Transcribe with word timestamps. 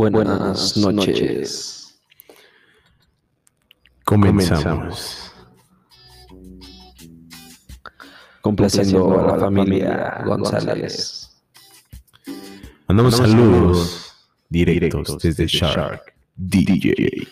Buenas 0.00 0.78
noches. 0.78 2.00
Comenzamos. 4.06 5.30
Complaciendo 8.40 9.20
a 9.20 9.26
la 9.26 9.38
familia 9.38 10.22
González. 10.24 11.30
Mandamos 12.88 13.18
saludos 13.18 14.16
directos 14.48 15.18
desde 15.18 15.46
Shark 15.46 16.14
DJ. 16.34 17.28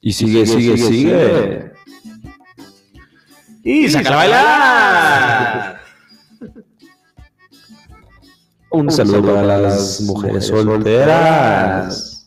Y 0.00 0.12
sigue, 0.12 0.46
sigue, 0.46 0.76
sigue. 0.78 1.72
¡Y 3.64 3.88
saca 3.88 4.12
a 4.12 4.16
bailar! 4.16 5.81
Un 8.72 8.90
saludo 8.90 9.34
para 9.34 9.58
las 9.58 10.00
mujeres 10.00 10.46
solteras. 10.46 12.26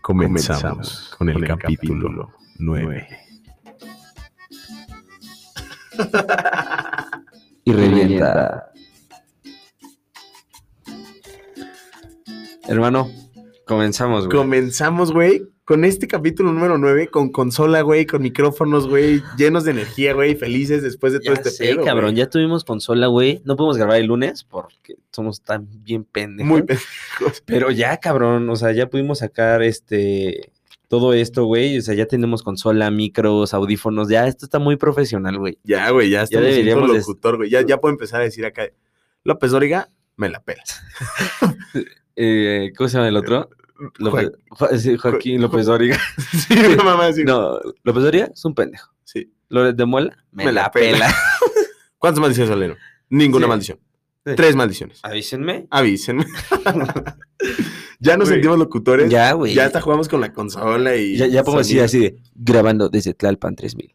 Comenzamos 0.00 1.14
con 1.16 1.28
el 1.28 1.46
capítulo 1.46 2.32
9. 2.58 3.08
Y 7.64 7.72
revienta. 7.72 8.72
Hermano, 12.66 13.08
comenzamos, 13.64 14.26
güey. 14.26 14.36
Comenzamos, 14.36 15.12
güey, 15.12 15.51
con 15.64 15.84
este 15.84 16.08
capítulo 16.08 16.52
número 16.52 16.76
9, 16.76 17.08
con 17.08 17.30
consola, 17.30 17.82
güey, 17.82 18.04
con 18.04 18.20
micrófonos, 18.22 18.88
güey, 18.88 19.22
llenos 19.38 19.64
de 19.64 19.70
energía, 19.70 20.12
güey, 20.12 20.34
felices 20.34 20.82
después 20.82 21.12
de 21.12 21.20
todo 21.20 21.34
Ya 21.34 21.40
este 21.40 21.50
sé, 21.50 21.64
pedo. 21.74 21.84
cabrón, 21.84 22.10
güey. 22.10 22.16
ya 22.16 22.28
tuvimos 22.28 22.64
consola, 22.64 23.06
güey. 23.06 23.40
No 23.44 23.54
podemos 23.56 23.76
grabar 23.76 23.98
el 23.98 24.06
lunes 24.06 24.42
porque 24.44 24.96
somos 25.12 25.40
tan 25.40 25.68
bien 25.84 26.04
pendejos. 26.04 26.48
Muy 26.50 26.62
pendejos. 26.62 27.42
Pero 27.46 27.70
ya, 27.70 27.96
cabrón, 27.98 28.48
o 28.50 28.56
sea, 28.56 28.72
ya 28.72 28.88
pudimos 28.88 29.20
sacar 29.20 29.62
este 29.62 30.50
todo 30.88 31.14
esto, 31.14 31.44
güey. 31.44 31.78
O 31.78 31.82
sea, 31.82 31.94
ya 31.94 32.06
tenemos 32.06 32.42
consola, 32.42 32.90
micros, 32.90 33.54
audífonos. 33.54 34.08
Ya, 34.08 34.26
esto 34.26 34.44
está 34.44 34.58
muy 34.58 34.76
profesional, 34.76 35.38
güey. 35.38 35.58
Ya, 35.64 35.88
güey, 35.90 36.10
ya 36.10 36.22
estamos 36.24 36.48
en 36.48 36.52
deberíamos 36.52 36.92
de- 36.92 36.98
locutor, 36.98 37.36
güey. 37.38 37.48
Ya, 37.50 37.62
ya 37.64 37.78
puedo 37.78 37.92
empezar 37.94 38.20
a 38.20 38.24
decir 38.24 38.44
acá, 38.44 38.64
López 39.24 39.52
Dóriga, 39.52 39.88
me 40.16 40.28
la 40.28 40.42
pelas. 40.42 40.82
Eh, 42.14 42.72
¿Cómo 42.76 42.90
se 42.90 42.96
llama 42.98 43.08
el 43.08 43.16
otro? 43.16 43.48
López- 43.98 44.32
Jo- 44.50 44.98
Joaquín 44.98 45.36
Jo- 45.36 45.42
López 45.42 45.66
Dóriga. 45.66 45.98
Sí, 46.48 46.54
no 46.76 46.84
mamá, 46.84 47.12
sí. 47.12 47.24
No, 47.26 47.58
López 47.82 48.02
Dóriga 48.02 48.30
es 48.32 48.44
un 48.44 48.54
pendejo. 48.54 48.92
Sí. 49.04 49.32
Loret 49.48 49.76
de 49.76 49.84
Mola, 49.86 50.16
me, 50.30 50.44
Me 50.46 50.52
la, 50.52 50.62
la 50.62 50.70
pela. 50.70 50.92
pela. 50.98 51.14
¿Cuántas 51.98 52.20
maldiciones 52.20 52.50
salieron? 52.50 52.76
Ninguna 53.10 53.46
Sí. 53.46 53.48
maldición. 53.48 53.78
Sí. 54.24 54.32
Tres 54.36 54.54
maldiciones. 54.56 55.00
Avísenme. 55.02 55.66
Avísenme. 55.70 56.24
ya 58.00 58.16
nos 58.16 58.28
sentimos 58.28 58.58
locutores. 58.58 59.10
Ya, 59.10 59.32
güey. 59.32 59.54
Ya 59.54 59.66
hasta 59.66 59.80
jugamos 59.80 60.08
con 60.08 60.20
la 60.20 60.32
consola 60.32 60.96
y. 60.96 61.16
Ya, 61.16 61.26
ya 61.26 61.42
podemos 61.44 61.66
decir 61.66 61.78
sonido. 61.78 61.84
así 61.86 61.98
de 61.98 62.22
grabando 62.34 62.88
desde 62.88 63.14
Tlalpan 63.14 63.56
3000. 63.56 63.92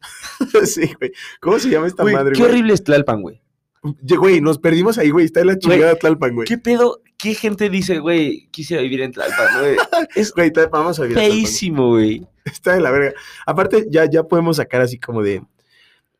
sí, 0.64 0.92
güey. 0.98 1.12
¿Cómo 1.40 1.58
se 1.58 1.70
llama 1.70 1.86
esta 1.86 2.02
Güey, 2.02 2.14
madre, 2.14 2.32
qué 2.34 2.40
güey? 2.40 2.50
horrible 2.50 2.74
es 2.74 2.84
Tlalpan, 2.84 3.22
güey. 3.22 3.42
Güey, 3.82 4.40
nos 4.40 4.58
perdimos 4.58 4.98
ahí, 4.98 5.10
güey. 5.10 5.26
Está 5.26 5.40
en 5.40 5.46
la 5.48 5.58
chingada 5.58 5.94
Tlalpan, 5.96 6.34
güey. 6.34 6.48
¿Qué 6.48 6.58
pedo? 6.58 7.00
¿Qué 7.16 7.34
gente 7.34 7.68
dice, 7.70 7.98
güey, 7.98 8.48
quisiera 8.50 8.82
vivir 8.82 9.00
en 9.02 9.12
Tlalpan, 9.12 9.60
güey? 9.60 9.76
Es 10.14 10.32
Güey, 10.32 10.52
vamos 10.70 10.98
a 10.98 11.02
vivir 11.02 11.18
feísimo, 11.18 11.90
güey. 11.90 12.26
Está 12.44 12.74
de 12.74 12.80
la 12.80 12.90
verga. 12.90 13.14
Aparte, 13.46 13.86
ya, 13.90 14.08
ya 14.10 14.22
podemos 14.24 14.56
sacar 14.56 14.80
así 14.80 14.98
como 14.98 15.22
de. 15.22 15.42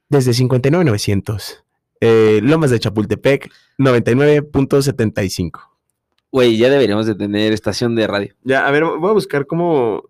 Desde 0.08 0.32
59,900. 0.32 1.64
Eh, 2.00 2.40
Lomas 2.42 2.70
de 2.70 2.78
Chapultepec, 2.78 3.50
99.75. 3.78 5.60
Güey, 6.30 6.56
ya 6.56 6.68
deberíamos 6.70 7.06
de 7.06 7.14
tener 7.14 7.52
estación 7.52 7.94
de 7.96 8.06
radio. 8.06 8.34
Ya, 8.44 8.66
a 8.66 8.70
ver, 8.70 8.84
voy 8.84 9.10
a 9.10 9.14
buscar 9.14 9.46
cómo. 9.46 10.04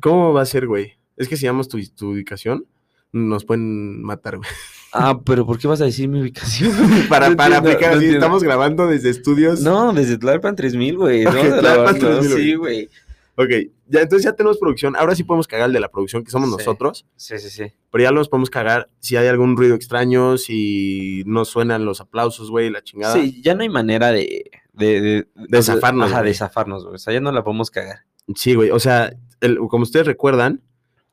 ¿Cómo 0.00 0.32
va 0.32 0.42
a 0.42 0.46
ser, 0.46 0.66
güey? 0.66 0.94
Es 1.16 1.28
que 1.28 1.36
si 1.36 1.46
damos 1.46 1.68
tu, 1.68 1.78
tu 1.94 2.12
ubicación, 2.12 2.66
nos 3.12 3.44
pueden 3.44 4.02
matar, 4.02 4.38
güey. 4.38 4.48
Ah, 4.92 5.20
pero 5.24 5.46
¿por 5.46 5.58
qué 5.58 5.66
vas 5.68 5.80
a 5.80 5.84
decir 5.86 6.08
mi 6.08 6.20
ubicación? 6.20 6.70
Para, 7.08 7.30
No 7.30 7.36
para 7.36 7.56
entiendo, 7.56 7.70
aplicar, 7.70 7.96
no 7.96 8.02
estamos 8.02 8.42
grabando 8.42 8.86
desde 8.86 9.10
estudios. 9.10 9.60
No, 9.62 9.92
desde 9.92 10.18
Tlalpan 10.18 10.54
3000, 10.56 10.96
güey. 10.98 11.26
Ok, 11.26 11.34
¿no? 11.34 11.40
Tlalpan 11.40 11.62
Grabando, 11.98 12.20
3000, 12.20 12.28
güey. 12.28 12.42
Sí, 12.42 12.54
güey. 12.54 12.90
Ok, 13.34 13.48
ya 13.88 14.02
entonces 14.02 14.24
ya 14.24 14.34
tenemos 14.34 14.58
producción. 14.58 14.94
Ahora 14.94 15.14
sí 15.14 15.24
podemos 15.24 15.46
cagar 15.48 15.68
el 15.68 15.72
de 15.72 15.80
la 15.80 15.88
producción, 15.90 16.22
que 16.22 16.30
somos 16.30 16.50
Sí. 16.50 16.56
nosotros. 16.58 17.06
Sí, 17.16 17.38
sí, 17.38 17.48
sí. 17.48 17.72
Pero 17.90 18.04
ya 18.04 18.10
los 18.10 18.28
podemos 18.28 18.50
cagar 18.50 18.90
si 18.98 19.16
hay 19.16 19.26
algún 19.26 19.56
ruido 19.56 19.74
extraño, 19.74 20.36
si 20.36 21.22
no 21.24 21.46
suenan 21.46 21.86
los 21.86 22.02
aplausos, 22.02 22.50
güey, 22.50 22.68
la 22.68 22.82
chingada. 22.82 23.14
Sí, 23.14 23.40
ya 23.42 23.54
no 23.54 23.62
hay 23.62 23.70
manera 23.70 24.12
de... 24.12 24.50
De, 24.74 25.00
de, 25.00 25.26
De 25.48 25.62
zafarnos, 25.62 26.10
Ajá, 26.10 26.20
güey. 26.20 26.32
de 26.32 26.34
zafarnos, 26.38 26.82
güey. 26.84 26.96
O 26.96 26.98
sea, 26.98 27.14
ya 27.14 27.20
no 27.20 27.32
la 27.32 27.42
podemos 27.42 27.70
cagar. 27.70 28.00
Sí, 28.34 28.54
güey. 28.54 28.70
O 28.70 28.78
sea, 28.78 29.14
el- 29.40 29.58
como 29.68 29.82
ustedes 29.84 30.06
recuerdan, 30.06 30.60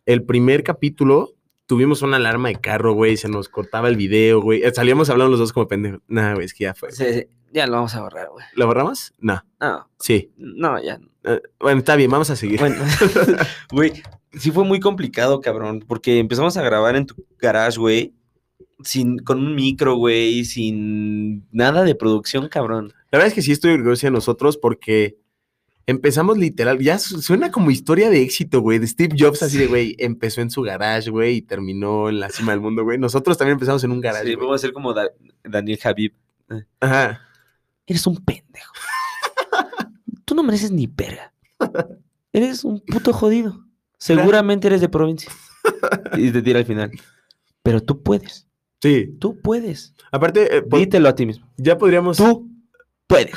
el 0.06 0.24
primer 0.24 0.64
capítulo 0.64 1.32
tuvimos 1.70 2.02
una 2.02 2.18
alarma 2.18 2.50
de 2.50 2.56
carro, 2.56 2.94
güey. 2.94 3.16
Se 3.16 3.30
nos 3.30 3.48
cortaba 3.48 3.90
el 3.90 3.96
video, 3.96 4.42
güey. 4.42 4.64
eh, 4.64 4.74
Salíamos 4.74 5.08
hablando 5.12 5.30
los 5.30 5.40
dos 5.40 5.54
como 5.54 5.68
pendejos. 5.68 6.02
Nah, 6.08 6.34
güey, 6.34 6.46
es 6.48 6.54
que 6.56 6.64
ya 6.64 6.74
fue. 6.74 6.92
Sí, 6.92 7.06
sí, 7.14 7.28
ya 7.54 7.68
lo 7.68 7.74
vamos 7.74 7.94
a 7.94 8.02
borrar, 8.02 8.30
güey. 8.30 8.44
¿Lo 8.56 8.66
borramos? 8.66 9.14
No. 9.20 9.44
No, 9.62 9.88
Sí. 10.00 10.32
no, 10.36 10.82
ya. 10.82 10.98
no. 10.98 11.08
Eh, 11.26 11.42
bueno, 11.60 11.78
está 11.80 11.96
bien, 11.96 12.10
vamos 12.10 12.32
a 12.32 12.36
seguir. 12.36 12.60
Bueno, 12.60 12.76
güey, 13.72 13.94
sí 14.34 14.50
fue 14.50 14.64
muy 14.66 14.80
complicado, 14.80 15.42
cabrón, 15.42 15.86
porque 15.88 16.18
empezamos 16.18 16.58
a 16.58 16.64
grabar 16.64 16.96
en 16.96 17.06
tu 17.06 17.16
garage, 17.38 17.78
güey, 17.80 18.16
sin, 18.84 19.20
con 19.20 19.38
un 19.38 19.54
micro, 19.54 19.96
güey, 19.96 20.46
sin 20.46 21.48
nada 21.52 21.84
de 21.84 21.94
producción, 21.94 22.48
cabrón. 22.50 22.94
La 23.12 23.20
verdad 23.20 23.28
es 23.28 23.34
que 23.36 23.42
sí 23.44 23.52
estoy 23.52 23.74
orgulloso 23.74 24.08
de 24.08 24.12
nosotros 24.12 24.58
porque 24.58 25.18
empezamos 25.90 26.38
literal. 26.38 26.80
Ya 26.80 27.00
su- 27.00 27.22
suena 27.22 27.52
como 27.52 27.72
historia 27.72 28.10
de 28.10 28.22
éxito, 28.22 28.62
güey. 28.62 28.80
De 28.80 28.88
Steve 28.88 29.16
Jobs, 29.18 29.42
así 29.44 29.58
de, 29.58 29.68
güey, 29.68 29.96
empezó 30.00 30.42
en 30.42 30.50
su 30.52 30.62
garage, 30.62 31.10
güey, 31.10 31.38
y 31.38 31.42
terminó 31.42 32.10
en 32.10 32.20
la 32.20 32.30
cima 32.30 32.52
del 32.52 32.62
mundo, 32.62 32.84
güey. 32.84 32.98
Nosotros 32.98 33.38
también 33.38 33.54
empezamos 33.56 33.84
en 33.84 33.92
un 33.92 34.02
garage. 34.02 34.26
Sí, 34.28 34.36
vamos 34.36 34.56
a 34.56 34.58
ser 34.60 34.74
como 34.74 34.94
Da- 34.94 35.12
Daniel 35.44 35.80
Javib. 35.80 36.14
Ajá. 36.80 37.22
Eres 37.86 38.06
un 38.08 38.18
pendejo. 38.24 38.74
Tú 40.26 40.36
no 40.36 40.44
mereces 40.44 40.72
ni 40.72 40.86
verga. 40.88 41.34
Eres 42.32 42.64
un 42.64 42.80
puto 42.82 43.12
jodido. 43.14 43.66
Seguramente 43.98 44.68
eres 44.68 44.82
de 44.82 44.90
provincia. 44.90 45.32
Y 46.18 46.32
te 46.32 46.42
tira 46.42 46.60
al 46.60 46.66
final. 46.66 46.92
Pero 47.64 47.82
tú 47.82 48.02
puedes. 48.02 48.48
Sí. 48.82 49.16
Tú 49.20 49.40
puedes. 49.42 49.94
Aparte, 50.12 50.58
eh, 50.58 50.64
Dítelo 50.66 51.10
a 51.10 51.16
ti 51.16 51.26
mismo. 51.26 51.46
ya 51.58 51.78
podríamos. 51.78 52.18
Tú 52.18 52.48
puedes. 53.08 53.34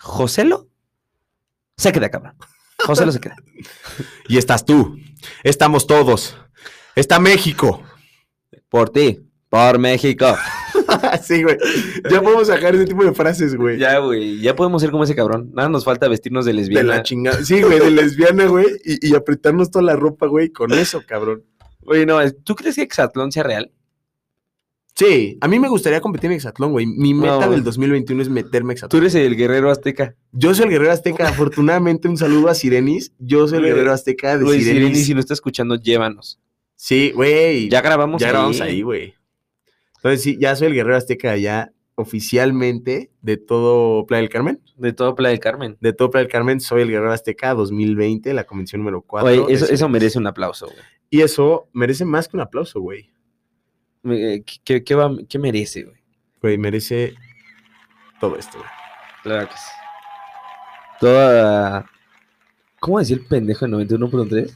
Joselo 0.00 0.68
se 1.76 1.92
queda, 1.92 2.08
cabrón. 2.10 2.34
Joselo 2.86 3.12
se 3.12 3.20
queda. 3.20 3.36
Y 4.28 4.38
estás 4.38 4.64
tú. 4.64 4.96
Estamos 5.42 5.86
todos. 5.86 6.36
Está 6.96 7.18
México. 7.18 7.82
Por 8.68 8.90
ti. 8.90 9.20
Por 9.50 9.78
México. 9.78 10.26
sí, 11.22 11.42
güey. 11.42 11.56
Ya 12.10 12.20
podemos 12.22 12.48
sacar 12.48 12.74
ese 12.74 12.86
tipo 12.86 13.04
de 13.04 13.12
frases, 13.12 13.54
güey. 13.54 13.78
Ya, 13.78 13.98
güey. 13.98 14.40
Ya 14.40 14.56
podemos 14.56 14.80
ser 14.82 14.90
como 14.90 15.04
ese 15.04 15.14
cabrón. 15.14 15.50
Nada 15.54 15.68
nos 15.68 15.84
falta 15.84 16.08
vestirnos 16.08 16.44
de 16.44 16.52
De 16.52 16.56
lesbiana. 16.58 16.96
la 16.96 17.02
chingada. 17.02 17.44
Sí, 17.44 17.62
güey, 17.62 17.78
de 17.78 17.90
lesbiana, 17.90 18.46
güey. 18.46 18.66
Y, 18.84 19.10
y 19.10 19.14
apretarnos 19.14 19.70
toda 19.70 19.84
la 19.84 19.94
ropa, 19.96 20.26
güey, 20.26 20.50
con 20.50 20.72
eso, 20.72 21.02
cabrón. 21.06 21.44
Oye, 21.86 22.06
no, 22.06 22.18
¿tú 22.44 22.54
crees 22.54 22.76
que 22.76 22.82
Exatlón 22.82 23.30
sea 23.30 23.42
real? 23.42 23.70
Sí, 24.96 25.38
a 25.40 25.48
mí 25.48 25.58
me 25.58 25.68
gustaría 25.68 26.00
competir 26.00 26.30
en 26.30 26.36
Hexatlón, 26.36 26.70
güey. 26.70 26.86
Mi 26.86 27.14
meta 27.14 27.34
No, 27.34 27.40
del 27.40 27.48
güey. 27.50 27.60
2021 27.62 28.22
es 28.22 28.28
meterme 28.28 28.74
a 28.74 28.76
Tú 28.76 28.98
Hexatlón. 28.98 29.02
eres 29.02 29.14
el 29.16 29.36
guerrero 29.36 29.70
azteca. 29.70 30.14
Yo 30.32 30.54
soy 30.54 30.66
el 30.66 30.70
guerrero 30.70 30.92
azteca. 30.92 31.28
Afortunadamente, 31.28 32.06
un 32.08 32.16
saludo 32.16 32.48
a 32.48 32.54
Sirenis. 32.54 33.12
Yo 33.18 33.48
soy 33.48 33.58
el 33.58 33.64
guerrero 33.64 33.92
azteca 33.92 34.38
de 34.38 34.44
Güey, 34.44 34.60
Sirenis. 34.60 34.82
Sireni, 34.88 35.04
si 35.04 35.14
no 35.14 35.20
está 35.20 35.34
escuchando, 35.34 35.74
llévanos. 35.76 36.40
Sí, 36.76 37.10
güey. 37.14 37.68
Ya 37.70 37.80
grabamos 37.80 38.20
ya 38.20 38.28
ahí. 38.28 38.32
grabamos 38.32 38.60
ahí, 38.60 38.82
güey. 38.82 39.14
Entonces, 39.96 40.22
sí, 40.22 40.36
ya 40.40 40.54
soy 40.54 40.68
el 40.68 40.74
guerrero 40.74 40.96
azteca 40.96 41.36
ya 41.36 41.72
oficialmente 41.96 43.10
de 43.22 43.36
todo 43.36 44.06
Playa 44.06 44.20
del 44.22 44.30
Carmen. 44.30 44.60
De 44.76 44.92
todo 44.92 45.14
Playa 45.14 45.30
del 45.30 45.40
Carmen. 45.40 45.76
De 45.80 45.92
todo 45.92 46.10
Playa 46.10 46.24
del 46.24 46.32
Carmen, 46.32 46.60
soy 46.60 46.82
el 46.82 46.90
guerrero 46.90 47.12
azteca 47.12 47.54
2020, 47.54 48.32
la 48.34 48.44
convención 48.44 48.80
número 48.80 49.02
4. 49.02 49.28
Oye, 49.44 49.54
eso, 49.54 49.66
eso 49.68 49.88
merece 49.88 50.18
un 50.18 50.26
aplauso, 50.26 50.66
güey. 50.66 50.78
Y 51.10 51.22
eso 51.22 51.68
merece 51.72 52.04
más 52.04 52.28
que 52.28 52.36
un 52.36 52.42
aplauso, 52.42 52.80
güey. 52.80 53.10
Eh, 54.10 54.42
¿Qué, 54.64 54.82
qué 54.84 54.94
va- 54.94 55.16
qué 55.28 55.38
merece, 55.38 55.82
güey? 55.84 55.96
Güey, 56.42 56.58
merece 56.58 57.14
todo 58.20 58.36
esto, 58.36 58.58
güey. 58.58 58.70
Claro 59.22 59.48
que 59.48 59.54
sí. 59.54 59.70
Toda. 61.00 61.90
¿Cómo 62.80 62.98
decía 62.98 63.16
el 63.16 63.24
pendejo 63.26 63.66
de 63.66 63.72
91.3? 63.72 64.54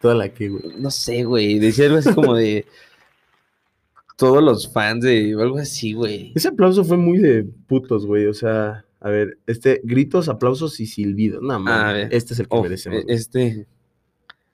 Toda 0.00 0.14
la 0.14 0.28
que, 0.30 0.48
güey. 0.48 0.62
No 0.78 0.90
sé, 0.90 1.24
güey. 1.24 1.58
Decía 1.58 1.86
algo 1.86 1.98
así 1.98 2.12
como 2.14 2.34
de. 2.34 2.66
Todos 4.16 4.42
los 4.42 4.72
fans 4.72 5.04
de. 5.04 5.36
algo 5.38 5.58
así, 5.58 5.92
güey. 5.92 6.32
Ese 6.34 6.48
aplauso 6.48 6.84
fue 6.84 6.96
muy 6.96 7.18
de 7.18 7.44
putos, 7.44 8.06
güey. 8.06 8.26
O 8.26 8.34
sea, 8.34 8.84
a 9.00 9.08
ver, 9.10 9.38
este, 9.46 9.80
gritos, 9.84 10.28
aplausos 10.28 10.78
y 10.80 10.86
silbidos. 10.86 11.42
No, 11.42 11.54
A 11.54 11.58
man, 11.58 11.94
ver. 11.94 12.08
este 12.14 12.32
es 12.34 12.40
el 12.40 12.48
que 12.48 12.56
Oh, 12.56 12.62
merecemos. 12.62 13.02
güey. 13.04 13.14
este. 13.16 13.66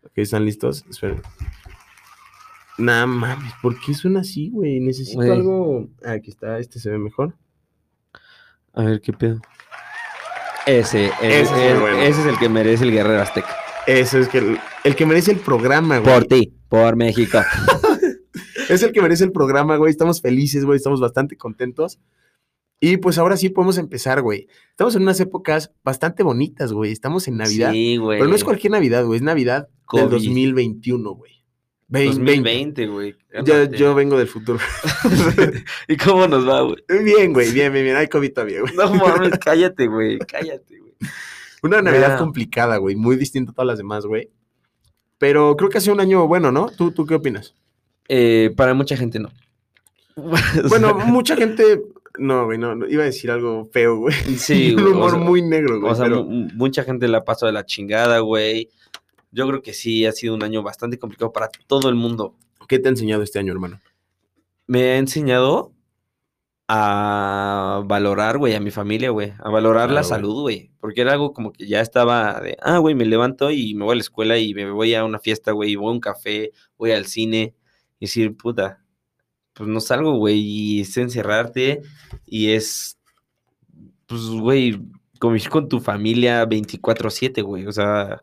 Ok, 0.02 0.12
¿están 0.16 0.44
listos? 0.44 0.84
Esperen. 0.88 1.20
Nah, 2.81 3.06
mames, 3.06 3.53
¿por 3.62 3.79
qué 3.81 3.94
suena 3.94 4.21
así, 4.21 4.50
güey? 4.50 4.81
Necesito 4.81 5.19
Güey. 5.19 5.31
algo. 5.31 5.88
Ah, 6.05 6.12
aquí 6.12 6.31
está, 6.31 6.59
este 6.59 6.79
se 6.79 6.91
ve 6.91 6.99
mejor. 6.99 7.35
A 8.73 8.85
ver, 8.85 9.00
¿qué 9.00 9.12
pedo? 9.12 9.41
Ese, 10.67 11.06
ese, 11.06 11.12
Ese 11.23 11.41
es 11.43 11.50
ese- 11.50 11.79
bueno. 11.81 11.99
ese 11.99 12.21
es 12.21 12.27
el 12.27 12.38
que 12.38 12.49
merece 12.49 12.85
el 12.85 12.93
Guerrero 12.93 13.23
Azteca. 13.23 13.55
Eso 13.87 14.19
es 14.19 14.29
que 14.29 14.38
el, 14.38 14.59
el 14.85 14.94
que 14.94 15.06
merece 15.06 15.32
el 15.32 15.38
programa, 15.38 15.99
güey. 15.99 16.12
Por 16.15 16.25
ti, 16.27 16.53
por 16.69 16.97
México. 16.97 17.38
Es 18.69 18.85
el 18.85 18.93
que 18.93 19.03
merece 19.03 19.25
el 19.25 19.33
programa, 19.33 19.75
güey. 19.79 19.91
Estamos 19.91 20.21
felices, 20.23 20.65
güey. 20.65 20.76
Estamos 20.76 21.00
bastante 21.00 21.37
contentos. 21.37 21.99
Y 22.79 22.99
pues 22.99 23.19
ahora 23.19 23.37
sí 23.37 23.49
podemos 23.49 23.79
empezar, 23.79 24.23
güey. 24.23 24.47
Estamos 24.71 24.94
en 24.94 25.03
unas 25.03 25.19
épocas 25.19 25.73
bastante 25.83 26.23
bonitas, 26.23 26.73
güey. 26.73 26.93
Estamos 26.93 27.26
en 27.26 27.37
Navidad. 27.37 27.73
Sí, 27.73 27.97
güey. 27.97 28.21
pero 28.21 28.31
no 28.31 28.37
es 28.37 28.44
cualquier 28.44 28.71
Navidad, 28.71 29.05
güey. 29.05 29.17
Es 29.17 29.23
Navidad 29.25 29.69
COVID. 29.87 30.03
del 30.03 30.11
2021, 30.11 31.11
güey. 31.17 31.39
2020. 31.90 32.84
2020, 32.84 32.87
güey. 32.87 33.16
Yo, 33.44 33.64
yo 33.64 33.94
vengo 33.94 34.16
del 34.16 34.28
futuro. 34.28 34.58
¿Y 35.88 35.96
cómo 35.96 36.26
nos 36.28 36.48
va, 36.48 36.62
güey? 36.62 36.76
bien, 37.04 37.32
güey. 37.32 37.50
Bien, 37.52 37.72
bien, 37.72 37.84
bien. 37.84 37.96
Hay 37.96 38.08
COVID 38.08 38.32
todavía, 38.32 38.60
güey. 38.60 38.75
No 38.75 38.94
mames, 38.94 39.38
cállate, 39.44 39.87
güey. 39.88 40.19
Cállate, 40.19 40.78
güey. 40.78 40.92
Una 41.62 41.82
Navidad 41.82 42.19
complicada, 42.19 42.76
güey. 42.78 42.96
Muy 42.96 43.16
distinta 43.16 43.50
a 43.52 43.54
todas 43.54 43.66
las 43.66 43.78
demás, 43.78 44.06
güey. 44.06 44.31
Pero 45.19 45.56
creo 45.56 45.69
que 45.69 45.78
ha 45.78 45.81
sido 45.81 45.94
un 45.94 46.00
año 46.00 46.26
bueno, 46.26 46.50
¿no? 46.52 46.70
¿Tú, 46.70 46.92
tú 46.92 47.04
qué 47.04 47.14
opinas? 47.14 47.54
Eh, 48.08 48.52
para 48.56 48.72
mucha 48.75 48.96
gente 48.96 49.19
no. 49.19 49.31
Bueno, 50.69 50.94
mucha 50.94 51.37
gente. 51.37 51.82
No, 52.19 52.44
güey, 52.46 52.58
no, 52.58 52.75
no, 52.75 52.87
iba 52.88 53.02
a 53.02 53.06
decir 53.06 53.31
algo 53.31 53.66
feo, 53.72 53.96
güey. 53.98 54.14
sí, 54.37 54.75
un 54.75 54.82
o 54.84 54.90
humor 54.90 55.10
sea- 55.12 55.20
muy 55.20 55.42
negro, 55.42 55.81
güey. 55.81 55.92
O 55.92 55.94
sea, 55.94 56.04
pero- 56.06 56.25
mucha 56.25 56.82
gente 56.82 57.06
la 57.08 57.25
pasó 57.25 57.46
de 57.46 57.52
la 57.52 57.64
chingada, 57.64 58.19
güey. 58.20 58.69
Yo 59.32 59.47
creo 59.47 59.62
que 59.62 59.73
sí, 59.73 60.06
ha 60.06 60.12
sido 60.12 60.35
un 60.35 60.43
año 60.43 60.62
bastante 60.62 60.99
complicado 60.99 61.32
para 61.32 61.49
todo 61.67 61.88
el 61.88 61.94
mundo. 61.94 62.35
¿Qué 62.69 62.79
te 62.79 62.88
ha 62.88 62.91
enseñado 62.91 63.23
este 63.23 63.38
año, 63.38 63.53
hermano? 63.53 63.81
Me 64.67 64.91
ha 64.91 64.97
enseñado 64.99 65.73
a 66.69 67.82
valorar, 67.85 68.38
güey, 68.38 68.55
a 68.55 68.61
mi 68.61 68.71
familia, 68.71 69.11
güey. 69.11 69.32
A 69.41 69.50
valorar 69.50 69.91
la 69.91 70.03
güey. 70.03 70.09
salud, 70.09 70.43
güey. 70.43 70.71
Porque 70.79 71.00
era 71.00 71.12
algo 71.12 71.32
como 71.32 71.53
que 71.53 71.67
ya 71.67 71.81
estaba 71.81 72.41
de, 72.41 72.56
ah, 72.62 72.79
güey, 72.79 72.94
me 72.94 73.05
levanto 73.05 73.50
y 73.50 73.75
me 73.75 73.85
voy 73.85 73.94
a 73.94 73.97
la 73.97 74.03
escuela 74.03 74.38
y 74.38 74.55
me 74.55 74.71
voy 74.71 74.94
a 74.94 75.05
una 75.05 75.19
fiesta, 75.19 75.50
güey, 75.50 75.73
y 75.73 75.76
voy 75.76 75.88
a 75.88 75.94
un 75.94 76.00
café, 76.00 76.53
voy 76.79 76.93
al 76.93 77.06
cine. 77.06 77.55
Y 77.99 78.06
decir, 78.06 78.37
puta, 78.37 78.85
pues 79.53 79.69
no 79.69 79.81
salgo, 79.81 80.17
güey, 80.17 80.38
y 80.38 80.81
es 80.83 80.97
encerrarte 80.97 81.83
y 82.25 82.50
es, 82.53 82.99
pues, 84.06 84.23
güey, 84.29 84.81
convivir 85.19 85.49
con 85.50 85.69
tu 85.69 85.81
familia 85.81 86.47
24/7, 86.47 87.43
güey. 87.43 87.67
O 87.67 87.73
sea, 87.73 88.23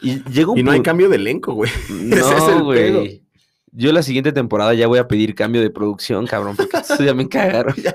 y 0.00 0.22
llega 0.30 0.52
un 0.52 0.58
Y 0.58 0.62
no 0.62 0.72
hay 0.72 0.82
cambio 0.82 1.08
de 1.08 1.16
elenco, 1.16 1.54
güey. 1.54 1.70
Ese 1.88 2.18
es 2.18 2.48
el 2.48 2.58
no, 2.58 2.70
pedo. 2.70 3.00
güey. 3.00 3.22
Yo 3.72 3.92
la 3.92 4.02
siguiente 4.02 4.32
temporada 4.32 4.72
ya 4.74 4.86
voy 4.86 4.98
a 4.98 5.08
pedir 5.08 5.34
cambio 5.34 5.60
de 5.60 5.70
producción, 5.70 6.26
cabrón, 6.26 6.56
porque 6.56 7.04
ya 7.04 7.14
me 7.14 7.28
cagaron. 7.28 7.74
ya, 7.76 7.94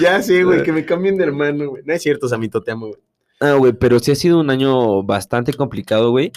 ya 0.00 0.22
sé, 0.22 0.44
güey, 0.44 0.62
que 0.62 0.72
me 0.72 0.84
cambien 0.86 1.16
de 1.18 1.24
hermano, 1.24 1.70
güey. 1.70 1.82
No 1.84 1.92
es 1.92 2.02
cierto, 2.02 2.28
Samito, 2.28 2.62
te 2.62 2.70
amo, 2.70 2.88
güey. 2.88 3.00
Ah, 3.40 3.52
güey, 3.52 3.74
pero 3.74 3.98
sí 3.98 4.12
ha 4.12 4.14
sido 4.14 4.40
un 4.40 4.48
año 4.48 5.02
bastante 5.02 5.52
complicado, 5.52 6.10
güey. 6.10 6.32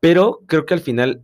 Pero 0.00 0.42
creo 0.46 0.66
que 0.66 0.74
al 0.74 0.80
final 0.80 1.22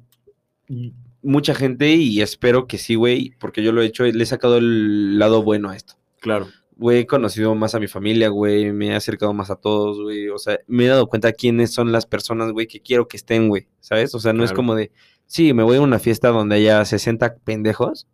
mm, 0.68 0.88
mucha 1.22 1.54
gente, 1.54 1.90
y 1.90 2.22
espero 2.22 2.66
que 2.66 2.78
sí, 2.78 2.94
güey, 2.94 3.34
porque 3.38 3.62
yo 3.62 3.72
lo 3.72 3.82
he 3.82 3.86
hecho, 3.86 4.04
le 4.04 4.22
he 4.22 4.26
sacado 4.26 4.56
el 4.56 5.18
lado 5.18 5.42
bueno 5.42 5.68
a 5.68 5.76
esto. 5.76 5.94
Claro. 6.20 6.48
Güey, 6.78 7.00
he 7.00 7.06
conocido 7.06 7.54
más 7.56 7.74
a 7.74 7.80
mi 7.80 7.88
familia, 7.88 8.28
güey, 8.28 8.72
me 8.72 8.88
he 8.88 8.94
acercado 8.94 9.34
más 9.34 9.50
a 9.50 9.56
todos, 9.56 10.00
güey. 10.00 10.28
O 10.28 10.38
sea, 10.38 10.58
me 10.68 10.84
he 10.84 10.88
dado 10.88 11.08
cuenta 11.08 11.32
quiénes 11.32 11.72
son 11.72 11.90
las 11.90 12.06
personas, 12.06 12.52
güey, 12.52 12.68
que 12.68 12.80
quiero 12.80 13.08
que 13.08 13.16
estén, 13.16 13.48
güey, 13.48 13.66
¿sabes? 13.80 14.14
O 14.14 14.20
sea, 14.20 14.32
no 14.32 14.44
es 14.44 14.52
como 14.52 14.76
de, 14.76 14.92
sí, 15.26 15.52
me 15.52 15.64
voy 15.64 15.78
a 15.78 15.80
una 15.80 15.98
fiesta 15.98 16.28
donde 16.28 16.54
haya 16.54 16.84
60 16.84 17.36
pendejos 17.38 18.06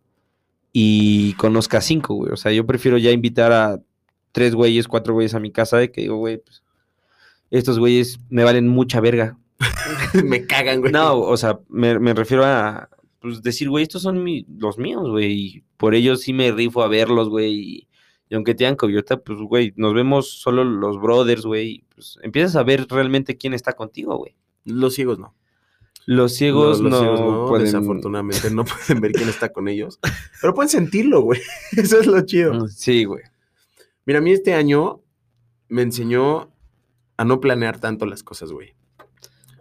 y 0.72 1.34
conozca 1.34 1.78
a 1.78 1.80
cinco, 1.82 2.14
güey. 2.14 2.32
O 2.32 2.36
sea, 2.36 2.52
yo 2.52 2.64
prefiero 2.66 2.96
ya 2.96 3.10
invitar 3.10 3.52
a 3.52 3.80
tres 4.32 4.54
güeyes, 4.54 4.88
cuatro 4.88 5.12
güeyes 5.14 5.34
a 5.34 5.40
mi 5.40 5.52
casa 5.52 5.76
de 5.76 5.92
que 5.92 6.00
digo, 6.00 6.16
güey, 6.16 6.38
pues, 6.38 6.62
estos 7.50 7.78
güeyes 7.78 8.18
me 8.30 8.44
valen 8.44 8.66
mucha 8.66 9.00
verga. 9.00 9.38
me 10.24 10.46
cagan, 10.46 10.80
güey. 10.80 10.92
No, 10.92 11.20
o 11.20 11.36
sea, 11.36 11.60
me, 11.68 11.98
me 11.98 12.14
refiero 12.14 12.44
a 12.44 12.88
pues, 13.20 13.42
decir, 13.42 13.68
güey, 13.68 13.84
estos 13.84 14.02
son 14.02 14.24
mi- 14.24 14.46
los 14.58 14.78
míos, 14.78 15.08
güey. 15.08 15.32
Y 15.32 15.64
por 15.76 15.94
ellos 15.94 16.22
sí 16.22 16.32
me 16.32 16.50
rifo 16.50 16.82
a 16.82 16.88
verlos, 16.88 17.28
güey. 17.28 17.52
Y, 17.54 17.88
y 18.28 18.34
aunque 18.34 18.54
te 18.54 18.64
hagan 18.64 18.76
coviota, 18.76 19.18
pues, 19.18 19.38
güey, 19.38 19.72
nos 19.76 19.94
vemos 19.94 20.30
solo 20.30 20.64
los 20.64 21.00
brothers, 21.00 21.44
güey. 21.44 21.84
Pues 21.94 22.18
empiezas 22.22 22.56
a 22.56 22.62
ver 22.62 22.86
realmente 22.88 23.36
quién 23.36 23.52
está 23.54 23.74
contigo, 23.74 24.16
güey. 24.16 24.34
Los 24.64 24.94
ciegos 24.94 25.18
no. 25.18 25.34
Los 26.06 26.34
ciegos 26.34 26.80
los 26.80 26.90
no, 26.90 26.98
ciegos 27.00 27.20
no, 27.20 27.46
pueden. 27.46 27.66
desafortunadamente 27.66 28.50
no 28.52 28.64
pueden 28.64 29.00
ver 29.00 29.12
quién 29.12 29.28
está 29.28 29.52
con 29.52 29.68
ellos. 29.68 29.98
Pero 30.40 30.54
pueden 30.54 30.68
sentirlo, 30.68 31.20
güey. 31.20 31.40
Eso 31.76 32.00
es 32.00 32.06
lo 32.06 32.20
chido. 32.22 32.68
Sí, 32.68 33.04
güey. 33.04 33.22
Mira, 34.06 34.18
a 34.18 34.22
mí 34.22 34.32
este 34.32 34.54
año 34.54 35.02
me 35.68 35.82
enseñó 35.82 36.50
a 37.16 37.24
no 37.24 37.40
planear 37.40 37.78
tanto 37.78 38.06
las 38.06 38.22
cosas, 38.22 38.52
güey. 38.52 38.74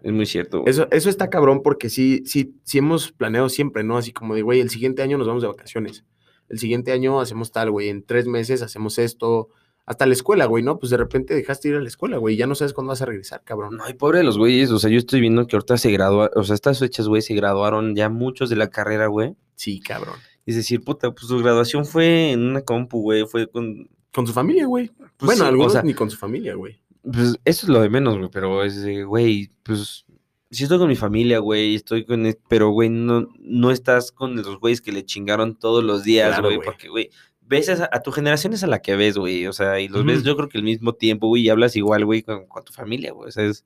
Es 0.02 0.12
muy 0.12 0.26
cierto. 0.26 0.62
güey. 0.62 0.70
Eso, 0.70 0.88
eso 0.92 1.10
está 1.10 1.30
cabrón 1.30 1.62
porque 1.64 1.90
sí, 1.90 2.24
sí, 2.26 2.56
sí 2.64 2.78
hemos 2.78 3.12
planeado 3.12 3.48
siempre, 3.50 3.84
¿no? 3.84 3.98
Así 3.98 4.12
como 4.12 4.36
de, 4.36 4.42
güey, 4.42 4.60
el 4.60 4.70
siguiente 4.70 5.02
año 5.02 5.18
nos 5.18 5.28
vamos 5.28 5.44
de 5.44 5.50
vacaciones. 5.50 6.04
El 6.50 6.60
siguiente 6.60 6.92
año 6.92 7.20
hacemos 7.20 7.52
tal, 7.52 7.72
güey. 7.72 7.90
En 7.90 8.04
tres 8.04 8.28
meses 8.28 8.62
hacemos 8.62 8.98
esto. 9.00 9.50
Hasta 9.86 10.06
la 10.06 10.14
escuela, 10.14 10.46
güey, 10.46 10.64
¿no? 10.64 10.80
Pues 10.80 10.92
de 10.92 10.98
repente 10.98 11.34
dejaste 11.34 11.70
ir 11.70 11.76
a 11.76 11.82
la 11.82 11.88
escuela, 11.88 12.18
güey. 12.18 12.38
Ya 12.38 12.48
no 12.48 12.56
sabes 12.56 12.74
cuándo 12.74 12.90
vas 12.90 13.02
a 13.02 13.06
regresar, 13.06 13.44
cabrón. 13.44 13.76
No, 13.76 13.90
y 13.90 13.94
pobre 13.94 14.20
de 14.20 14.24
los 14.24 14.38
güeyes. 14.38 14.72
O 14.72 14.80
sea, 14.80 14.90
yo 14.90 14.98
estoy 14.98 15.20
viendo 15.20 15.46
que 15.46 15.58
ahorita 15.58 15.78
se 15.78 15.92
graduaron. 15.92 16.32
O 16.36 16.44
sea, 16.44 16.56
estas 16.56 16.80
fechas, 16.80 17.08
güey, 17.08 17.22
se 17.22 17.34
graduaron 17.34 17.96
ya 17.96 18.08
muchos 18.10 18.50
de 18.50 18.56
la 18.56 18.70
carrera, 18.70 19.08
güey. 19.08 19.36
Sí, 19.56 19.82
cabrón. 19.82 20.16
Es 20.46 20.56
decir, 20.56 20.84
puta, 20.84 21.12
pues 21.12 21.28
su 21.28 21.38
graduación 21.40 21.86
fue 21.86 22.32
en 22.32 22.42
una 22.42 22.62
compu, 22.62 23.02
güey. 23.02 23.26
Fue 23.26 23.48
con. 23.48 23.90
Con 24.14 24.28
su 24.28 24.34
familia, 24.34 24.68
güey. 24.68 24.90
pues, 25.18 25.26
bueno, 25.26 25.42
sí, 25.42 25.42
o 25.42 25.50
algunos 25.50 25.74
sea, 25.74 25.82
ni 25.82 25.94
con 25.94 26.10
su 26.10 26.18
familia, 26.18 26.56
güey. 26.56 26.80
Pues 27.02 27.38
eso 27.44 27.66
es 27.66 27.68
lo 27.68 27.82
de 27.82 27.90
menos, 27.90 28.18
güey, 28.18 28.30
pero 28.32 28.64
es 28.64 28.82
de, 28.82 29.04
güey, 29.04 29.52
pues 29.64 30.06
sí 30.54 30.64
estoy 30.64 30.78
con 30.80 30.88
mi 30.88 30.96
familia, 30.96 31.40
güey, 31.40 31.76
estoy 31.76 32.06
con, 32.06 32.26
pero, 32.48 32.70
güey, 32.70 32.90
no, 32.90 33.28
no 33.40 33.72
estás 33.72 34.12
con 34.12 34.36
los 34.36 34.60
güeyes 34.60 34.82
que 34.82 34.92
le 34.92 35.06
chingaron 35.06 35.58
todos 35.58 35.84
los 35.84 36.04
días, 36.04 36.30
Claro, 36.30 36.44
güey, 36.44 36.56
güey. 36.58 36.66
porque, 36.66 36.90
güey, 36.90 37.10
ves 37.42 37.70
a, 37.70 37.90
a 37.92 38.02
tu 38.02 38.12
generación 38.12 38.54
es 38.54 38.64
a 38.64 38.68
la 38.68 38.82
que 38.82 38.96
ves, 38.96 39.18
güey, 39.18 39.48
o 39.48 39.54
sea, 39.54 39.80
y 39.80 39.88
los 39.88 40.06
ves 40.06 40.24
yo 40.24 40.36
creo 40.36 40.50
que 40.50 40.58
al 40.58 40.64
mismo 40.64 40.94
tiempo, 40.94 41.28
güey, 41.28 41.44
y 41.44 41.50
hablas 41.50 41.76
igual, 41.76 42.06
güey, 42.06 42.24
con, 42.24 42.46
con 42.48 42.64
tu 42.64 42.72
familia, 42.74 43.12
güey, 43.12 43.30
o 43.30 43.32
sea, 43.32 43.46
es 43.46 43.66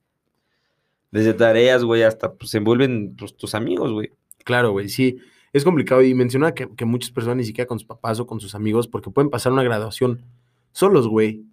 desde 1.12 1.34
tareas, 1.34 1.84
güey, 1.84 2.04
hasta, 2.04 2.34
pues, 2.34 2.52
se 2.52 2.58
envuelven 2.58 3.16
pues, 3.18 3.36
tus 3.36 3.56
amigos, 3.56 3.92
güey. 3.92 4.12
Claro, 4.44 4.72
güey, 4.72 4.90
sí. 4.90 5.18
Es 5.54 5.64
complicado 5.64 6.04
y 6.04 6.14
menciona 6.14 6.54
que, 6.54 6.68
que 6.76 6.86
muchas 6.86 7.12
personas 7.12 7.38
ni 7.38 7.46
siquiera 7.46 7.68
con 7.68 7.80
sus 7.80 7.88
papás 7.88 8.20
o 8.20 8.28
con 8.28 8.40
sus 8.40 8.56
amigos 8.56 8.88
porque 8.88 9.10
pueden 9.10 9.30
pasar 9.30 9.54
una 9.54 9.64
graduación 9.64 10.22
solos, 10.74 11.08
güey. 11.08 11.44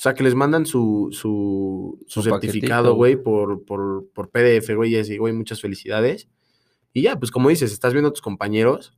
O 0.00 0.02
sea, 0.02 0.14
que 0.14 0.22
les 0.22 0.34
mandan 0.34 0.64
su, 0.64 1.08
su, 1.12 1.98
su 2.06 2.22
Su 2.22 2.30
certificado, 2.30 2.94
güey, 2.94 3.16
por, 3.16 3.66
por, 3.66 4.06
por 4.14 4.30
PDF, 4.30 4.74
güey, 4.74 4.94
y 4.94 4.96
así, 4.98 5.18
güey, 5.18 5.34
muchas 5.34 5.60
felicidades. 5.60 6.26
Y 6.94 7.02
ya, 7.02 7.18
pues 7.18 7.30
como 7.30 7.50
dices, 7.50 7.70
estás 7.70 7.92
viendo 7.92 8.08
a 8.08 8.12
tus 8.14 8.22
compañeros, 8.22 8.94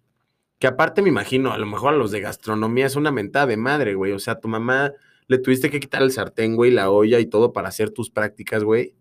que 0.61 0.69
aparte 0.69 1.03
me 1.03 1.09
imagino, 1.09 1.53
a 1.53 1.59
lo 1.59 1.67
mejor 1.67 1.93
a 1.93 1.97
los 1.97 2.13
de 2.13 2.21
gastronomía 2.21 2.87
es 2.87 2.95
una 2.95 3.11
mentada 3.11 3.47
de 3.47 3.57
madre, 3.57 3.95
güey. 3.97 4.13
O 4.13 4.21
sea, 4.21 4.39
tu 4.39 4.47
mamá 4.47 4.93
le 5.27 5.39
tuviste 5.39 5.71
que 5.71 5.81
quitar 5.81 6.03
el 6.03 6.13
sartén, 6.13 6.55
güey, 6.55 6.71
la 6.71 6.89
olla 6.89 7.19
y 7.19 7.27
todo 7.27 7.53
para 7.53 7.67
hacer 7.67 7.91
tus 7.91 8.09
prácticas, 8.09 8.63
güey. 8.63 8.95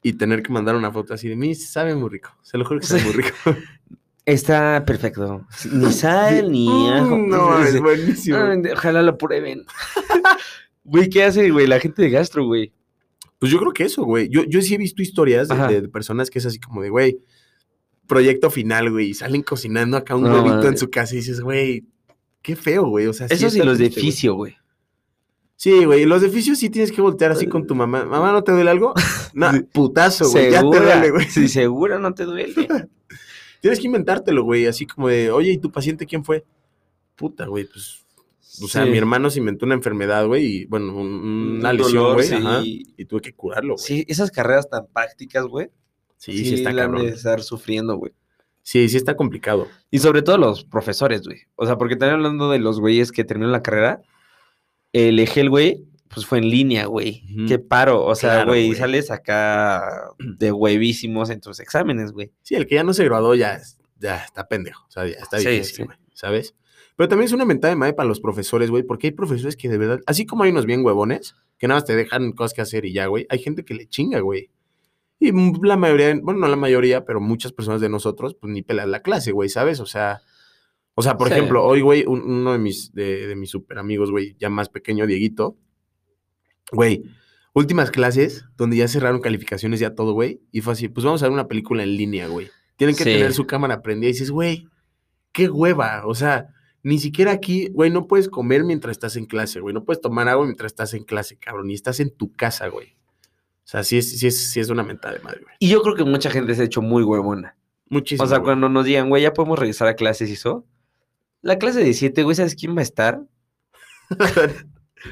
Y 0.00 0.12
tener 0.12 0.44
que 0.44 0.52
mandar 0.52 0.76
una 0.76 0.92
foto 0.92 1.12
así 1.12 1.26
de 1.28 1.34
mí, 1.34 1.56
sabe 1.56 1.96
muy 1.96 2.08
rico. 2.08 2.30
Se 2.42 2.56
lo 2.56 2.64
juro 2.64 2.78
que 2.78 2.86
sabe 2.86 3.02
muy 3.02 3.14
rico. 3.14 3.30
Está 4.24 4.84
perfecto. 4.86 5.44
Ni 5.72 5.90
sal, 5.92 6.52
ni 6.52 6.68
Mm, 6.88 6.92
ajo. 6.92 7.16
No, 7.18 7.64
es 7.64 7.80
buenísimo. 7.82 8.36
"Ay, 8.38 8.62
ojalá 8.72 9.02
lo 9.02 9.18
prueben. 9.18 9.64
Güey, 10.88 11.08
¿qué 11.08 11.24
hace, 11.24 11.50
güey? 11.50 11.66
La 11.66 11.80
gente 11.80 12.02
de 12.02 12.10
gastro, 12.10 12.46
güey. 12.46 12.72
Pues 13.38 13.52
yo 13.52 13.58
creo 13.58 13.72
que 13.72 13.84
eso, 13.84 14.04
güey. 14.04 14.28
Yo, 14.28 14.44
yo 14.44 14.60
sí 14.62 14.74
he 14.74 14.78
visto 14.78 15.02
historias 15.02 15.48
de, 15.48 15.88
personas 15.88 16.30
que 16.30 16.38
es 16.38 16.46
así 16.46 16.58
como 16.58 16.82
de, 16.82 16.88
güey, 16.88 17.18
proyecto 18.06 18.50
final, 18.50 18.90
güey, 18.90 19.10
y 19.10 19.14
salen 19.14 19.42
cocinando 19.42 19.96
acá 19.96 20.16
un 20.16 20.24
No, 20.24 20.42
huevito 20.42 20.66
en 20.66 20.78
su 20.78 20.90
casa 20.90 21.14
y 21.14 21.18
dices, 21.18 21.40
güey, 21.40 21.84
qué 22.42 22.56
feo, 22.56 22.86
güey. 22.88 23.06
O 23.06 23.12
sea, 23.12 23.26
Eso 23.26 23.50
sí, 23.50 23.60
los 23.60 23.78
de 23.78 23.90
güey. 24.30 24.56
Sí, 25.56 25.84
güey, 25.84 26.04
los 26.04 26.22
de 26.22 26.30
fisio 26.30 26.54
sí 26.54 26.70
tienes 26.70 26.92
que 26.92 27.00
voltear 27.00 27.32
así 27.32 27.46
con 27.46 27.66
tu 27.66 27.74
mamá. 27.74 28.04
Mamá, 28.04 28.32
¿no 28.32 28.42
te 28.42 28.52
duele 28.52 28.70
algo? 28.70 28.94
No, 29.34 29.50
putazo, 29.72 30.28
güey, 30.30 30.50
ya 30.50 30.60
te 30.60 30.66
duele, 30.66 31.10
güey. 31.10 31.26
Sí, 31.26 31.48
segura 31.48 31.98
no 31.98 32.14
te 32.14 32.24
duele. 32.24 32.54
Tienes 33.60 33.78
que 33.78 33.86
inventártelo, 33.86 34.42
güey, 34.42 34.66
así 34.66 34.86
como 34.86 35.08
de, 35.08 35.30
oye, 35.30 35.52
¿y 35.52 35.58
tu 35.58 35.70
paciente 35.70 36.06
quién 36.06 36.24
fue? 36.24 36.44
Puta, 37.14 37.46
güey, 37.46 37.64
pues, 37.64 38.04
o 38.62 38.68
sea, 38.68 38.84
Sí. 38.84 38.90
mi 38.90 38.98
hermano 38.98 39.30
se 39.30 39.38
inventó 39.40 39.66
una 39.66 39.74
enfermedad, 39.74 40.26
güey, 40.26 40.44
y 40.46 40.64
bueno, 40.66 40.94
un- 40.96 41.06
Un 41.06 41.56
una 41.60 41.72
lesión, 41.72 42.14
güey, 42.14 42.26
sí. 42.26 42.84
y 42.96 43.04
tuve 43.04 43.20
que 43.20 43.34
curarlo, 43.34 43.74
güey. 43.74 43.84
Sí, 43.86 44.04
esas 44.08 44.30
carreras 44.30 44.68
tan 44.68 44.86
prácticas, 44.86 45.44
güey. 45.46 45.70
Sí, 46.16 46.44
sí, 46.44 46.54
está 46.54 46.72
la 46.72 46.82
cabrón. 46.82 47.06
de 47.06 47.12
estar 47.12 47.42
sufriendo, 47.42 47.96
güey. 47.96 48.12
Sí, 48.62 48.88
sí 48.88 48.96
está 48.96 49.16
complicado. 49.16 49.66
Y 49.90 50.00
sobre 50.00 50.22
todo 50.22 50.36
los 50.36 50.64
profesores, 50.64 51.22
güey. 51.22 51.38
O 51.56 51.64
sea, 51.66 51.78
porque 51.78 51.96
también 51.96 52.16
hablando 52.16 52.50
de 52.50 52.58
los 52.58 52.80
güeyes 52.80 53.12
que 53.12 53.24
terminaron 53.24 53.52
la 53.52 53.62
carrera, 53.62 54.02
el 54.92 55.18
EGEL, 55.18 55.48
güey, 55.50 55.84
pues 56.08 56.26
fue 56.26 56.38
en 56.38 56.48
línea, 56.50 56.86
güey. 56.86 57.22
Qué 57.46 57.58
paro. 57.58 58.04
O 58.04 58.14
sea, 58.14 58.30
Claro, 58.36 58.50
güey, 58.50 58.66
güey. 58.68 58.78
sales 58.78 59.10
acá 59.10 60.10
de 60.18 60.52
huevísimos 60.52 61.30
en 61.30 61.40
tus 61.40 61.60
exámenes, 61.60 62.12
güey. 62.12 62.32
Sí, 62.42 62.54
el 62.56 62.66
que 62.66 62.74
ya 62.76 62.82
no 62.84 62.92
se 62.94 63.04
graduó 63.04 63.34
ya, 63.34 63.60
ya 63.98 64.16
está 64.24 64.48
pendejo. 64.48 64.84
O 64.88 64.90
sea, 64.90 65.06
ya 65.06 65.16
está 65.18 65.38
Sí, 65.38 65.48
difícil, 65.48 65.74
sí. 65.76 65.82
güey. 65.84 65.98
¿Sabes? 66.14 66.54
Pero 66.98 67.08
también 67.08 67.26
es 67.26 67.32
una 67.32 67.44
mentada 67.44 67.72
de 67.72 67.76
madre 67.78 67.92
para 67.94 68.08
los 68.08 68.18
profesores, 68.18 68.70
güey, 68.70 68.82
porque 68.82 69.06
hay 69.06 69.10
profesores 69.12 69.56
que 69.56 69.68
de 69.68 69.78
verdad, 69.78 70.00
así 70.06 70.26
como 70.26 70.42
hay 70.42 70.50
unos 70.50 70.66
bien 70.66 70.84
huevones, 70.84 71.36
que 71.56 71.68
nada 71.68 71.78
más 71.78 71.84
te 71.86 71.94
dejan 71.94 72.32
cosas 72.32 72.54
que 72.54 72.60
hacer 72.60 72.84
y 72.84 72.92
ya, 72.92 73.06
güey, 73.06 73.24
hay 73.30 73.38
gente 73.38 73.64
que 73.64 73.74
le 73.74 73.86
chinga, 73.88 74.18
güey. 74.18 74.50
Y 75.20 75.30
la 75.62 75.76
mayoría, 75.76 76.18
bueno, 76.20 76.40
no 76.40 76.48
la 76.48 76.56
mayoría, 76.56 77.04
pero 77.04 77.20
muchas 77.20 77.52
personas 77.52 77.80
de 77.80 77.88
nosotros, 77.88 78.34
pues 78.34 78.52
ni 78.52 78.62
pelan 78.62 78.90
la 78.90 79.00
clase, 79.02 79.30
güey, 79.30 79.48
¿sabes? 79.48 79.78
O 79.78 79.86
sea, 79.86 80.22
o 80.96 81.02
sea, 81.02 81.16
por 81.16 81.28
Sí. 81.28 81.34
ejemplo, 81.34 81.64
hoy, 81.64 81.82
güey, 81.82 82.04
un- 82.04 82.20
uno 82.22 82.50
de 82.50 82.58
mis, 82.58 82.92
de, 82.92 83.28
de 83.28 83.36
mis 83.36 83.50
super 83.50 83.78
amigos, 83.78 84.10
güey, 84.10 84.34
ya 84.40 84.48
más 84.50 84.68
pequeño, 84.68 85.06
Dieguito, 85.06 85.56
güey, 86.72 87.04
últimas 87.54 87.90
clases 87.92 88.44
donde 88.56 88.76
ya 88.76 88.88
cerraron 88.88 89.20
calificaciones, 89.20 89.80
ya 89.80 89.94
todo, 89.94 90.12
güey, 90.12 90.40
y 90.52 90.60
fue 90.60 90.72
así, 90.72 90.88
pues 90.88 91.04
vamos 91.04 91.22
a 91.22 91.26
ver 91.26 91.32
una 91.32 91.46
película 91.48 91.82
en 91.84 91.96
línea, 91.96 92.26
güey. 92.28 92.48
Tienen 92.76 92.96
que 92.96 93.04
Sí. 93.04 93.10
tener 93.10 93.32
su 93.32 93.46
cámara 93.46 93.82
prendida 93.82 94.10
y 94.10 94.12
dices, 94.12 94.30
güey, 94.30 94.66
qué 95.32 95.48
hueva, 95.48 96.02
o 96.06 96.14
sea, 96.14 96.48
ni 96.88 96.98
siquiera 96.98 97.32
aquí, 97.32 97.68
güey, 97.68 97.90
no 97.90 98.06
puedes 98.06 98.30
comer 98.30 98.64
mientras 98.64 98.92
estás 98.92 99.16
en 99.16 99.26
clase, 99.26 99.60
güey, 99.60 99.74
no 99.74 99.84
puedes 99.84 100.00
tomar 100.00 100.26
agua 100.26 100.46
mientras 100.46 100.72
estás 100.72 100.94
en 100.94 101.04
clase, 101.04 101.36
cabrón, 101.36 101.70
y 101.70 101.74
estás 101.74 102.00
en 102.00 102.10
tu 102.10 102.32
casa, 102.32 102.68
güey. 102.68 102.96
O 103.58 103.70
sea, 103.70 103.84
sí 103.84 103.98
es, 103.98 104.18
sí 104.18 104.26
es, 104.26 104.50
sí 104.50 104.58
es 104.58 104.70
una 104.70 104.82
mentada 104.82 105.12
de 105.12 105.20
madre, 105.20 105.40
güey. 105.42 105.54
Y 105.58 105.68
yo 105.68 105.82
creo 105.82 105.94
que 105.94 106.04
mucha 106.04 106.30
gente 106.30 106.54
se 106.54 106.62
ha 106.62 106.64
hecho 106.64 106.80
muy 106.80 107.02
huevona. 107.02 107.58
Muchísimo. 107.90 108.24
O 108.24 108.26
sea, 108.26 108.38
güey. 108.38 108.46
cuando 108.46 108.70
nos 108.70 108.86
digan, 108.86 109.10
güey, 109.10 109.22
ya 109.22 109.34
podemos 109.34 109.58
regresar 109.58 109.86
a 109.88 109.96
clases 109.96 110.30
y 110.30 110.32
eso. 110.32 110.64
La 111.42 111.58
clase 111.58 111.84
de 111.84 111.92
7, 111.92 112.22
güey, 112.22 112.34
¿sabes 112.34 112.54
quién 112.54 112.74
va 112.74 112.80
a 112.80 112.84
estar? 112.84 113.20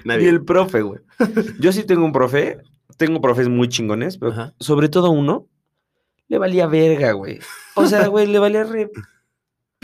Ni 0.05 0.07
Nadie. 0.07 0.31
el 0.31 0.43
profe, 0.47 0.81
güey. 0.81 1.01
Yo 1.61 1.73
sí 1.73 1.85
tengo 1.85 2.07
un 2.07 2.13
profe, 2.13 2.57
tengo 2.97 3.21
profes 3.21 3.51
muy 3.51 3.69
chingones, 3.69 4.17
pero 4.17 4.33
Ajá. 4.33 4.55
sobre 4.59 4.89
todo 4.89 5.11
uno, 5.11 5.47
le 6.29 6.39
valía 6.39 6.67
verga, 6.67 7.13
güey. 7.13 7.39
O 7.75 7.85
sea, 7.85 8.07
güey, 8.07 8.27
le 8.27 8.39
valía 8.39 8.65
re 8.65 8.91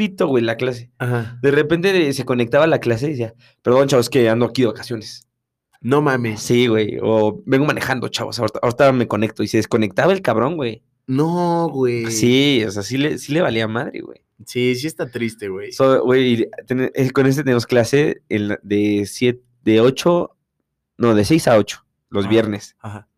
pito, 0.09 0.27
güey, 0.27 0.43
la 0.45 0.57
clase. 0.57 0.91
Ajá. 0.99 1.39
De 1.43 1.51
repente 1.51 2.13
se 2.13 2.25
conectaba 2.25 2.65
a 2.65 2.69
la 2.69 2.79
clase 2.81 3.07
y 3.07 3.11
decía, 3.11 3.35
perdón, 3.63 3.89
chavos, 3.89 4.11
que 4.11 4.29
ando 4.29 4.47
aquí 4.47 4.63
de 4.63 4.69
vacaciones. 4.69 5.29
No 5.81 6.01
mames. 6.03 6.41
Sí, 6.41 6.67
güey. 6.69 6.99
O 7.03 7.43
vengo 7.45 7.65
manejando, 7.67 8.09
chavos. 8.09 8.39
Ahorita, 8.39 8.61
ahorita 8.63 8.93
me 8.93 9.09
conecto. 9.09 9.43
Y 9.43 9.49
se 9.49 9.57
desconectaba 9.57 10.13
el 10.13 10.23
cabrón, 10.23 10.57
güey. 10.57 10.83
No, 11.07 11.69
güey. 11.69 12.07
Sí, 12.11 12.63
o 12.67 12.71
sea, 12.71 12.83
sí 12.83 12.97
le, 12.99 13.19
sí 13.19 13.33
le 13.33 13.41
valía 13.43 13.67
madre, 13.67 14.01
güey. 14.01 14.21
Sí, 14.47 14.75
sí 14.77 14.87
está 14.87 15.11
triste, 15.11 15.49
güey. 15.49 15.73
So, 15.73 16.03
güey, 16.05 16.33
y 16.43 16.47
ten- 16.67 16.91
eh, 16.95 17.11
con 17.11 17.27
este 17.27 17.43
tenemos 17.45 17.67
clase 17.67 18.23
en 18.29 18.49
la- 18.49 18.61
de 18.63 19.05
siete, 19.07 19.43
de 19.65 19.81
8, 19.81 20.37
no, 20.99 21.15
de 21.15 21.25
6 21.25 21.49
a 21.49 21.57
8, 21.57 21.85
los 22.11 22.29
viernes. 22.29 22.77
Ajá. 22.81 23.09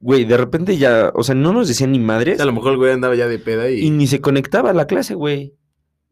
Güey, 0.00 0.24
de 0.24 0.36
repente 0.36 0.76
ya, 0.76 1.10
o 1.14 1.24
sea, 1.24 1.34
no 1.34 1.52
nos 1.52 1.66
decían 1.66 1.90
ni 1.90 1.98
madres 1.98 2.38
A 2.40 2.44
lo 2.44 2.52
mejor 2.52 2.72
el 2.72 2.78
güey 2.78 2.92
andaba 2.92 3.16
ya 3.16 3.26
de 3.26 3.38
peda 3.38 3.68
y. 3.68 3.80
y 3.80 3.90
ni 3.90 4.06
se 4.06 4.20
conectaba 4.20 4.70
a 4.70 4.72
la 4.72 4.86
clase, 4.86 5.14
güey. 5.14 5.54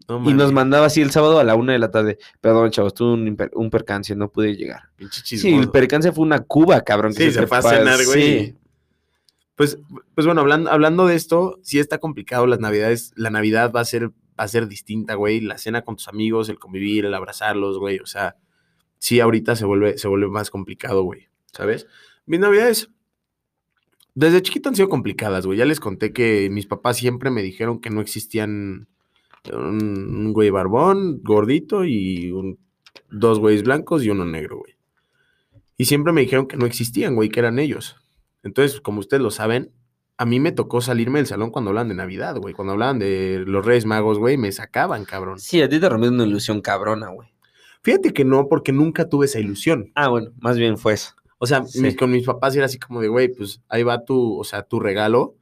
no 0.09 0.29
Y 0.29 0.35
nos 0.35 0.53
mandaba 0.53 0.87
así 0.87 1.01
el 1.03 1.13
sábado 1.13 1.39
a 1.39 1.45
la 1.45 1.55
una 1.55 1.73
de 1.73 1.79
la 1.79 1.91
tarde. 1.91 2.19
Perdón, 2.41 2.71
chavos, 2.71 2.95
tuve 2.95 3.13
un, 3.13 3.37
un 3.55 3.71
percance, 3.71 4.17
no 4.17 4.29
pude 4.31 4.57
llegar. 4.57 4.91
pinche 4.97 5.23
Sí, 5.25 5.55
el 5.55 5.71
percance 5.71 6.11
fue 6.11 6.25
una 6.25 6.41
cuba, 6.41 6.81
cabrón. 6.81 7.15
que 7.15 7.27
Sí, 7.27 7.33
se 7.33 7.47
fue 7.47 7.59
a 7.59 7.63
cenar, 7.63 8.05
güey. 8.05 8.47
Sí. 8.47 8.55
Pues, 9.55 9.79
pues 10.15 10.27
bueno, 10.27 10.43
hablando, 10.43 10.71
hablando 10.71 11.07
de 11.07 11.15
esto, 11.15 11.59
sí 11.63 11.79
está 11.79 11.99
complicado 11.99 12.47
las 12.47 12.61
navidades. 12.61 13.13
La 13.17 13.31
Navidad 13.31 13.73
va 13.75 13.81
a 13.81 13.85
ser, 13.87 14.09
va 14.09 14.45
a 14.45 14.49
ser 14.49 14.69
distinta, 14.69 15.15
güey. 15.15 15.41
La 15.41 15.57
cena 15.59 15.83
con 15.83 15.97
tus 15.97 16.09
amigos, 16.09 16.51
el 16.51 16.59
convivir, 16.59 17.07
el 17.07 17.15
abrazarlos, 17.15 17.79
güey. 17.79 17.99
O 18.01 18.07
sea, 18.07 18.37
sí, 18.99 19.19
ahorita 19.21 19.57
se 19.57 19.65
vuelve, 19.65 19.97
se 19.97 20.09
vuelve 20.09 20.29
más 20.29 20.51
complicado, 20.51 21.05
güey. 21.05 21.29
¿Sabes? 21.53 21.87
Mis 22.27 22.39
navidades. 22.39 22.91
Desde 24.17 24.41
chiquito 24.43 24.69
han 24.71 24.75
sido 24.75 24.89
complicadas, 24.89 25.47
güey. 25.47 25.59
Ya 25.59 25.65
les 25.67 25.79
conté 25.79 26.13
que 26.13 26.49
mis 26.51 26.67
papás 26.67 26.97
siempre 26.97 27.31
me 27.31 27.43
dijeron 27.43 27.81
que 27.81 27.91
no 27.91 28.01
existían 28.01 28.89
un, 29.53 30.17
un 30.17 30.33
güey 30.33 30.51
barbón, 30.51 31.21
gordito 31.23 31.85
y 31.85 32.33
un- 32.33 32.59
dos 33.11 33.39
güeyes 33.39 33.63
blancos 33.63 34.03
y 34.05 34.11
uno 34.11 34.25
negro, 34.25 34.57
güey. 34.59 34.75
Y 35.77 35.85
siempre 35.85 36.13
me 36.15 36.23
dijeron 36.23 36.47
que 36.49 36.57
no 36.57 36.65
existían, 36.67 37.15
güey, 37.15 37.29
que 37.29 37.41
eran 37.41 37.59
ellos. 37.59 37.97
Entonces, 38.43 38.81
como 38.81 39.01
ustedes 39.01 39.23
lo 39.23 39.31
saben, 39.31 39.71
a 40.17 40.25
mí 40.25 40.41
me 40.41 40.51
tocó 40.53 40.81
salirme 40.81 41.19
del 41.19 41.27
salón 41.27 41.51
cuando 41.51 41.69
hablaban 41.71 41.89
de 41.89 41.95
Navidad, 41.95 42.37
güey. 42.39 42.55
Cuando 42.55 42.73
hablaban 42.73 42.99
de 42.99 43.45
los 43.47 43.67
Reyes 43.67 43.85
Magos, 43.85 44.19
güey, 44.19 44.39
me 44.39 44.51
sacaban, 44.51 45.05
cabrón. 45.05 45.39
Sí, 45.39 45.61
a 45.61 45.69
ti 45.69 45.79
te 45.79 45.89
rompió 45.91 46.11
una 46.11 46.25
ilusión 46.25 46.63
cabrona, 46.63 47.09
güey. 47.09 47.29
Fíjate 47.83 48.15
que 48.15 48.25
no, 48.25 48.49
porque 48.49 48.73
nunca 48.73 49.11
tuve 49.11 49.27
esa 49.27 49.41
ilusión. 49.41 49.93
Ah, 49.95 50.09
bueno, 50.09 50.31
más 50.41 50.57
bien 50.57 50.79
fue 50.79 50.95
eso. 50.95 51.15
O 51.39 51.47
sea, 51.47 51.65
Sí. 51.65 51.81
mis- 51.83 51.97
con 51.97 52.11
mis 52.11 52.25
papás 52.25 52.57
era 52.57 52.67
así 52.67 52.79
como 52.79 53.01
de, 53.01 53.09
güey, 53.09 53.29
pues 53.29 53.61
ahí 53.69 53.83
va 53.83 54.05
tu, 54.05 54.39
o 54.39 54.45
sea, 54.45 54.63
tu 54.63 54.81
regalo. 54.81 55.37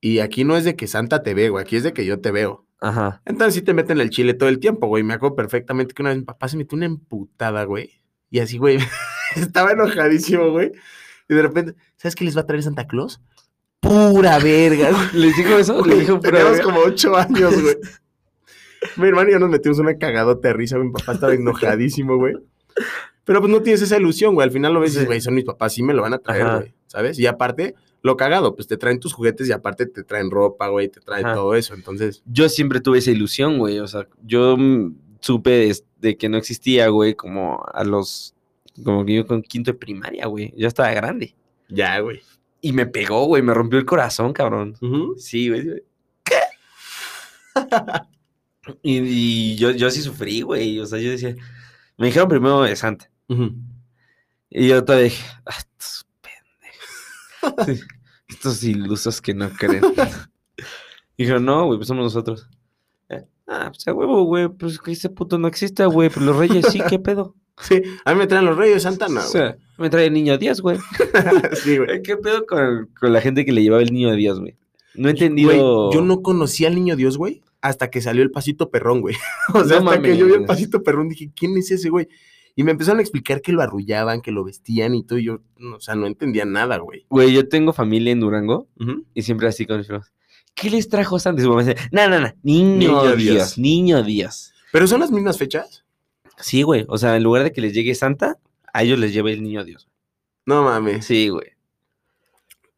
Y 0.00 0.18
aquí 0.20 0.44
no 0.44 0.56
es 0.56 0.64
de 0.64 0.74
que 0.74 0.86
Santa 0.88 1.22
te 1.22 1.34
ve, 1.34 1.48
güey, 1.50 1.62
aquí 1.62 1.76
es 1.76 1.82
de 1.84 1.92
que 1.92 2.04
yo 2.04 2.20
te 2.20 2.30
veo. 2.32 2.66
Ajá. 2.80 3.22
Entonces 3.24 3.54
sí 3.54 3.62
te 3.62 3.74
meten 3.74 4.00
el 4.00 4.10
chile 4.10 4.34
todo 4.34 4.48
el 4.48 4.58
tiempo, 4.58 4.88
güey. 4.88 5.02
Me 5.04 5.14
acuerdo 5.14 5.36
perfectamente 5.36 5.94
que 5.94 6.02
una 6.02 6.10
vez 6.10 6.18
mi 6.18 6.24
papá 6.24 6.48
se 6.48 6.56
metió 6.56 6.74
una 6.76 6.86
emputada, 6.86 7.62
güey. 7.64 7.90
Y 8.30 8.40
así, 8.40 8.58
güey, 8.58 8.78
estaba 9.36 9.72
enojadísimo, 9.72 10.50
güey. 10.50 10.72
Y 11.28 11.34
de 11.34 11.42
repente, 11.42 11.74
¿sabes 11.96 12.16
qué 12.16 12.24
les 12.24 12.36
va 12.36 12.40
a 12.40 12.46
traer 12.46 12.62
Santa 12.64 12.86
Claus? 12.88 13.20
Pura 13.80 14.38
verga. 14.40 14.90
¿Les 15.12 15.36
dijo 15.36 15.56
eso? 15.58 15.78
Güey, 15.78 15.90
¿Les 15.90 16.00
dijo 16.00 16.18
pura 16.18 16.30
Teníamos 16.30 16.52
verga? 16.58 16.64
como 16.64 16.80
ocho 16.80 17.16
años, 17.16 17.60
güey. 17.62 17.76
Mi 18.96 19.06
hermano 19.06 19.28
y 19.28 19.32
yo 19.34 19.38
nos 19.38 19.50
metimos 19.50 19.78
una 19.78 19.96
cagadota 19.96 20.48
de 20.48 20.54
risa, 20.54 20.76
güey. 20.76 20.88
Mi 20.88 20.92
papá 20.94 21.12
estaba 21.12 21.34
enojadísimo, 21.34 22.16
güey. 22.16 22.34
Pero 23.24 23.40
pues 23.40 23.52
no 23.52 23.62
tienes 23.62 23.82
esa 23.82 23.96
ilusión, 23.98 24.34
güey. 24.34 24.46
Al 24.46 24.52
final 24.52 24.74
lo 24.74 24.80
ves 24.80 24.90
y 24.90 24.94
dices, 24.94 25.02
Sí. 25.02 25.06
güey, 25.06 25.20
son 25.20 25.34
mis 25.34 25.44
papás, 25.44 25.72
sí 25.74 25.82
me 25.82 25.94
lo 25.94 26.02
van 26.02 26.14
a 26.14 26.18
traer, 26.18 26.42
Ajá. 26.42 26.56
güey. 26.58 26.72
¿Sabes? 26.86 27.18
Y 27.18 27.26
aparte, 27.26 27.74
lo 28.02 28.16
cagado, 28.16 28.54
pues 28.56 28.66
te 28.66 28.76
traen 28.76 28.98
tus 29.00 29.12
juguetes 29.12 29.48
y 29.48 29.52
aparte 29.52 29.86
te 29.86 30.02
traen 30.02 30.30
ropa, 30.30 30.68
güey, 30.68 30.88
te 30.88 31.00
traen 31.00 31.26
Ajá. 31.26 31.34
todo 31.36 31.54
eso. 31.54 31.74
Entonces, 31.74 32.22
Yo 32.26 32.48
siempre 32.48 32.80
tuve 32.80 32.98
esa 32.98 33.10
ilusión, 33.12 33.58
güey. 33.58 33.78
O 33.78 33.86
sea, 33.86 34.06
yo 34.24 34.56
supe 35.20 35.72
de 36.00 36.16
que 36.16 36.28
no 36.28 36.36
existía, 36.36 36.88
güey, 36.88 37.14
como 37.14 37.64
a 37.72 37.84
los. 37.84 38.34
Como 38.84 39.04
que 39.04 39.14
yo 39.14 39.26
con 39.26 39.42
quinto 39.42 39.70
de 39.72 39.78
primaria, 39.78 40.26
güey. 40.26 40.52
Ya 40.56 40.66
estaba 40.68 40.90
grande. 40.92 41.34
ya, 41.68 42.00
güey. 42.00 42.20
Y 42.60 42.72
me 42.72 42.86
pegó, 42.86 43.26
güey. 43.26 43.42
Me 43.42 43.54
rompió 43.54 43.78
el 43.78 43.84
corazón, 43.84 44.32
cabrón. 44.32 44.76
Sí, 45.16 45.48
güey. 45.48 45.82
¿Qué? 46.24 46.34
y 48.82 48.98
y 48.98 49.56
yo, 49.56 49.70
yo 49.72 49.90
sí 49.90 50.00
sufrí, 50.02 50.42
güey. 50.42 50.78
O 50.80 50.86
sea, 50.86 50.98
yo 50.98 51.10
decía. 51.10 51.34
Me 51.98 52.06
dijeron 52.06 52.28
primero 52.28 52.62
de 52.62 52.74
Santa. 52.76 53.10
Y 54.50 54.68
yo 54.68 54.84
todavía 54.84 55.04
dije, 55.04 55.24
ah, 55.46 55.56
estos 55.58 56.06
pendejos. 56.20 57.76
Sí, 57.76 57.80
estos 58.28 58.62
ilusos 58.64 59.20
que 59.20 59.34
no 59.34 59.50
creen. 59.50 59.82
Y 61.16 61.24
dijeron, 61.24 61.44
no, 61.44 61.66
güey, 61.66 61.78
pues 61.78 61.88
somos 61.88 62.04
nosotros. 62.04 62.48
Eh, 63.10 63.26
Ah, 63.46 63.70
pues 63.72 63.86
a 63.86 63.92
huevo, 63.92 64.24
güey, 64.24 64.48
pues 64.48 64.78
que 64.78 64.92
ese 64.92 65.10
puto 65.10 65.36
no 65.38 65.46
existe, 65.46 65.84
güey, 65.84 66.08
pero 66.08 66.24
los 66.26 66.36
reyes 66.36 66.66
sí, 66.70 66.80
¿qué 66.88 66.98
pedo? 66.98 67.34
Sí, 67.60 67.82
a 68.06 68.14
mí 68.14 68.18
me 68.18 68.26
traen 68.26 68.46
los 68.46 68.56
reyes 68.56 68.82
Santa, 68.82 69.08
no, 69.08 69.20
o 69.20 69.22
sea, 69.22 69.56
me 69.76 69.90
trae 69.90 70.06
el 70.06 70.14
niño 70.14 70.38
Dios, 70.38 70.62
güey. 70.62 70.78
güey. 70.78 71.56
sí, 71.56 71.76
güey. 71.76 71.96
Eh, 71.98 72.02
¿Qué 72.02 72.16
pedo 72.16 72.46
con, 72.46 72.88
con 72.98 73.12
la 73.12 73.20
gente 73.20 73.44
que 73.44 73.52
le 73.52 73.62
llevaba 73.62 73.82
el 73.82 73.92
niño 73.92 74.14
Dios, 74.14 74.40
güey? 74.40 74.56
No 74.94 75.10
he 75.10 75.12
Güey, 75.12 75.22
entendido. 75.26 75.92
yo 75.92 76.00
no 76.00 76.22
conocía 76.22 76.68
al 76.68 76.74
niño 76.76 76.96
Dios, 76.96 77.18
güey, 77.18 77.42
hasta 77.60 77.90
que 77.90 78.00
salió 78.00 78.22
el 78.22 78.30
pasito 78.30 78.70
perrón, 78.70 79.02
güey. 79.02 79.16
o 79.54 79.64
sea, 79.64 79.80
No 79.80 79.90
hasta 79.90 80.02
que 80.02 80.16
yo 80.16 80.26
vi 80.26 80.32
el 80.32 80.44
pasito 80.46 80.82
perrón, 80.82 81.10
dije, 81.10 81.30
¿quién 81.36 81.54
es 81.58 81.70
ese, 81.70 81.90
güey? 81.90 82.08
Y 82.54 82.64
me 82.64 82.72
empezaron 82.72 82.98
a 82.98 83.02
explicar 83.02 83.40
que 83.40 83.52
lo 83.52 83.62
arrullaban, 83.62 84.20
que 84.20 84.30
lo 84.30 84.44
vestían 84.44 84.94
y 84.94 85.04
todo, 85.04 85.18
y 85.18 85.24
yo, 85.24 85.40
no, 85.58 85.76
o 85.76 85.80
sea, 85.80 85.94
no 85.94 86.06
entendía 86.06 86.44
nada, 86.44 86.76
güey. 86.78 87.06
Güey, 87.08 87.32
yo 87.32 87.48
tengo 87.48 87.72
familia 87.72 88.12
en 88.12 88.20
Durango 88.20 88.68
y 89.14 89.22
siempre 89.22 89.48
así 89.48 89.64
con 89.66 89.82
primos. 89.82 90.12
¿Qué 90.54 90.68
les 90.68 90.88
trajo 90.88 91.18
Santa? 91.18 91.40
Y 91.40 91.44
su 91.44 91.50
mamá 91.50 91.64
dice, 91.64 91.76
no, 91.92 92.08
no, 92.08 92.20
no, 92.20 92.30
niño, 92.42 92.76
Niño 92.76 93.02
Dios, 93.16 93.18
Dios. 93.18 93.58
niño 93.58 94.02
Dios. 94.02 94.52
Pero 94.70 94.86
son 94.86 95.00
las 95.00 95.10
mismas 95.10 95.38
fechas. 95.38 95.84
Sí, 96.36 96.62
güey, 96.62 96.84
o 96.88 96.98
sea, 96.98 97.16
en 97.16 97.22
lugar 97.22 97.42
de 97.44 97.52
que 97.52 97.60
les 97.62 97.72
llegue 97.72 97.94
Santa, 97.94 98.38
a 98.72 98.82
ellos 98.82 98.98
les 98.98 99.14
lleva 99.14 99.30
el 99.30 99.42
niño 99.42 99.64
Dios. 99.64 99.88
No 100.44 100.62
mames. 100.62 101.06
Sí, 101.06 101.28
güey. 101.30 101.46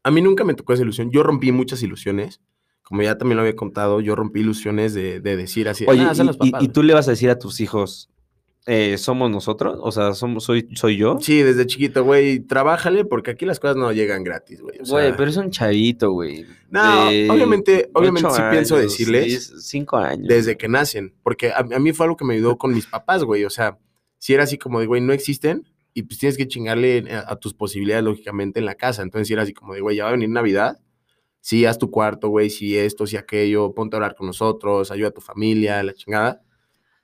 A 0.03 0.11
mí 0.11 0.21
nunca 0.21 0.43
me 0.43 0.53
tocó 0.53 0.73
esa 0.73 0.83
ilusión. 0.83 1.09
Yo 1.11 1.23
rompí 1.23 1.51
muchas 1.51 1.81
ilusiones. 1.83 2.39
Como 2.83 3.01
ya 3.01 3.17
también 3.17 3.37
lo 3.37 3.41
había 3.41 3.55
contado, 3.55 3.99
yo 4.01 4.15
rompí 4.15 4.41
ilusiones 4.41 4.93
de, 4.93 5.19
de 5.19 5.35
decir 5.35 5.67
así. 5.67 5.83
Oye, 5.87 6.01
"Ah, 6.01 6.11
y, 6.13 6.23
los 6.23 6.35
y- 6.35 6.39
papás, 6.51 6.61
y 6.61 6.65
güey". 6.65 6.67
tú 6.67 6.83
le 6.83 6.93
vas 6.93 7.07
a 7.07 7.11
decir 7.11 7.31
a 7.31 7.39
tus 7.39 7.59
hijos, 7.59 8.09
eh, 8.67 8.97
¿somos 8.97 9.29
nosotros? 9.29 9.77
O 9.81 9.91
sea, 9.91 10.13
somos, 10.13 10.43
soy, 10.43 10.67
soy 10.73 10.97
yo. 10.97 11.17
Sí, 11.21 11.43
desde 11.43 11.67
chiquito, 11.67 12.03
güey, 12.03 12.39
trabájale 12.39 13.05
porque 13.05 13.31
aquí 13.31 13.45
las 13.45 13.59
cosas 13.59 13.77
no 13.77 13.91
llegan 13.91 14.23
gratis, 14.23 14.61
güey. 14.61 14.79
o 14.79 14.85
sea, 14.85 14.93
Güey, 14.93 15.15
pero 15.15 15.29
es 15.29 15.37
un 15.37 15.51
chavito, 15.51 16.11
güey. 16.11 16.45
No, 16.69 17.07
obviamente, 17.07 17.89
obviamente 17.93 18.29
sí 18.31 18.41
pienso 18.49 18.77
decirles 18.77 19.53
cinco 19.59 19.97
años. 19.97 20.27
desde 20.27 20.57
que 20.57 20.67
nacen, 20.67 21.13
porque 21.21 21.51
a, 21.51 21.59
a 21.59 21.79
mí 21.79 21.93
fue 21.93 22.05
algo 22.05 22.17
que 22.17 22.25
me 22.25 22.33
ayudó 22.33 22.57
con 22.57 22.73
mis 22.73 22.87
papás, 22.87 23.23
güey. 23.23 23.45
O 23.45 23.49
sea, 23.49 23.77
si 24.17 24.33
era 24.33 24.43
así 24.43 24.57
como 24.57 24.79
de, 24.79 24.87
güey, 24.87 25.01
no 25.01 25.13
existen 25.13 25.69
y 25.93 26.03
pues 26.03 26.19
tienes 26.19 26.35
que 26.35 26.47
chingarle 26.47 27.05
a, 27.11 27.31
a 27.33 27.35
tus 27.37 27.53
posibilidades, 27.53 28.03
lógicamente, 28.03 28.59
en 28.59 28.65
la 28.65 28.75
casa. 28.75 29.03
Entonces, 29.03 29.27
si 29.27 29.33
era 29.33 29.43
así 29.43 29.53
como 29.53 29.73
de, 29.75 29.81
güey, 29.81 29.95
ya 29.95 30.03
va 30.03 30.09
a 30.09 30.13
venir 30.13 30.29
Navidad, 30.29 30.79
sí, 31.39 31.65
haz 31.65 31.77
tu 31.77 31.91
cuarto, 31.91 32.29
güey, 32.29 32.49
sí, 32.49 32.75
esto, 32.75 33.05
sí, 33.05 33.15
aquello, 33.15 33.73
ponte 33.75 33.95
a 33.95 33.97
hablar 33.97 34.15
con 34.15 34.25
nosotros, 34.25 34.89
ayuda 34.89 35.09
a 35.09 35.11
tu 35.11 35.21
familia, 35.21 35.83
la 35.83 35.93
chingada. 35.93 36.41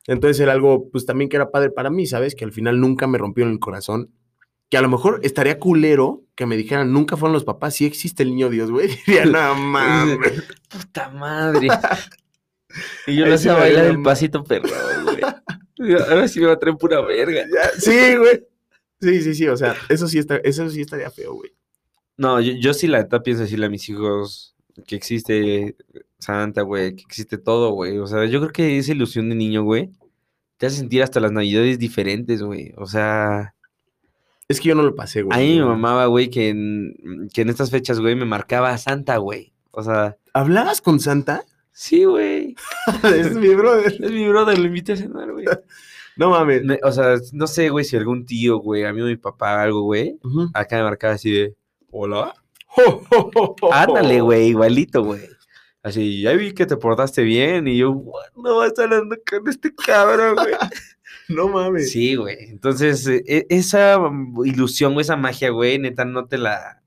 Entonces 0.08 0.40
era 0.40 0.54
algo, 0.54 0.90
pues 0.90 1.06
también 1.06 1.30
que 1.30 1.38
era 1.38 1.52
padre 1.52 1.70
para 1.70 1.90
mí, 1.90 2.08
¿sabes? 2.08 2.36
Que 2.36 2.46
al 2.46 2.52
final 2.52 2.80
nunca 2.80 3.08
me 3.08 3.18
rompió 3.18 3.46
en 3.46 3.52
el 3.52 3.60
corazón. 3.60 4.12
Que 4.70 4.78
a 4.78 4.82
lo 4.82 4.90
mejor 4.90 5.20
estaría 5.24 5.60
culero 5.60 6.24
que 6.36 6.46
me 6.46 6.58
dijeran, 6.58 6.94
nunca 6.94 7.18
fueron 7.18 7.34
los 7.34 7.44
papás, 7.44 7.76
sí 7.76 7.86
existe 7.86 8.24
el 8.24 8.30
niño 8.30 8.50
Dios, 8.50 8.72
güey. 8.72 8.88
Diría, 9.06 9.26
no 9.26 9.56
mames. 9.56 10.44
Puta 10.70 11.10
madre. 11.10 11.68
Y 13.06 13.18
yo 13.18 13.26
sí 13.26 13.32
hacía 13.34 13.54
bailar 13.56 13.84
el 13.84 14.02
pasito 14.02 14.46
perro, 14.46 14.70
güey. 15.04 15.20
Ahora 16.10 16.26
sí 16.30 16.40
me 16.40 16.46
va 16.46 16.54
a 16.54 16.58
traer 16.58 16.78
pura 16.78 17.02
verga. 17.02 17.42
Ya, 17.42 17.70
Sí, 17.78 18.16
güey. 18.16 18.48
Sí, 19.02 19.22
sí, 19.22 19.36
sí. 19.36 19.48
O 19.50 19.58
sea, 19.58 19.76
eso 19.90 20.08
sí, 20.08 20.20
está, 20.20 20.38
eso 20.38 20.70
sí 20.70 20.80
estaría 20.80 21.12
feo, 21.12 21.34
güey. 21.34 21.52
No, 22.16 22.40
yo, 22.40 22.54
yo 22.54 22.74
sí 22.74 22.88
la 22.88 23.00
neta 23.00 23.24
pienso 23.24 23.44
decirle 23.44 23.66
a 23.66 23.70
mis 23.70 23.90
hijos 23.90 24.56
que 24.88 24.96
existe 24.96 25.76
Santa, 26.22 26.62
güey, 26.62 26.96
que 26.96 27.04
existe 27.04 27.38
todo, 27.38 27.72
güey. 27.72 27.98
O 27.98 28.08
sea, 28.08 28.26
yo 28.26 28.40
creo 28.40 28.52
que 28.52 28.78
esa 28.78 28.92
ilusión 28.94 29.30
de 29.30 29.36
niño, 29.36 29.64
güey, 29.64 29.90
te 30.58 30.68
hace 30.68 30.78
sentir 30.78 31.04
hasta 31.04 31.20
las 31.20 31.32
navidades 31.32 31.80
diferentes, 31.80 32.42
güey. 32.44 32.74
O 32.78 32.86
sea, 32.86 33.54
Es 34.48 34.60
que 34.62 34.70
yo 34.70 34.76
no 34.76 34.84
lo 34.84 34.96
pasé, 34.96 35.24
güey. 35.24 35.38
a 35.38 35.42
mí 35.42 35.60
me 35.60 35.66
mamaba, 35.66 36.06
güey, 36.06 36.30
que 36.30 36.50
en, 36.50 37.30
que 37.34 37.42
en 37.42 37.50
estas 37.50 37.72
fechas, 37.72 38.00
güey, 38.00 38.16
me 38.16 38.26
marcaba 38.26 38.78
Santa, 38.78 39.18
güey. 39.18 39.54
O 39.72 39.84
sea, 39.84 40.18
¿Hablabas 40.34 40.82
con 40.82 41.00
Santa? 41.00 41.44
sí, 41.72 42.04
güey. 42.04 42.56
es 43.04 43.36
mi 43.36 43.56
brother. 43.56 43.94
Es 43.94 44.12
mi 44.12 44.28
brother, 44.28 44.60
lo 44.60 44.66
invité 44.68 44.94
a 44.94 44.98
cenar, 44.98 45.32
güey. 45.32 45.46
No 46.18 46.30
mames. 46.30 46.62
O 46.84 46.92
sea, 46.92 47.16
no 47.32 47.48
sé, 47.48 47.70
güey, 47.70 47.86
si 47.86 47.96
algún 47.96 48.26
tío, 48.26 48.58
güey, 48.60 48.84
amigo 48.84 49.08
de 49.08 49.14
mi 49.14 49.18
papá, 49.18 49.62
algo, 49.64 49.84
güey, 49.84 50.20
acá 50.54 50.76
me 50.76 50.84
marcaba 50.84 51.14
así 51.14 51.32
de, 51.32 51.56
hola. 51.90 52.34
Ándale, 53.72 54.20
güey, 54.22 54.50
igualito, 54.50 55.04
güey. 55.04 55.22
Así, 55.84 56.22
ya 56.22 56.34
vi 56.34 56.54
que 56.54 56.66
te 56.66 56.78
portaste 56.78 57.24
bien. 57.24 57.68
Y 57.68 57.78
yo, 57.78 57.92
"What? 57.92 58.32
no 58.36 58.58
vas 58.58 58.78
hablando 58.78 59.16
con 59.30 59.48
este 59.48 59.74
cabrón, 59.74 60.36
güey. 60.36 60.54
No 61.28 61.48
mames. 61.48 61.92
Sí, 61.92 62.16
güey. 62.16 62.38
Entonces, 62.50 63.08
eh, 63.08 63.24
e- 63.26 63.46
esa 63.50 63.98
ilusión, 64.44 64.94
güey, 64.94 65.04
esa 65.04 65.16
magia, 65.16 65.50
güey, 65.50 65.80
neta, 65.80 66.04
no 66.04 66.26
te 66.26 66.38
la. 66.38 66.84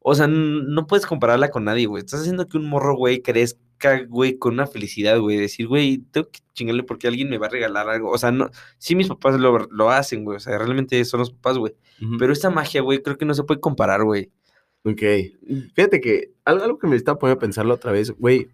O 0.00 0.14
sea, 0.14 0.26
no 0.28 0.86
puedes 0.86 1.04
compararla 1.04 1.50
con 1.50 1.64
nadie, 1.64 1.86
güey. 1.86 2.00
Estás 2.02 2.20
haciendo 2.20 2.46
que 2.48 2.56
un 2.56 2.68
morro, 2.68 2.96
güey, 2.96 3.20
crezca, 3.22 4.02
güey, 4.08 4.38
con 4.38 4.54
una 4.54 4.66
felicidad, 4.66 5.18
güey. 5.18 5.36
Decir, 5.36 5.66
güey, 5.68 5.98
tengo 5.98 6.28
que 6.30 6.40
chingarle 6.54 6.84
porque 6.84 7.06
alguien 7.08 7.28
me 7.28 7.38
va 7.38 7.46
a 7.48 7.50
regalar 7.50 7.88
algo. 7.90 8.10
O 8.10 8.16
sea, 8.18 8.30
no. 8.30 8.48
Sí, 8.78 8.94
mis 8.94 9.08
papás 9.08 9.38
lo, 9.38 9.58
lo 9.70 9.90
hacen, 9.90 10.24
güey. 10.24 10.36
O 10.36 10.40
sea, 10.40 10.56
realmente 10.56 11.04
son 11.04 11.20
los 11.20 11.30
papás, 11.32 11.58
güey. 11.58 11.74
Pero 12.18 12.32
esta 12.32 12.48
magia, 12.50 12.80
güey, 12.82 13.02
creo 13.02 13.18
que 13.18 13.24
no 13.26 13.34
se 13.34 13.42
puede 13.44 13.60
comparar, 13.60 14.04
güey. 14.04 14.30
Ok. 14.86 15.02
Fíjate 15.74 16.00
que 16.00 16.32
algo, 16.44 16.62
algo 16.62 16.78
que 16.78 16.86
me 16.86 16.94
estaba 16.94 17.18
poniendo 17.18 17.38
a 17.38 17.40
pensarlo 17.40 17.74
otra 17.74 17.90
vez, 17.90 18.12
güey. 18.12 18.48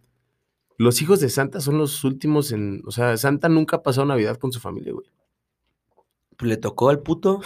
Los 0.78 1.02
hijos 1.02 1.20
de 1.20 1.28
Santa 1.28 1.60
son 1.60 1.76
los 1.76 2.04
últimos 2.04 2.52
en. 2.52 2.82
O 2.86 2.90
sea, 2.90 3.16
Santa 3.18 3.50
nunca 3.50 3.82
pasó 3.82 4.06
Navidad 4.06 4.38
con 4.38 4.50
su 4.50 4.58
familia, 4.58 4.94
güey. 4.94 5.06
Pues 6.38 6.48
le 6.48 6.56
tocó 6.56 6.88
al 6.88 7.00
puto. 7.00 7.42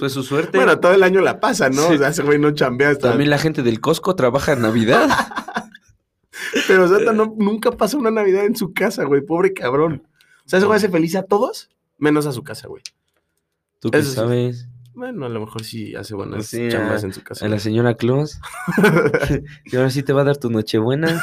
Fue 0.00 0.10
su 0.10 0.24
suerte. 0.24 0.58
Bueno, 0.58 0.80
todo 0.80 0.92
el 0.92 1.04
año 1.04 1.20
la 1.20 1.38
pasa, 1.38 1.70
¿no? 1.70 1.86
Sí. 1.88 1.94
O 1.94 1.98
sea, 1.98 2.08
ese 2.08 2.24
güey 2.24 2.40
no 2.40 2.50
chambea 2.50 2.90
hasta. 2.90 3.10
También 3.10 3.30
la 3.30 3.38
gente 3.38 3.62
del 3.62 3.80
Costco 3.80 4.16
trabaja 4.16 4.52
en 4.52 4.62
Navidad. 4.62 5.08
Pero 6.66 6.88
Santa 6.88 7.12
no, 7.12 7.36
nunca 7.38 7.70
pasa 7.70 7.96
una 7.96 8.10
Navidad 8.10 8.44
en 8.46 8.56
su 8.56 8.72
casa, 8.72 9.04
güey. 9.04 9.20
Pobre 9.20 9.52
cabrón. 9.52 10.02
O 10.44 10.48
sea, 10.48 10.58
ese 10.58 10.66
güey 10.66 10.76
hace 10.76 10.88
feliz 10.88 11.14
a 11.14 11.22
todos, 11.22 11.70
menos 11.98 12.26
a 12.26 12.32
su 12.32 12.42
casa, 12.42 12.66
güey. 12.66 12.82
¿Tú 13.78 13.90
qué 13.90 13.98
Eso 13.98 14.28
sí. 14.28 14.66
Bueno, 14.98 15.26
a 15.26 15.28
lo 15.28 15.38
mejor 15.38 15.62
sí 15.62 15.94
hace 15.94 16.16
buenas 16.16 16.46
Sí, 16.46 16.68
chambas 16.70 17.04
a- 17.04 17.06
en 17.06 17.12
su 17.12 17.22
casa. 17.22 17.46
A 17.46 17.48
la 17.48 17.60
señora 17.60 17.94
Claus. 17.94 18.40
y 19.64 19.76
ahora 19.76 19.90
sí 19.90 20.02
te 20.02 20.12
va 20.12 20.22
a 20.22 20.24
dar 20.24 20.36
tu 20.38 20.50
nochebuena. 20.50 21.22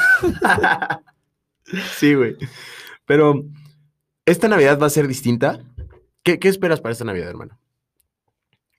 sí, 1.98 2.14
güey. 2.14 2.36
Pero, 3.04 3.44
¿esta 4.24 4.48
Navidad 4.48 4.78
va 4.80 4.86
a 4.86 4.90
ser 4.90 5.06
distinta? 5.06 5.60
¿Qué, 6.22 6.38
qué 6.38 6.48
esperas 6.48 6.80
para 6.80 6.92
esta 6.92 7.04
Navidad, 7.04 7.28
hermano? 7.28 7.58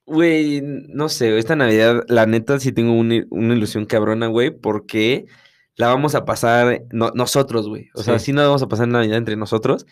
Güey, 0.07 0.61
no 0.63 1.09
sé, 1.09 1.37
esta 1.37 1.55
Navidad, 1.55 2.03
la 2.07 2.25
neta, 2.25 2.59
sí 2.59 2.71
tengo 2.71 2.93
una, 2.93 3.23
una 3.29 3.53
ilusión 3.53 3.85
cabrona, 3.85 4.27
güey, 4.27 4.49
porque 4.51 5.25
la 5.75 5.87
vamos 5.87 6.15
a 6.15 6.25
pasar 6.25 6.83
no- 6.91 7.11
nosotros, 7.13 7.67
güey. 7.67 7.89
O 7.93 8.01
sea, 8.01 8.17
Sí. 8.17 8.25
sí 8.27 8.33
nos 8.33 8.45
vamos 8.45 8.63
a 8.63 8.67
pasar 8.67 8.87
Navidad 8.87 9.17
entre 9.17 9.35
nosotros. 9.35 9.85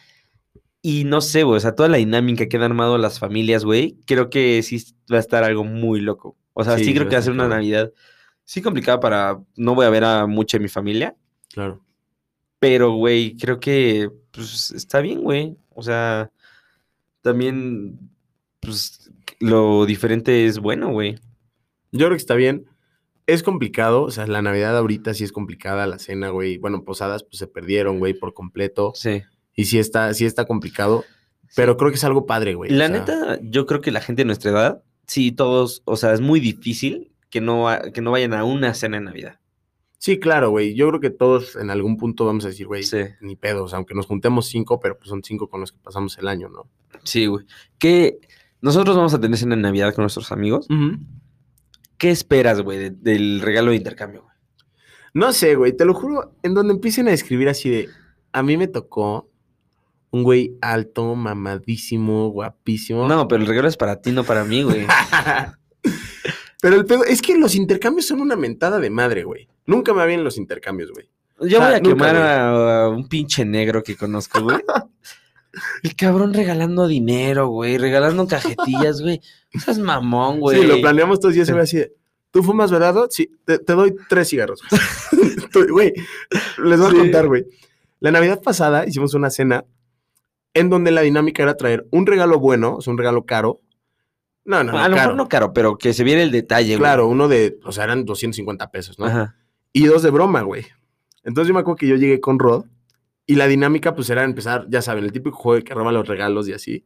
Y 0.88 1.04
no 1.04 1.20
sé, 1.20 1.42
güey, 1.42 1.58
o 1.58 1.60
sea, 1.60 1.74
toda 1.74 1.90
la 1.90 1.98
dinámica 1.98 2.48
que 2.48 2.58
han 2.58 2.62
armado 2.62 3.00
las 3.00 3.18
familias, 3.18 3.66
güey, 3.66 3.98
creo 4.06 4.30
que 4.30 4.62
sí 4.62 4.78
va 5.12 5.18
a 5.18 5.20
estar 5.20 5.44
algo 5.44 5.64
muy 5.64 6.00
loco. 6.00 6.38
O 6.54 6.64
sea, 6.64 6.78
sí, 6.78 6.86
Sí, 6.86 6.94
creo 6.94 7.10
que 7.10 7.16
va 7.16 7.20
a 7.22 7.24
ser 7.24 7.34
una. 7.34 7.48
Navidad 7.48 7.92
sí 8.44 8.62
complicada 8.62 9.00
para... 9.00 9.42
No 9.56 9.74
voy 9.74 9.88
a 9.88 9.90
ver 9.90 10.04
a 10.04 10.28
mucha 10.28 10.58
de 10.60 10.62
mi 10.62 10.68
familia, 10.70 11.16
Claro. 11.52 11.84
pero, 12.60 12.92
güey, 12.94 13.36
creo 13.36 13.60
que 13.60 14.12
pues, 14.30 14.70
está 14.70 15.02
bien, 15.02 15.24
güey. 15.24 15.58
O 15.72 15.82
sea, 15.82 16.30
también, 17.22 17.98
pues, 18.60 19.10
lo 19.40 19.88
diferente 19.88 20.46
es 20.46 20.60
bueno, 20.60 20.92
güey. 20.92 21.16
Yo 21.94 22.06
creo 22.06 22.12
que 22.12 22.18
está 22.18 22.36
bien. 22.36 22.68
Es 23.26 23.42
complicado, 23.42 24.04
o 24.04 24.12
sea, 24.12 24.28
la 24.28 24.44
Navidad 24.44 24.78
ahorita 24.78 25.16
sí 25.16 25.24
es 25.24 25.32
complicada, 25.32 25.88
la 25.88 25.98
cena, 25.98 26.30
güey. 26.30 26.60
Bueno, 26.60 26.84
posadas, 26.84 27.24
pues 27.24 27.40
se 27.40 27.48
perdieron, 27.48 27.98
güey, 27.98 28.14
por 28.14 28.36
completo. 28.36 28.92
Sí. 28.94 29.24
Y 29.56 29.66
sí 29.66 29.80
está, 29.80 30.14
sí 30.14 30.26
está 30.26 30.46
complicado, 30.46 31.04
pero 31.56 31.78
creo 31.78 31.92
que 31.92 31.96
es 31.98 32.04
algo 32.04 32.26
padre, 32.26 32.56
güey. 32.56 32.74
o 32.74 32.76
La 32.76 32.88
sea, 32.88 32.98
neta, 33.00 33.40
yo 33.42 33.66
creo 33.66 33.82
que 33.82 33.92
la 33.92 34.02
gente 34.02 34.22
de 34.22 34.26
nuestra 34.26 34.52
edad, 34.52 34.84
sí, 35.08 35.32
todos, 35.32 35.82
o 35.86 35.96
sea, 35.96 36.14
es 36.14 36.22
muy 36.22 36.40
difícil 36.40 37.12
que 37.30 37.42
no, 37.42 37.68
que 37.94 38.02
no 38.02 38.12
vayan 38.12 38.34
a 38.34 38.44
una 38.44 38.74
cena 38.74 38.98
en 38.98 39.06
Navidad. 39.06 39.40
Sí, 39.98 40.20
claro, 40.20 40.50
güey. 40.52 40.76
Yo 40.76 40.88
creo 40.90 41.00
que 41.00 41.10
todos 41.10 41.56
en 41.56 41.70
algún 41.72 41.98
punto 41.98 42.26
vamos 42.26 42.46
a 42.46 42.50
decir, 42.50 42.68
güey, 42.68 42.84
Sí. 42.84 42.98
ni 43.22 43.36
pedos, 43.36 43.74
aunque 43.74 43.96
nos 43.96 44.06
juntemos 44.06 44.46
cinco, 44.48 44.80
pero 44.80 44.98
pues 44.98 45.10
son 45.10 45.24
cinco 45.24 45.50
con 45.50 45.62
los 45.62 45.72
que 45.72 45.80
pasamos 45.80 46.18
el 46.18 46.28
año, 46.28 46.50
¿no? 46.50 46.70
Sí, 47.04 47.26
güey. 47.26 47.46
Que 47.80 48.20
nosotros 48.62 48.96
vamos 48.96 49.14
a 49.14 49.20
tener 49.22 49.38
cena 49.38 49.56
en 49.56 49.62
Navidad 49.62 49.96
con 49.96 50.04
nuestros 50.04 50.32
amigos. 50.32 50.68
¿Qué 51.98 52.10
esperas, 52.12 52.62
güey, 52.62 52.78
de- 52.78 52.90
del 52.92 53.42
regalo 53.42 53.72
de 53.72 53.78
intercambio, 53.78 54.24
güey? 54.24 54.36
No 55.14 55.32
sé, 55.32 55.56
güey, 55.56 55.72
te 55.76 55.86
lo 55.86 55.94
juro, 55.94 56.36
en 56.44 56.54
donde 56.54 56.74
empiecen 56.74 57.08
a 57.08 57.12
escribir 57.14 57.48
así 57.48 57.70
de, 57.70 57.90
a 58.34 58.44
mí 58.44 58.58
me 58.58 58.68
tocó 58.68 59.30
un 60.16 60.24
güey 60.24 60.56
alto, 60.62 61.14
mamadísimo, 61.16 62.30
guapísimo. 62.30 63.08
No, 63.08 63.28
pero 63.28 63.42
el 63.42 63.48
regalo 63.48 63.68
es 63.68 63.76
para 63.78 64.02
ti, 64.02 64.12
no 64.12 64.24
para 64.24 64.46
mí, 64.46 64.64
güey. 64.64 64.86
pero 66.62 66.76
el 66.78 66.86
pedo, 66.86 67.04
es 67.04 67.22
que 67.22 67.38
los 67.38 67.56
intercambios 67.56 68.08
son 68.08 68.22
una 68.22 68.36
mentada 68.36 68.80
de 68.80 68.90
madre, 68.90 69.24
güey. 69.24 69.48
Nunca 69.66 69.94
me 69.94 70.00
va 70.00 70.06
bien 70.06 70.24
los 70.24 70.38
intercambios, 70.38 70.92
güey. 70.92 71.10
Yo 71.42 71.60
voy 71.60 71.74
a 71.74 71.82
quemar 71.82 72.16
a, 72.16 72.84
a 72.86 72.90
un 72.90 73.08
pinche 73.10 73.44
negro 73.44 73.84
que 73.84 73.98
conozco, 73.98 74.42
güey. 74.42 74.58
El 75.84 75.96
cabrón 75.96 76.34
regalando 76.34 76.88
dinero, 76.88 77.48
güey, 77.48 77.78
regalando 77.78 78.26
cajetillas, 78.28 79.02
güey. 79.02 79.20
Eso 79.52 79.72
es 79.72 79.80
mamón, 79.80 80.40
güey. 80.40 80.62
Sí, 80.62 80.68
lo 80.68 80.80
planeamos 80.82 81.20
todos 81.20 81.36
y 81.36 81.42
ese 81.42 81.52
güey 81.52 81.64
así 81.64 81.78
de, 81.78 81.94
¿tú 82.32 82.42
fumas 82.42 82.72
verado? 82.72 83.08
Sí, 83.10 83.30
te, 83.46 83.60
te 83.60 83.74
doy 83.74 83.96
tres 84.10 84.30
cigarros. 84.30 84.62
Güey, 85.72 85.94
les 86.66 86.80
voy 86.80 86.92
Sí. 86.92 86.98
a 86.98 87.00
contar, 87.00 87.28
güey. 87.28 87.46
La 88.02 88.12
Navidad 88.12 88.42
pasada 88.42 88.86
hicimos 88.86 89.14
una 89.14 89.30
cena 89.30 89.64
en 90.56 90.70
donde 90.70 90.90
la 90.90 91.02
dinámica 91.02 91.44
era 91.44 91.56
traer 91.56 91.86
un 91.92 92.08
regalo 92.08 92.40
bueno, 92.40 92.78
o 92.78 92.82
sea, 92.82 92.92
un 92.92 92.98
regalo 92.98 93.26
caro. 93.26 93.62
No, 94.46 94.64
no, 94.64 94.72
no, 94.72 94.80
a 94.80 94.90
lo 94.90 94.96
mejor 94.96 95.16
no 95.16 95.28
caro, 95.28 95.54
pero 95.54 95.78
que 95.78 95.94
se 95.94 96.04
viera 96.04 96.24
el 96.24 96.32
detalle, 96.32 96.70
güey. 96.70 96.80
Claro, 96.80 97.08
uno 97.08 97.28
de, 97.28 97.60
o 97.64 97.72
sea, 97.72 97.84
eran 97.84 98.06
250 98.06 98.72
pesos, 98.72 98.98
¿no? 98.98 99.06
Ajá. 99.06 99.36
Y 99.74 99.86
dos 99.86 100.02
de 100.02 100.12
broma, 100.12 100.42
güey. 100.42 100.66
Entonces 101.24 101.50
yo 101.50 101.54
me 101.54 101.60
acuerdo 101.60 101.78
que 101.78 101.88
yo 101.88 101.96
llegué 101.98 102.22
con 102.22 102.40
Rod 102.40 102.66
y 103.26 103.36
la 103.36 103.48
dinámica 103.48 103.96
pues 103.96 104.10
era 104.10 104.24
empezar, 104.24 104.68
ya 104.70 104.82
saben, 104.82 105.04
el 105.04 105.12
típico 105.12 105.36
juego 105.36 105.58
de 105.58 105.64
que 105.64 105.74
roba 105.74 105.92
los 105.92 106.08
regalos 106.08 106.48
y 106.48 106.54
así. 106.54 106.86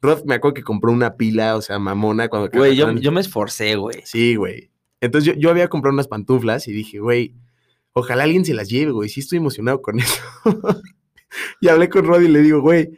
Rod 0.00 0.24
me 0.24 0.36
acuerdo 0.36 0.54
que 0.54 0.62
compró 0.62 0.90
una 0.92 1.16
pila, 1.16 1.56
o 1.56 1.62
sea, 1.62 1.78
mamona 1.78 2.28
cuando... 2.28 2.48
Güey, 2.56 2.76
yo, 2.76 2.90
yo 2.92 3.12
me 3.12 3.20
esforcé, 3.20 3.76
güey. 3.76 4.02
Sí, 4.04 4.36
güey. 4.36 4.70
Entonces 5.00 5.34
yo, 5.34 5.38
yo 5.38 5.50
había 5.50 5.68
comprado 5.68 5.92
unas 5.92 6.08
pantuflas 6.08 6.68
y 6.68 6.72
dije, 6.72 7.00
güey, 7.00 7.34
ojalá 7.92 8.24
alguien 8.24 8.44
se 8.44 8.54
las 8.54 8.70
lleve, 8.70 8.92
güey. 8.92 9.10
Sí 9.10 9.20
estoy 9.20 9.38
emocionado 9.38 9.82
con 9.82 9.98
eso. 9.98 10.22
y 11.60 11.68
hablé 11.68 11.88
con 11.88 12.04
Rod 12.06 12.20
y 12.22 12.28
le 12.28 12.40
digo, 12.40 12.60
güey, 12.60 12.90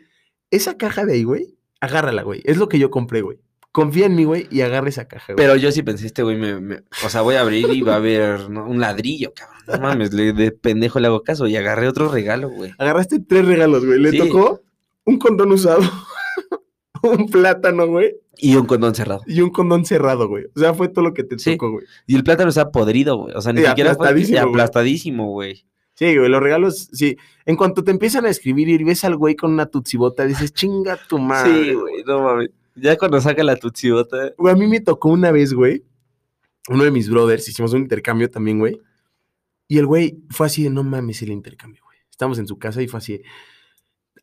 esa 0.51 0.77
caja 0.77 1.05
de 1.05 1.15
ahí, 1.15 1.25
güey, 1.25 1.57
agárrala, 1.81 2.23
güey. 2.23 2.41
Es 2.45 2.57
lo 2.57 2.69
que 2.69 2.79
yo 2.79 2.91
compré, 2.91 3.21
güey. 3.23 3.39
Confía 3.71 4.07
en 4.07 4.15
mí, 4.17 4.25
güey, 4.25 4.49
y 4.51 4.63
agarra 4.63 4.89
esa 4.89 5.07
caja, 5.07 5.35
güey. 5.35 5.37
Pero 5.37 5.55
yo 5.57 5.71
sí 5.71 5.83
pensé, 5.83 6.07
este 6.07 6.23
güey, 6.23 6.37
me, 6.37 6.59
me- 6.61 6.81
o 7.05 7.09
sea, 7.11 7.21
voy 7.21 7.35
a 7.37 7.43
abrir 7.43 7.69
y 7.71 7.83
va 7.83 7.95
a 7.95 7.97
haber 7.97 8.49
¿no? 8.51 8.67
un 8.67 8.81
ladrillo, 8.81 9.33
cabrón. 9.35 9.59
No 9.69 9.79
mames, 9.79 10.13
le- 10.15 10.33
de 10.33 10.51
pendejo 10.53 10.99
le 11.01 11.07
hago 11.09 11.23
caso 11.23 11.47
y 11.47 11.55
agarré 11.57 11.87
otro 11.87 12.09
regalo, 12.11 12.49
güey. 12.49 12.73
Agarraste 12.79 13.21
tres 13.21 13.45
regalos, 13.45 13.85
güey. 13.85 14.01
Le 14.01 14.11
Sí. 14.13 14.19
tocó 14.19 14.63
un 15.05 15.19
condón 15.19 15.53
usado, 15.53 15.81
un 17.03 17.29
plátano, 17.29 17.87
güey, 17.87 18.15
Y 18.39 18.57
un 18.57 18.67
condón 18.67 18.95
cerrado. 18.95 19.21
y 19.27 19.41
un 19.43 19.51
condón 19.51 19.85
cerrado, 19.85 20.29
güey. 20.29 20.47
O 20.57 20.59
sea, 20.61 20.75
fue 20.75 20.89
todo 20.89 21.05
lo 21.05 21.15
que 21.15 21.25
te 21.25 21.39
Sí. 21.39 21.53
tocó, 21.53 21.71
güey. 21.73 21.85
Y 22.07 22.17
el 22.17 22.25
plátano 22.25 22.49
estaba 22.49 22.71
podrido, 22.73 23.17
güey. 23.17 23.35
O 23.37 23.41
sea, 23.43 23.53
ni 23.53 23.61
Sí, 23.61 23.67
siquiera 23.67 23.91
fue 23.95 24.07
aplastadísimo, 24.07 24.39
güey. 24.41 24.51
aplastadísimo, 24.51 25.31
güey. 25.31 25.67
Sí, 25.99 26.17
güey, 26.17 26.29
los 26.29 26.41
regalos, 26.41 26.89
sí. 26.93 27.17
En 27.45 27.57
cuanto 27.57 27.83
te 27.83 27.91
empiezan 27.91 28.25
a 28.25 28.29
escribir 28.29 28.69
y 28.69 28.85
ves 28.85 29.03
al 29.03 29.17
güey 29.17 29.35
con 29.35 29.53
una 29.53 29.67
tutsibota, 29.67 30.25
dices, 30.27 30.55
chinga 30.55 30.97
tu 31.09 31.19
madre. 31.19 31.65
Sí, 31.65 31.75
güey, 31.75 32.05
no 32.05 32.23
mames. 32.23 32.51
Ya 32.77 32.97
cuando 32.97 33.21
saca 33.21 33.43
la 33.43 33.57
tutsiota. 33.57 34.33
Güey, 34.39 34.55
a 34.55 34.57
mí 34.57 34.69
me 34.69 34.79
tocó 34.79 35.09
una 35.09 35.33
vez, 35.33 35.53
güey. 35.53 35.83
Uno 36.69 36.85
de 36.85 36.93
mis 36.93 37.11
brothers, 37.11 37.49
hicimos 37.49 37.73
un 37.73 37.81
intercambio 37.81 38.31
también, 38.31 38.61
güey. 38.61 38.81
Y 39.67 39.79
el 39.79 39.87
güey 39.87 40.23
fue 40.31 40.47
así 40.47 40.63
de, 40.63 40.71
no 40.71 40.85
mames 40.85 41.21
el 41.23 41.31
intercambio, 41.31 41.83
güey. 41.83 41.99
Estamos 42.09 42.39
en 42.39 42.47
su 42.47 42.61
casa 42.61 42.81
y 42.81 42.87
fue 42.87 42.99
así 42.99 43.15
de, 43.15 43.25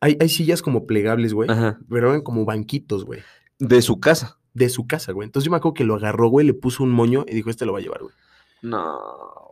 hay, 0.00 0.16
hay 0.18 0.30
sillas 0.30 0.62
como 0.62 0.86
plegables, 0.86 1.34
güey. 1.34 1.50
Ajá. 1.50 1.78
Pero 1.90 2.08
eran 2.08 2.22
como 2.22 2.46
banquitos, 2.46 3.04
güey. 3.04 3.20
De 3.58 3.82
su 3.82 4.00
casa. 4.00 4.38
De 4.54 4.70
su 4.70 4.86
casa, 4.86 5.12
güey. 5.12 5.26
Entonces 5.26 5.44
yo 5.44 5.50
me 5.50 5.58
acuerdo 5.58 5.74
que 5.74 5.84
lo 5.84 5.96
agarró, 5.96 6.30
güey, 6.30 6.46
le 6.46 6.54
puso 6.54 6.84
un 6.84 6.90
moño 6.90 7.26
y 7.28 7.34
dijo, 7.34 7.50
este 7.50 7.66
lo 7.66 7.74
va 7.74 7.80
a 7.80 7.82
llevar, 7.82 8.00
güey. 8.00 8.14
No. 8.62 8.98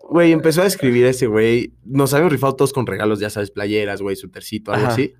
Güey, 0.08 0.32
empezó 0.32 0.62
a 0.62 0.66
escribir 0.66 1.06
ese 1.06 1.26
güey. 1.26 1.72
Nos 1.84 2.12
habíamos 2.12 2.32
rifado 2.32 2.54
todos 2.56 2.72
con 2.72 2.86
regalos, 2.86 3.20
ya 3.20 3.30
sabes, 3.30 3.50
playeras, 3.50 4.02
güey, 4.02 4.16
su 4.16 4.28
tercito, 4.28 4.72
algo 4.72 4.86
Ajá. 4.86 4.94
así. 4.94 5.14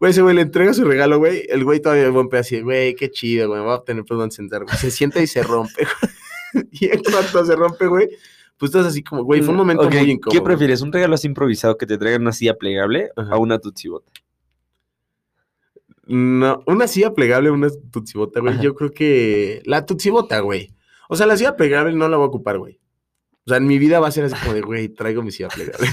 Güey, 0.00 0.10
ese 0.10 0.22
güey 0.22 0.34
le 0.34 0.42
entrega 0.42 0.74
su 0.74 0.84
regalo, 0.84 1.18
güey. 1.18 1.44
El 1.48 1.64
güey 1.64 1.80
todavía 1.80 2.10
buen 2.10 2.28
así, 2.34 2.60
güey, 2.60 2.94
qué 2.96 3.10
chido, 3.10 3.48
güey, 3.48 3.62
voy 3.62 3.74
a 3.74 3.82
tener 3.84 4.04
perdón 4.04 4.30
sentar, 4.32 4.64
güey. 4.64 4.76
Se 4.76 4.90
sienta 4.90 5.20
y 5.22 5.26
se 5.26 5.42
rompe, 5.42 5.84
güey. 6.52 6.66
Y 6.72 6.86
en 6.86 7.02
cuanto 7.02 7.44
se 7.44 7.54
rompe, 7.56 7.86
güey, 7.86 8.08
pues 8.56 8.70
estás 8.70 8.86
así 8.86 9.02
como, 9.02 9.22
güey, 9.24 9.40
fue 9.42 9.50
un 9.52 9.56
momento 9.58 9.84
Mm, 9.84 9.86
Ok, 9.86 9.94
muy 9.94 10.10
incómodo. 10.10 10.38
¿Qué 10.40 10.44
prefieres? 10.44 10.82
¿Un 10.82 10.92
regalo 10.92 11.14
así 11.14 11.26
improvisado 11.28 11.76
que 11.76 11.86
te 11.86 11.96
traigan 11.98 12.22
una 12.22 12.32
silla 12.32 12.54
plegable 12.54 13.10
Ajá. 13.16 13.36
o 13.36 13.40
una 13.40 13.58
tutsibota? 13.58 14.10
No, 16.06 16.62
una 16.66 16.86
silla 16.86 17.14
plegable, 17.14 17.50
una 17.50 17.68
tutsibota, 17.90 18.40
güey. 18.40 18.54
Ajá. 18.54 18.62
Yo 18.62 18.74
creo 18.74 18.90
que 18.92 19.62
la 19.64 19.86
tutsibota, 19.86 20.40
güey. 20.40 20.74
O 21.08 21.16
sea, 21.16 21.26
la 21.26 21.36
silla 21.36 21.56
plegable 21.56 21.94
no 21.94 22.08
la 22.08 22.16
voy 22.16 22.24
a 22.24 22.28
ocupar, 22.28 22.58
güey. 22.58 22.78
O 23.46 23.50
sea, 23.50 23.58
en 23.58 23.66
mi 23.66 23.78
vida 23.78 24.00
va 24.00 24.08
a 24.08 24.12
ser 24.12 24.24
así 24.24 24.34
como 24.40 24.54
de, 24.54 24.62
güey, 24.62 24.88
traigo 24.88 25.22
mi 25.22 25.30
silla 25.30 25.48
plegable. 25.48 25.86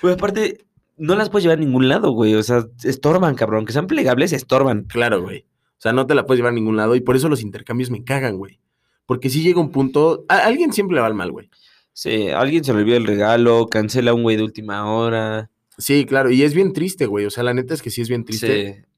Pues 0.00 0.14
aparte, 0.18 0.64
no 0.96 1.14
las 1.16 1.30
puedes 1.30 1.44
llevar 1.44 1.58
a 1.58 1.60
ningún 1.60 1.88
lado, 1.88 2.12
güey. 2.12 2.34
O 2.34 2.42
sea, 2.42 2.66
estorban, 2.82 3.34
cabrón. 3.34 3.66
Que 3.66 3.72
sean 3.72 3.86
plegables, 3.86 4.32
estorban. 4.32 4.84
claro, 4.84 5.22
güey. 5.22 5.46
O 5.78 5.80
sea, 5.84 5.92
no 5.92 6.06
te 6.06 6.14
la 6.14 6.24
puedes 6.24 6.38
llevar 6.38 6.52
a 6.52 6.54
ningún 6.54 6.76
lado 6.76 6.94
y 6.96 7.00
por 7.00 7.14
eso 7.14 7.28
los 7.28 7.42
intercambios 7.42 7.90
me 7.90 8.04
cagan, 8.04 8.38
güey. 8.38 8.58
Porque 9.06 9.28
si 9.28 9.42
llega 9.42 9.60
un 9.60 9.70
punto, 9.70 10.24
a 10.28 10.38
alguien 10.38 10.72
siempre 10.72 10.94
le 10.94 11.02
va 11.02 11.06
al 11.08 11.14
mal, 11.14 11.30
güey. 11.30 11.50
Sí, 11.92 12.30
alguien 12.30 12.64
se 12.64 12.72
le 12.72 12.80
olvidó 12.80 12.96
el 12.96 13.06
regalo, 13.06 13.68
cancela 13.68 14.14
un 14.14 14.22
güey 14.22 14.36
de 14.36 14.44
última 14.44 14.90
hora. 14.90 15.50
Sí, 15.76 16.06
claro, 16.06 16.30
y 16.30 16.42
es 16.42 16.54
bien 16.54 16.72
triste, 16.72 17.06
güey. 17.06 17.26
O 17.26 17.30
sea, 17.30 17.44
la 17.44 17.52
neta 17.52 17.74
es 17.74 17.82
que 17.82 17.90
sí 17.90 18.00
es 18.00 18.08
bien 18.08 18.24
triste. 18.24 18.74
Sí. 18.74 18.93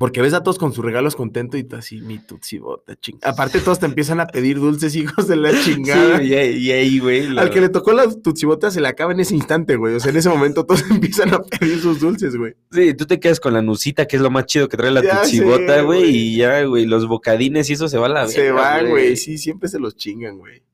Porque 0.00 0.20
ves 0.20 0.34
a 0.34 0.42
todos 0.42 0.58
con 0.58 0.72
sus 0.72 0.84
regalos 0.84 1.14
contentos 1.14 1.60
y 1.60 1.62
tú 1.62 1.76
así, 1.76 2.00
mi 2.00 2.18
tutsibota, 2.18 2.96
ching. 2.96 3.18
Aparte, 3.22 3.60
todos 3.60 3.78
te 3.78 3.86
empiezan 3.86 4.18
a 4.18 4.26
pedir 4.26 4.58
dulces, 4.58 4.96
hijos 4.96 5.28
de 5.28 5.36
la 5.36 5.52
chingada. 5.62 6.18
Sí, 6.18 6.24
y 6.24 6.72
ahí, 6.72 6.98
güey. 6.98 7.38
Al 7.38 7.50
que 7.50 7.60
le 7.60 7.68
tocó 7.68 7.92
la 7.92 8.10
tutsibota 8.10 8.72
se 8.72 8.80
le 8.80 8.88
acaba 8.88 9.12
en 9.12 9.20
ese 9.20 9.36
instante, 9.36 9.76
güey. 9.76 9.94
O 9.94 10.00
sea, 10.00 10.10
en 10.10 10.16
ese 10.16 10.28
momento 10.28 10.66
todos 10.66 10.82
empiezan 10.90 11.34
a 11.34 11.40
pedir 11.40 11.80
sus 11.80 12.00
dulces, 12.00 12.36
güey. 12.36 12.54
Sí, 12.72 12.94
tú 12.94 13.06
te 13.06 13.20
quedas 13.20 13.38
con 13.38 13.54
la 13.54 13.62
nucita, 13.62 14.06
que 14.06 14.16
es 14.16 14.22
lo 14.22 14.30
más 14.30 14.46
chido 14.46 14.68
que 14.68 14.76
trae 14.76 14.90
la 14.90 15.04
Ya 15.04 15.22
tutsibota, 15.22 15.80
güey. 15.82 16.04
Y 16.10 16.36
ya, 16.36 16.64
güey, 16.64 16.84
los 16.84 17.06
bocadines 17.06 17.70
y 17.70 17.74
eso 17.74 17.88
se 17.88 17.96
va 17.96 18.06
a 18.06 18.10
la 18.10 18.26
Se 18.26 18.50
van, 18.50 18.88
güey. 18.88 19.16
Sí, 19.16 19.38
siempre 19.38 19.68
se 19.68 19.78
los 19.78 19.96
chingan, 19.96 20.38
güey. 20.38 20.64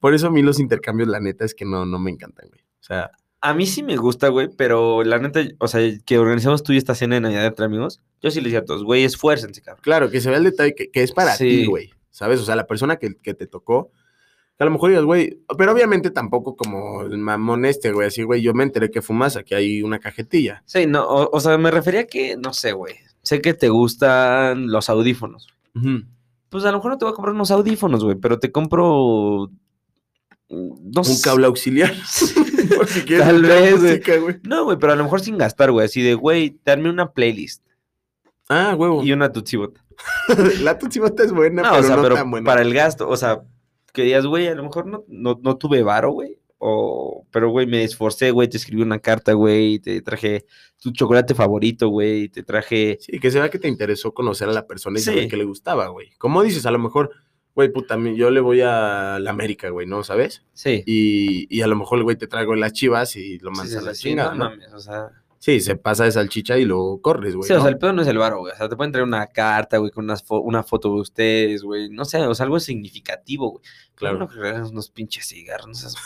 Por 0.00 0.12
eso 0.12 0.26
a 0.26 0.30
mí 0.30 0.42
los 0.42 0.60
intercambios, 0.60 1.08
la 1.08 1.18
neta, 1.18 1.46
es 1.46 1.54
que 1.54 1.64
no, 1.64 1.86
no 1.86 1.98
me 1.98 2.10
encantan, 2.10 2.48
güey. 2.50 2.60
O 2.60 2.84
sea, 2.84 3.10
A 3.46 3.52
mí 3.54 3.66
sí 3.66 3.82
me 3.82 3.96
gusta, 3.96 4.28
güey, 4.28 4.48
pero 4.56 5.02
la 5.04 5.18
neta, 5.18 5.40
o 5.58 5.68
sea, 5.68 5.80
que 6.06 6.18
organizamos 6.18 6.62
tú 6.62 6.72
y 6.72 6.78
esta 6.78 6.94
cena 6.94 7.16
de 7.16 7.20
Navidad 7.20 7.46
entre 7.46 7.66
amigos, 7.66 8.00
yo 8.22 8.30
sí 8.30 8.40
le 8.40 8.44
decía 8.44 8.60
a 8.60 8.64
todos, 8.64 8.84
güey, 8.84 9.04
esfuércense, 9.04 9.60
cabrón. 9.60 9.82
claro, 9.82 10.10
que 10.10 10.20
se 10.22 10.30
vea 10.30 10.38
el 10.38 10.44
detalle 10.44 10.74
que, 10.74 10.90
que 10.90 11.02
es 11.02 11.12
para 11.12 11.34
Sí. 11.36 11.44
ti, 11.48 11.66
güey. 11.66 11.90
¿Sabes? 12.10 12.40
O 12.40 12.44
sea, 12.44 12.56
la 12.56 12.66
persona 12.66 12.96
que, 12.96 13.14
que 13.22 13.34
te 13.34 13.46
tocó. 13.46 13.90
que 14.56 14.62
A 14.62 14.66
lo 14.66 14.70
mejor 14.70 14.90
digas, 14.90 15.04
güey, 15.04 15.40
pero 15.58 15.72
obviamente 15.72 16.10
tampoco 16.10 16.56
como 16.56 17.02
el 17.02 17.18
mamón 17.18 17.64
este, 17.66 17.92
güey. 17.92 18.06
Así, 18.08 18.22
güey, 18.22 18.40
yo 18.40 18.54
me 18.54 18.62
enteré 18.64 18.90
que 18.90 19.02
fumas, 19.02 19.36
aquí 19.36 19.54
hay 19.54 19.82
una 19.82 19.98
cajetilla. 19.98 20.62
Sí, 20.64 20.86
no, 20.86 21.04
o, 21.04 21.28
o 21.36 21.40
sea, 21.40 21.58
me 21.58 21.70
refería 21.70 22.00
a 22.00 22.04
que, 22.06 22.36
no 22.36 22.52
sé, 22.54 22.72
güey, 22.72 22.94
sé 23.22 23.42
que 23.42 23.52
te 23.52 23.68
gustan 23.68 24.68
los 24.70 24.88
audífonos. 24.88 25.48
Pues 26.48 26.64
a 26.64 26.70
lo 26.70 26.78
mejor 26.78 26.92
no 26.92 26.98
te 26.98 27.04
voy 27.04 27.12
a 27.12 27.14
comprar 27.16 27.34
unos 27.34 27.50
audífonos, 27.50 28.02
güey, 28.04 28.16
pero 28.16 28.38
te 28.38 28.50
compro... 28.52 29.50
Un 30.48 30.92
cable 31.22 31.46
auxiliar. 31.46 31.92
Por 32.76 32.86
si 32.86 33.00
quieres 33.02 33.26
Tal 33.26 33.42
vez, 33.42 33.78
güey. 33.80 33.90
música, 33.92 34.16
güey. 34.18 34.36
No, 34.42 34.64
güey, 34.64 34.78
pero 34.78 34.92
a 34.92 34.96
lo 34.96 35.04
mejor 35.04 35.20
sin 35.20 35.36
gastar, 35.38 35.70
güey, 35.70 35.86
así 35.86 36.02
de, 36.02 36.14
güey, 36.14 36.58
darme 36.64 36.90
una 36.90 37.12
playlist 37.12 37.62
Ah, 38.48 38.74
huevo. 38.76 39.02
y 39.02 39.12
una 39.12 39.32
tutsibota. 39.32 39.84
La 40.62 40.78
tutsibota 40.78 41.22
es 41.24 41.32
buena, 41.32 41.62
No, 41.62 41.70
pero 41.70 41.80
o 41.80 41.86
sea, 41.86 41.96
no 41.96 42.02
pero 42.02 42.14
tan 42.16 42.30
buena. 42.30 42.44
para 42.46 42.62
el 42.62 42.74
gasto, 42.74 43.08
o 43.08 43.16
sea, 43.16 43.42
que 43.92 44.02
digas, 44.02 44.26
güey, 44.26 44.48
a 44.48 44.54
lo 44.54 44.64
mejor 44.64 44.86
no, 44.86 45.04
no, 45.08 45.38
no 45.42 45.56
tuve 45.56 45.82
varo, 45.82 46.12
güey. 46.12 46.38
O, 46.58 47.26
pero, 47.30 47.50
güey, 47.50 47.66
me 47.66 47.84
esforcé, 47.84 48.30
güey, 48.30 48.48
te 48.48 48.56
escribí 48.56 48.80
una 48.82 48.98
carta, 48.98 49.34
güey, 49.34 49.78
te 49.80 50.00
traje 50.00 50.46
tu 50.80 50.92
chocolate 50.92 51.34
favorito, 51.34 51.88
güey, 51.88 52.28
te 52.30 52.42
traje... 52.42 52.96
Sí, 53.00 53.18
que 53.18 53.30
se 53.30 53.38
vea 53.38 53.50
que 53.50 53.58
te 53.58 53.68
interesó 53.68 54.14
conocer 54.14 54.48
a 54.48 54.52
la 54.52 54.66
persona 54.66 54.98
y 54.98 55.02
Sí. 55.02 55.06
saber 55.06 55.28
qué 55.28 55.36
le 55.36 55.44
gustaba, 55.44 55.88
güey. 55.88 56.12
Como 56.16 56.42
dices, 56.42 56.64
a 56.64 56.70
lo 56.70 56.78
mejor, 56.78 57.10
güey, 57.54 57.70
puta, 57.72 57.96
yo 58.14 58.30
le 58.30 58.40
voy 58.40 58.60
a 58.62 59.18
la 59.20 59.30
América, 59.30 59.68
güey, 59.70 59.86
¿no? 59.86 60.02
¿Sabes? 60.04 60.42
Sí. 60.52 60.82
Y, 60.86 61.46
y 61.56 61.62
a 61.62 61.66
lo 61.66 61.76
mejor 61.76 61.98
el 61.98 62.04
güey 62.04 62.16
te 62.16 62.26
traigo 62.26 62.54
las 62.56 62.72
chivas 62.72 63.16
y 63.16 63.38
lo 63.38 63.50
mandas 63.50 63.70
sí, 63.72 63.76
a 63.78 63.80
la 63.82 63.94
sí, 63.94 64.02
chingada, 64.02 64.30
no 64.34 64.44
¿no? 64.44 64.50
mames, 64.50 64.72
o 64.72 64.80
sea... 64.80 65.08
Sí, 65.38 65.60
se 65.60 65.76
pasa 65.76 66.04
de 66.04 66.10
salchicha 66.12 66.56
y 66.56 66.64
lo 66.64 67.00
corres, 67.02 67.36
güey. 67.36 67.46
Sí, 67.46 67.52
o 67.52 67.60
sea, 67.60 67.68
el 67.68 67.76
pedo 67.76 67.92
no 67.92 68.00
es 68.00 68.08
el 68.08 68.16
varo, 68.16 68.38
güey. 68.38 68.54
O 68.54 68.56
sea, 68.56 68.66
te 68.66 68.76
pueden 68.76 68.92
traer 68.92 69.06
una 69.06 69.26
carta, 69.26 69.76
güey, 69.76 69.90
con 69.90 70.04
unas 70.04 70.26
fo- 70.26 70.40
una 70.42 70.62
foto 70.62 70.94
de 70.94 71.00
ustedes, 71.02 71.62
güey. 71.62 71.90
No 71.90 72.06
sé, 72.06 72.18
o 72.26 72.34
sea, 72.34 72.44
algo 72.44 72.58
significativo, 72.58 73.50
güey. 73.50 73.62
Claro. 73.94 74.20
No 74.20 74.26
que 74.26 74.38
unos 74.38 74.88
pinches 74.88 75.26
cigarros, 75.28 75.66
no 75.66 75.74
seas 75.74 75.96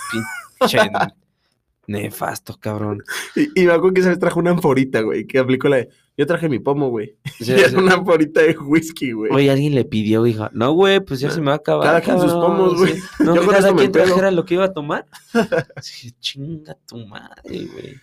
pinche 0.59 0.79
nefasto, 1.87 2.59
cabrón. 2.59 3.03
Y, 3.37 3.63
y 3.63 3.67
me 3.67 3.73
acuerdo 3.73 3.95
que 3.95 4.01
esa 4.01 4.09
vez 4.11 4.19
trajo 4.19 4.41
una 4.41 4.51
anforita, 4.51 5.03
güey, 5.03 5.25
que 5.25 5.39
aplicó 5.39 5.69
la 5.69 5.77
de, 5.77 5.89
yo 6.19 6.27
traje 6.27 6.49
mi 6.49 6.59
pomo, 6.59 6.91
güey. 6.91 7.17
Y 7.41 7.45
sea, 7.45 7.57
era 7.57 7.79
una 7.79 7.95
anforita 7.95 8.43
de 8.43 8.59
whisky, 8.59 9.13
güey. 9.13 9.33
Oye, 9.33 9.51
alguien 9.51 9.77
le 9.77 9.85
pidió, 9.85 10.25
dijo, 10.25 10.51
no, 10.53 10.73
güey, 10.73 10.99
pues 10.99 11.21
ya 11.21 11.31
se 11.31 11.41
me 11.41 11.47
va 11.47 11.53
a 11.53 11.57
acabar. 11.57 11.87
Cada 11.87 12.01
quien 12.01 12.21
sus 12.21 12.33
pomos, 12.33 12.77
güey. 12.77 12.97
sí. 12.97 13.03
No, 13.25 13.37
Yo 13.37 13.43
con 13.43 13.55
cada 13.55 13.69
eso 13.69 13.77
quien 13.77 13.93
trajera 13.93 14.31
lo 14.33 14.45
que 14.45 14.55
iba 14.55 14.65
a 14.65 14.73
tomar. 14.73 15.07
Sí, 15.81 16.11
chinga 16.19 16.77
tu 16.87 17.07
madre, 17.07 17.67
güey. 17.73 17.95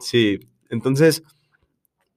Sí, 0.00 0.40
entonces, 0.70 1.22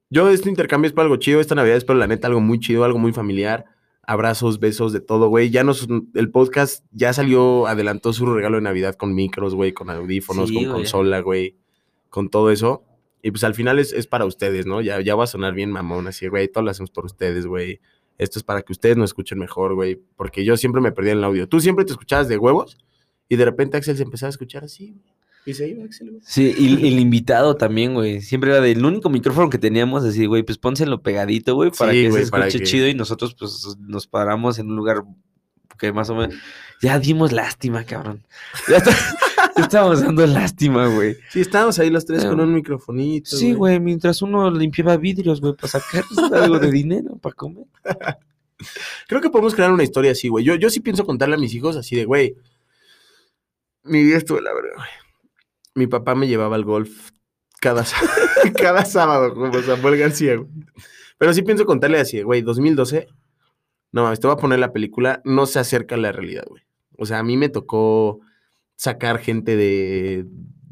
yo 0.08 0.30
este 0.30 0.48
intercambio 0.48 0.86
es 0.86 0.94
para 0.94 1.04
algo 1.04 1.16
chido, 1.16 1.40
esta 1.40 1.54
Navidad 1.54 1.76
es 1.76 1.84
para 1.84 1.98
la 1.98 2.06
neta 2.06 2.26
algo 2.28 2.40
muy 2.40 2.58
chido, 2.58 2.84
algo 2.84 2.98
muy 2.98 3.12
familiar. 3.12 3.66
Abrazos, 4.06 4.60
besos, 4.60 4.92
de 4.92 5.00
todo, 5.00 5.28
güey. 5.28 5.50
Ya 5.50 5.62
nos, 5.64 5.86
el 6.14 6.30
podcast 6.30 6.84
ya 6.90 7.12
salió, 7.12 7.66
adelantó 7.66 8.12
su 8.14 8.24
regalo 8.26 8.56
de 8.56 8.62
Navidad 8.62 8.94
con 8.94 9.14
micros, 9.14 9.54
güey, 9.54 9.72
con 9.72 9.90
audífonos, 9.90 10.48
Sí, 10.48 10.54
con 10.54 10.72
consola, 10.72 11.20
güey, 11.20 11.56
con 12.08 12.30
todo 12.30 12.50
eso. 12.50 12.82
Y 13.26 13.30
pues 13.30 13.42
al 13.42 13.54
final 13.54 13.78
es, 13.78 13.92
es 13.94 14.06
para 14.06 14.26
ustedes, 14.26 14.66
¿no? 14.66 14.82
Ya, 14.82 15.00
ya 15.00 15.14
va 15.14 15.24
a 15.24 15.26
sonar 15.26 15.54
bien 15.54 15.72
mamón, 15.72 16.06
así, 16.06 16.28
güey, 16.28 16.46
todo 16.46 16.62
lo 16.62 16.70
hacemos 16.70 16.90
por 16.90 17.06
ustedes, 17.06 17.46
güey. 17.46 17.80
Esto 18.18 18.38
es 18.38 18.42
para 18.44 18.60
que 18.60 18.70
ustedes 18.72 18.98
nos 18.98 19.10
escuchen 19.10 19.38
mejor, 19.38 19.74
güey, 19.74 19.98
porque 20.16 20.44
yo 20.44 20.56
siempre 20.58 20.82
me 20.82 20.92
perdí 20.92 21.10
en 21.10 21.18
el 21.18 21.24
audio. 21.24 21.48
Tú 21.48 21.58
siempre 21.58 21.86
te 21.86 21.92
escuchabas 21.92 22.28
de 22.28 22.36
huevos 22.36 22.76
y 23.28 23.36
de 23.36 23.44
repente 23.46 23.78
Axel 23.78 23.96
se 23.96 24.02
empezaba 24.02 24.28
a 24.28 24.30
escuchar 24.30 24.62
así, 24.64 24.90
güey. 24.90 25.14
Y 25.46 25.54
se 25.54 25.68
iba 25.68 25.84
Axel, 25.84 26.10
güey. 26.10 26.22
Sí, 26.24 26.54
y 26.56 26.86
el 26.86 26.98
invitado 27.00 27.56
también, 27.56 27.94
güey. 27.94 28.20
Siempre 28.20 28.50
era 28.50 28.60
del 28.60 28.84
único 28.84 29.08
micrófono 29.08 29.48
que 29.48 29.58
teníamos, 29.58 30.04
así, 30.04 30.26
güey, 30.26 30.42
pues 30.42 30.58
pónselo 30.58 31.00
pegadito, 31.02 31.54
güey, 31.54 31.70
para 31.70 31.92
Sí, 31.92 32.02
que 32.02 32.10
güey, 32.10 32.22
se 32.24 32.26
escuche 32.26 32.58
que- 32.58 32.64
chido 32.66 32.86
y 32.88 32.94
nosotros, 32.94 33.34
pues, 33.38 33.76
nos 33.80 34.06
paramos 34.06 34.58
en 34.58 34.68
un 34.70 34.76
lugar 34.76 35.02
que 35.78 35.92
más 35.92 36.10
o 36.10 36.14
menos. 36.14 36.34
Ya 36.82 36.98
dimos 36.98 37.32
lástima, 37.32 37.84
cabrón. 37.84 38.22
Ya, 38.68 38.76
está- 38.76 38.92
estábamos 39.56 40.02
dando 40.02 40.26
lástima, 40.26 40.86
güey. 40.88 41.16
Sí, 41.30 41.40
estábamos 41.40 41.78
ahí 41.78 41.90
los 41.90 42.04
tres 42.04 42.24
con 42.24 42.40
un 42.40 42.54
microfonito. 42.54 43.36
Sí, 43.36 43.52
güey, 43.52 43.80
mientras 43.80 44.22
uno 44.22 44.50
limpiaba 44.50 44.96
vidrios, 44.96 45.40
güey, 45.40 45.54
para 45.54 45.68
sacar 45.68 46.04
algo 46.32 46.58
de 46.58 46.70
dinero 46.70 47.16
para 47.16 47.34
comer. 47.34 47.66
Creo 49.08 49.20
que 49.20 49.30
podemos 49.30 49.54
crear 49.54 49.72
una 49.72 49.82
historia 49.82 50.12
así, 50.12 50.28
güey. 50.28 50.44
Yo, 50.44 50.54
yo 50.54 50.70
sí 50.70 50.80
pienso 50.80 51.04
contarle 51.04 51.34
a 51.34 51.38
mis 51.38 51.54
hijos 51.54 51.76
así 51.76 51.96
de, 51.96 52.04
güey, 52.04 52.36
mi 53.82 54.02
vida 54.02 54.16
estuvo 54.16 54.40
la 54.40 54.54
verdad, 54.54 54.76
güey. 54.76 54.88
Mi 55.74 55.86
papá 55.86 56.14
me 56.14 56.28
llevaba 56.28 56.56
al 56.56 56.64
golf 56.64 57.10
cada, 57.60 57.84
cada 58.56 58.84
sábado, 58.84 59.34
como 59.34 59.60
Samuel 59.62 59.98
García, 59.98 60.36
güey. 60.36 60.48
Pero 61.18 61.32
sí 61.32 61.42
pienso 61.42 61.64
contarle 61.64 61.98
así, 62.00 62.22
güey, 62.22 62.42
2012, 62.42 63.08
no 63.92 64.02
mames, 64.02 64.20
te 64.20 64.26
voy 64.26 64.34
a 64.34 64.40
poner 64.40 64.58
la 64.58 64.72
película, 64.72 65.20
no 65.24 65.46
se 65.46 65.58
acerca 65.58 65.94
a 65.94 65.98
la 65.98 66.12
realidad, 66.12 66.44
güey. 66.48 66.62
O 66.96 67.06
sea, 67.06 67.18
a 67.18 67.22
mí 67.22 67.36
me 67.36 67.48
tocó 67.48 68.20
sacar 68.76 69.18
gente 69.18 69.56
de, 69.56 70.26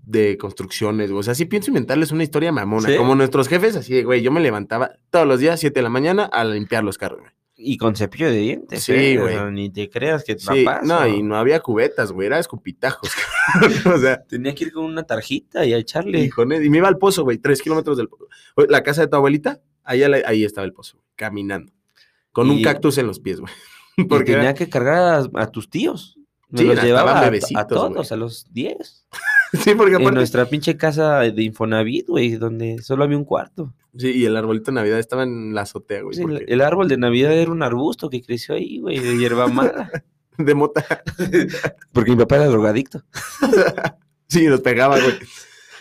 de 0.05 0.37
construcciones, 0.39 1.11
güey. 1.11 1.21
O 1.21 1.23
sea, 1.23 1.35
sí 1.35 1.45
pienso 1.47 1.71
inventarles 1.71 2.13
una 2.13 2.23
historia 2.25 2.53
mamona, 2.53 2.89
¿Sí? 2.89 2.97
como 2.97 3.15
nuestros 3.15 3.49
jefes, 3.49 3.77
así 3.77 3.95
de, 3.95 4.05
güey, 4.05 4.23
yo 4.23 4.31
me 4.33 4.41
levantaba 4.41 4.93
todos 5.11 5.27
los 5.27 5.41
días, 5.41 5.61
7 5.61 5.79
de 5.79 5.83
la 5.83 5.89
mañana, 5.89 6.25
a 6.25 6.45
limpiar 6.45 6.85
los 6.85 6.99
carros, 6.99 7.21
güey. 7.21 7.33
Y 7.65 7.77
con 7.77 7.95
cepillo 7.95 8.27
de 8.29 8.39
dientes, 8.39 8.83
Sí, 8.83 8.93
¿eh? 8.93 9.19
Güey. 9.19 9.35
sea, 9.35 9.51
ni 9.51 9.71
te 9.71 9.89
creas 9.89 10.25
que 10.25 10.37
Sí, 10.37 10.65
papás, 10.65 10.85
no, 10.85 11.07
y 11.07 11.23
no 11.23 11.37
había 11.37 11.61
cubetas, 11.61 12.11
güey, 12.11 12.27
era 12.27 12.39
escupitajos, 12.41 13.11
o 13.95 13.99
sea, 13.99 14.23
Tenía 14.25 14.55
que 14.55 14.65
ir 14.65 14.73
con 14.73 14.85
una 14.85 15.05
tarjita 15.05 15.65
y 15.65 15.73
a 15.73 15.77
echarle. 15.79 16.21
y, 16.21 16.29
con 16.31 16.51
él- 16.51 16.65
y 16.65 16.71
me 16.71 16.79
iba 16.79 16.89
al 16.89 16.99
pozo, 16.99 17.23
güey, 17.23 17.39
tres 17.39 17.63
kilómetros 17.63 17.97
del 17.99 18.09
pozo. 18.09 18.27
La 18.69 18.83
casa 18.83 19.03
de 19.03 19.07
tu 19.09 19.17
abuelita, 19.17 19.61
ahí, 19.85 20.03
ahí 20.03 20.43
estaba 20.45 20.65
el 20.65 20.73
pozo, 20.73 20.99
caminando, 21.15 21.73
con 22.33 22.51
un 22.51 22.63
cactus 22.63 22.99
en 22.99 23.07
los 23.07 23.21
pies, 23.21 23.39
güey. 23.41 23.53
Y 23.99 24.05
Porque 24.05 24.33
tenía 24.33 24.51
era- 24.51 24.55
que 24.55 24.69
cargar 24.71 24.97
a, 25.35 25.43
a 25.43 25.47
tus 25.51 25.69
tíos. 25.69 26.19
Sí, 26.55 26.65
los 26.65 26.83
llevaba 26.83 27.21
a, 27.21 27.67
todos, 27.67 27.95
güey. 27.95 28.07
a 28.11 28.17
los 28.17 28.47
10. 28.53 29.07
sí, 29.53 29.75
porque 29.75 29.95
En 29.95 30.03
aparte, 30.03 30.17
nuestra 30.17 30.47
pinche 30.47 30.77
casa 30.77 31.21
de 31.21 31.43
Infonavit, 31.43 32.09
güey, 32.09 32.33
donde 32.33 32.83
solo 32.83 33.05
había 33.05 33.17
un 33.17 33.25
cuarto. 33.25 33.73
sí, 33.97 34.11
y 34.11 34.25
el 34.27 34.37
arbolito 34.37 34.71
de 34.71 34.77
Navidad 34.77 34.99
estaba 34.99 35.23
en 35.23 35.55
la 35.55 35.63
azotea, 35.63 36.03
güey, 36.03 36.15
Sí, 36.17 36.25
el, 36.47 36.61
árbol 36.61 36.89
de 36.89 36.99
Navidad 36.99 37.33
era 37.33 37.51
un 37.51 37.63
arbusto 37.63 38.11
que 38.11 38.23
creció 38.23 38.55
ahí, 38.55 38.81
güey, 38.81 38.99
de 38.99 39.17
hierba 39.17 39.47
mala. 39.49 39.91
de 40.39 40.55
mota. 40.55 40.85
Porque 41.93 42.11
mi 42.11 42.17
papá 42.19 42.37
era 42.37 42.47
drogadicto. 42.47 43.03
sí, 44.29 44.47
nos 44.47 44.61
pegaba, 44.61 44.99
güey. 45.01 45.15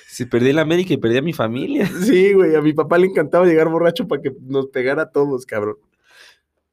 Si 0.07 0.25
perdí 0.25 0.51
la 0.53 0.62
América 0.62 0.93
y 0.93 0.97
perdí 0.97 1.17
a 1.17 1.21
mi 1.21 1.34
familia. 1.34 1.88
Sí, 1.88 2.34
güey, 2.34 2.55
a 2.55 2.62
mi 2.62 2.73
papá 2.73 2.97
le 2.97 3.07
encantaba 3.07 3.45
llegar 3.45 3.69
borracho 3.69 4.07
para 4.07 4.21
que 4.21 4.34
nos 4.41 4.67
pegara 4.67 5.03
a 5.03 5.10
todos, 5.10 5.45
cabrón. 5.45 5.77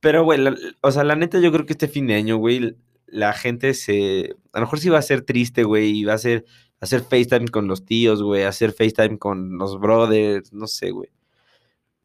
Pero, 0.01 0.25
güey, 0.25 0.41
la- 0.41 0.57
o 0.81 0.91
sea, 0.93 1.05
la 1.05 1.17
neta, 1.17 1.39
yo 1.39 1.51
creo 1.53 1.67
que 1.67 1.73
este 1.73 1.89
fin 1.89 2.07
de 2.09 2.15
año, 2.15 2.37
güey, 2.37 2.77
la 3.11 3.33
gente 3.33 3.75
se. 3.75 4.35
A 4.53 4.61
lo 4.61 4.67
mejor 4.67 4.79
sí 4.81 4.89
va 4.89 4.99
a 4.99 5.03
ser 5.03 5.23
triste, 5.23 5.65
güey, 5.65 5.99
y 6.01 6.05
va 6.05 6.15
a 6.15 6.19
ser 6.19 6.45
hacer 6.81 7.01
FaceTime 7.03 7.49
con 7.49 7.67
los 7.67 7.85
tíos, 7.85 8.23
güey, 8.23 8.45
hacer 8.45 8.73
FaceTime 8.73 9.19
con 9.19 9.59
los 9.59 9.81
brothers, 9.81 10.53
no 10.53 10.67
sé, 10.67 10.91
güey. 10.91 11.11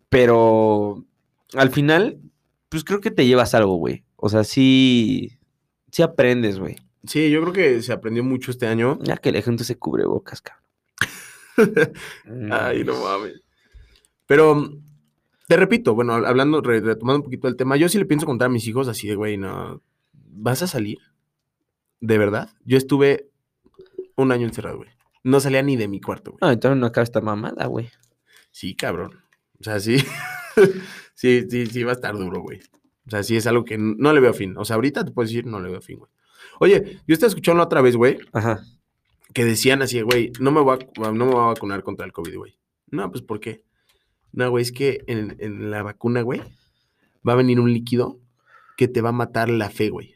Pero 0.09 1.05
al 1.53 1.69
final, 1.71 2.19
pues 2.69 2.83
creo 2.83 3.01
que 3.01 3.11
te 3.11 3.25
llevas 3.25 3.53
algo, 3.53 3.75
güey. 3.75 4.03
O 4.15 4.29
sea, 4.29 4.43
sí, 4.43 5.37
sí 5.91 6.01
aprendes, 6.01 6.59
güey. 6.59 6.75
Sí, 7.05 7.29
yo 7.29 7.41
creo 7.41 7.53
que 7.53 7.81
se 7.81 7.91
aprendió 7.91 8.23
mucho 8.23 8.51
este 8.51 8.67
año. 8.67 8.97
Ya 9.01 9.17
que 9.17 9.31
la 9.31 9.41
gente 9.41 9.63
se 9.63 9.77
cubre 9.77 10.05
bocas, 10.05 10.41
cabrón. 10.41 10.63
Ay, 12.51 12.83
no 12.83 12.99
mames. 13.03 13.41
Pero 14.25 14.71
te 15.47 15.57
repito, 15.57 15.93
bueno, 15.93 16.13
hablando, 16.13 16.61
re- 16.61 16.79
retomando 16.79 17.17
un 17.19 17.23
poquito 17.23 17.47
el 17.47 17.57
tema, 17.57 17.75
yo 17.75 17.89
sí 17.89 17.97
le 17.97 18.05
pienso 18.05 18.25
contar 18.25 18.45
a 18.47 18.49
mis 18.49 18.65
hijos 18.67 18.87
así 18.87 19.07
de, 19.07 19.15
güey, 19.15 19.37
no, 19.37 19.81
¿vas 20.35 20.61
a 20.61 20.67
salir? 20.67 20.99
¿De 21.99 22.17
verdad? 22.17 22.49
Yo 22.65 22.77
estuve 22.77 23.29
un 24.15 24.31
año 24.31 24.47
encerrado, 24.47 24.77
güey. 24.77 24.89
No 25.23 25.39
salía 25.39 25.61
ni 25.61 25.77
de 25.77 25.87
mi 25.87 26.01
cuarto, 26.01 26.31
güey. 26.31 26.39
No, 26.41 26.51
entonces 26.51 26.77
no 26.79 26.85
acaba 26.85 27.03
esta 27.03 27.21
mamada, 27.21 27.65
güey. 27.67 27.89
Sí, 28.51 28.75
cabrón. 28.75 29.21
O 29.59 29.63
sea, 29.63 29.79
sí. 29.79 29.97
sí, 31.13 31.45
sí, 31.49 31.65
sí 31.67 31.83
va 31.83 31.91
a 31.91 31.95
estar 31.95 32.17
duro, 32.17 32.41
güey. 32.41 32.59
O 33.07 33.09
sea, 33.09 33.23
sí 33.23 33.35
es 33.35 33.47
algo 33.47 33.63
que 33.65 33.77
no 33.77 34.13
le 34.13 34.19
veo 34.19 34.33
fin. 34.33 34.55
O 34.57 34.65
sea, 34.65 34.75
ahorita 34.75 35.05
te 35.05 35.11
puedo 35.11 35.27
decir, 35.27 35.45
no 35.45 35.59
le 35.59 35.69
veo 35.69 35.81
fin, 35.81 35.99
güey. 35.99 36.11
Oye, 36.59 36.99
yo 37.07 37.13
estaba 37.13 37.29
escuchando 37.29 37.63
otra 37.63 37.81
vez, 37.81 37.95
güey, 37.95 38.17
Ajá. 38.31 38.61
que 39.33 39.45
decían 39.45 39.81
así, 39.81 40.01
güey, 40.01 40.31
no 40.39 40.51
me 40.51 40.61
voy 40.61 40.77
a, 40.77 41.11
no 41.11 41.25
me 41.25 41.31
voy 41.31 41.41
a 41.41 41.47
vacunar 41.47 41.83
contra 41.83 42.05
el 42.05 42.11
COVID, 42.11 42.35
güey. 42.37 42.57
No, 42.91 43.09
pues 43.09 43.23
¿por 43.23 43.39
qué? 43.39 43.63
No, 44.31 44.49
güey, 44.49 44.61
es 44.61 44.71
que 44.71 45.03
en, 45.07 45.35
en 45.39 45.71
la 45.71 45.83
vacuna, 45.83 46.21
güey, 46.21 46.41
va 47.27 47.33
a 47.33 47.37
venir 47.37 47.59
un 47.59 47.73
líquido 47.73 48.19
que 48.77 48.87
te 48.87 49.01
va 49.01 49.09
a 49.09 49.13
matar 49.13 49.49
la 49.49 49.69
fe, 49.69 49.89
güey. 49.89 50.12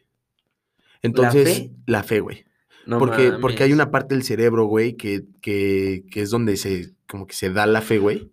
Entonces, 1.02 1.70
la 1.86 2.04
fe, 2.04 2.20
güey. 2.20 2.46
No 2.86 3.00
porque, 3.00 3.34
porque 3.42 3.64
hay 3.64 3.74
una 3.74 3.92
parte 3.92 4.16
del 4.16 4.24
cerebro, 4.24 4.66
güey, 4.66 4.96
que, 4.96 5.24
que, 5.42 6.06
que 6.10 6.22
es 6.22 6.30
donde 6.30 6.56
se, 6.58 6.94
como 7.08 7.28
que 7.28 7.34
se 7.36 7.50
da 7.50 7.66
la 7.68 7.82
fe, 7.82 7.98
güey. 8.00 8.32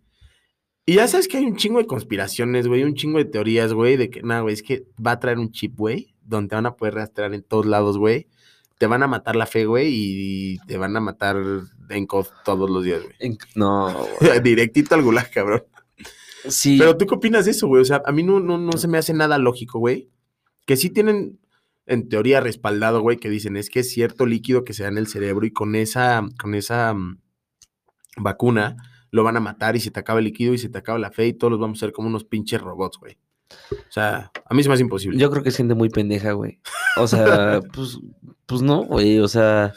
Y 0.87 0.95
ya 0.95 1.09
sabes 1.09 1.29
que 1.29 1.39
hay 1.39 1.45
un 1.45 1.57
chingo 1.57 1.79
de 1.79 1.87
conspiraciones, 1.87 2.69
güey, 2.69 2.85
un 2.85 2.95
chingo 2.95 3.19
de 3.19 3.25
teorías, 3.25 3.73
güey, 3.73 3.97
de 3.97 4.11
que, 4.11 4.23
nada, 4.23 4.43
güey, 4.43 4.55
es 4.55 4.63
que 4.63 4.85
va 5.05 5.13
a 5.13 5.19
traer 5.21 5.39
un 5.39 5.51
chip, 5.51 5.75
güey, 5.77 6.15
donde 6.23 6.51
te 6.51 6.55
van 6.55 6.67
a 6.67 6.77
poder 6.77 6.95
rastrear 6.95 7.35
en 7.35 7.43
todos 7.43 7.67
lados, 7.67 7.99
güey. 7.99 8.29
Te 8.79 8.87
van 8.87 9.03
a 9.03 9.07
matar 9.07 9.35
la 9.35 9.47
fe, 9.47 9.67
güey, 9.67 9.89
y 9.91 10.59
te 10.67 10.77
van 10.77 10.97
a 10.97 11.01
matar 11.01 11.37
en 11.91 12.07
co- 12.07 12.27
todos 12.45 12.69
los 12.71 12.85
días, 12.85 13.03
güey. 13.03 13.15
No, 13.57 14.07
güey. 14.21 14.41
Directito 14.41 14.95
al 14.95 15.03
gulag, 15.03 15.31
cabrón. 15.33 15.65
Sí. 16.49 16.77
Pero 16.79 16.97
tú 16.97 17.07
qué 17.07 17.15
opinas 17.15 17.47
de 17.47 17.53
eso, 17.53 17.67
güey? 17.67 17.83
O 17.83 17.85
sea, 17.85 18.03
a 18.05 18.13
mí 18.13 18.23
no, 18.23 18.39
no, 18.41 18.59
no 18.59 18.73
se 18.73 18.87
me 18.87 18.99
hace 18.99 19.15
nada 19.15 19.39
lógico, 19.39 19.79
güey. 19.79 20.11
Que 20.67 20.77
sí 20.77 20.91
tienen 20.91 21.39
en 21.87 22.09
teoría 22.09 22.41
respaldado, 22.41 23.01
güey, 23.01 23.19
que 23.19 23.31
dicen 23.31 23.57
es 23.57 23.71
que 23.71 23.81
es 23.81 23.91
cierto 23.91 24.27
líquido 24.27 24.65
que 24.65 24.73
se 24.73 24.85
da 24.85 24.89
en 24.89 24.99
el 24.99 25.07
cerebro 25.07 25.47
y 25.47 25.53
con 25.53 25.75
esa, 25.75 26.23
con 26.41 26.55
esa 26.55 26.95
mm, 26.95 27.19
vacuna 28.17 28.77
lo 29.11 29.23
van 29.23 29.37
a 29.37 29.41
matar 29.41 29.77
y 29.77 29.81
se 29.81 29.91
te 29.91 30.01
acaba 30.01 30.19
el 30.19 30.25
líquido 30.25 30.55
y 30.55 30.59
se 30.59 30.69
te 30.69 30.79
acaba 30.79 30.99
la 30.99 31.11
fe 31.11 31.27
y 31.29 31.35
todos 31.35 31.53
los 31.53 31.61
vamos 31.61 31.79
a 31.79 31.87
ser 31.87 31.93
como 31.93 32.09
unos 32.09 32.25
pinches 32.25 32.61
robots, 32.61 32.99
güey. 32.99 33.17
O 33.71 33.93
sea, 33.93 34.33
a 34.45 34.55
mí 34.55 34.63
se 34.63 34.69
me 34.69 34.75
hace 34.75 34.83
imposible. 34.83 35.19
Yo 35.19 35.31
creo 35.31 35.43
que 35.43 35.51
es 35.51 35.57
gente 35.57 35.75
muy 35.75 35.89
pendeja, 35.89 36.33
güey. 36.33 36.61
O 36.97 37.07
sea, 37.07 37.61
pues, 37.73 37.99
pues 38.47 38.63
no, 38.63 38.83
güey. 38.83 39.21
O 39.21 39.29
sea, 39.29 39.73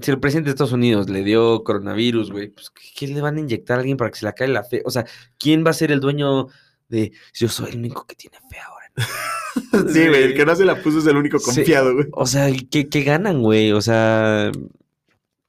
si 0.00 0.10
el 0.10 0.20
presidente 0.20 0.48
de 0.48 0.52
Estados 0.52 0.72
Unidos 0.72 1.10
le 1.10 1.22
dio 1.22 1.62
coronavirus, 1.64 2.30
güey, 2.30 2.48
pues 2.48 2.70
¿qué, 2.70 2.88
qué 2.96 3.08
le 3.12 3.20
van 3.20 3.36
a 3.36 3.40
inyectar 3.40 3.76
a 3.76 3.80
alguien 3.80 3.96
para 3.96 4.10
que 4.10 4.18
se 4.18 4.24
le 4.24 4.30
acabe 4.30 4.52
la 4.52 4.64
fe? 4.64 4.82
O 4.86 4.90
sea, 4.90 5.04
¿quién 5.38 5.64
va 5.66 5.70
a 5.70 5.74
ser 5.74 5.92
el 5.92 6.00
dueño 6.00 6.46
de 6.88 7.12
yo 7.34 7.48
soy 7.48 7.72
el 7.72 7.78
único 7.78 8.06
que 8.06 8.14
tiene 8.14 8.38
fe 8.50 8.58
ahora? 8.58 8.77
sí, 9.92 10.08
güey, 10.08 10.22
el 10.22 10.34
que 10.34 10.44
no 10.46 10.54
se 10.54 10.64
la 10.64 10.82
puso 10.82 10.98
es 10.98 11.06
el 11.06 11.16
único 11.16 11.38
confiado, 11.38 11.94
güey. 11.94 12.06
O 12.12 12.26
sea, 12.26 12.48
¿qué, 12.70 12.88
qué 12.88 13.02
ganan, 13.02 13.42
güey? 13.42 13.72
O 13.72 13.80
sea, 13.80 14.50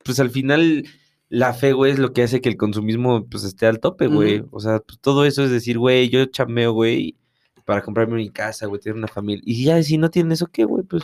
pues 0.03 0.19
al 0.19 0.29
final 0.29 0.85
la 1.29 1.53
fe, 1.53 1.73
güey, 1.73 1.91
es 1.91 1.99
lo 1.99 2.11
que 2.13 2.23
hace 2.23 2.41
que 2.41 2.49
el 2.49 2.57
consumismo 2.57 3.25
pues 3.27 3.43
esté 3.43 3.67
al 3.67 3.79
tope, 3.79 4.07
güey. 4.07 4.43
O 4.51 4.59
sea, 4.59 4.79
pues, 4.79 4.99
todo 4.99 5.25
eso 5.25 5.43
es 5.43 5.51
decir, 5.51 5.77
güey, 5.77 6.09
yo 6.09 6.25
chameo, 6.25 6.73
güey, 6.73 7.15
para 7.65 7.81
comprarme 7.83 8.15
mi 8.15 8.29
casa, 8.29 8.65
güey, 8.65 8.81
tener 8.81 8.97
una 8.97 9.07
familia. 9.07 9.43
Y 9.45 9.63
ya, 9.63 9.81
si 9.83 9.97
no 9.97 10.09
tienen 10.09 10.31
eso, 10.31 10.47
¿qué, 10.47 10.63
güey? 10.65 10.83
Pues, 10.83 11.03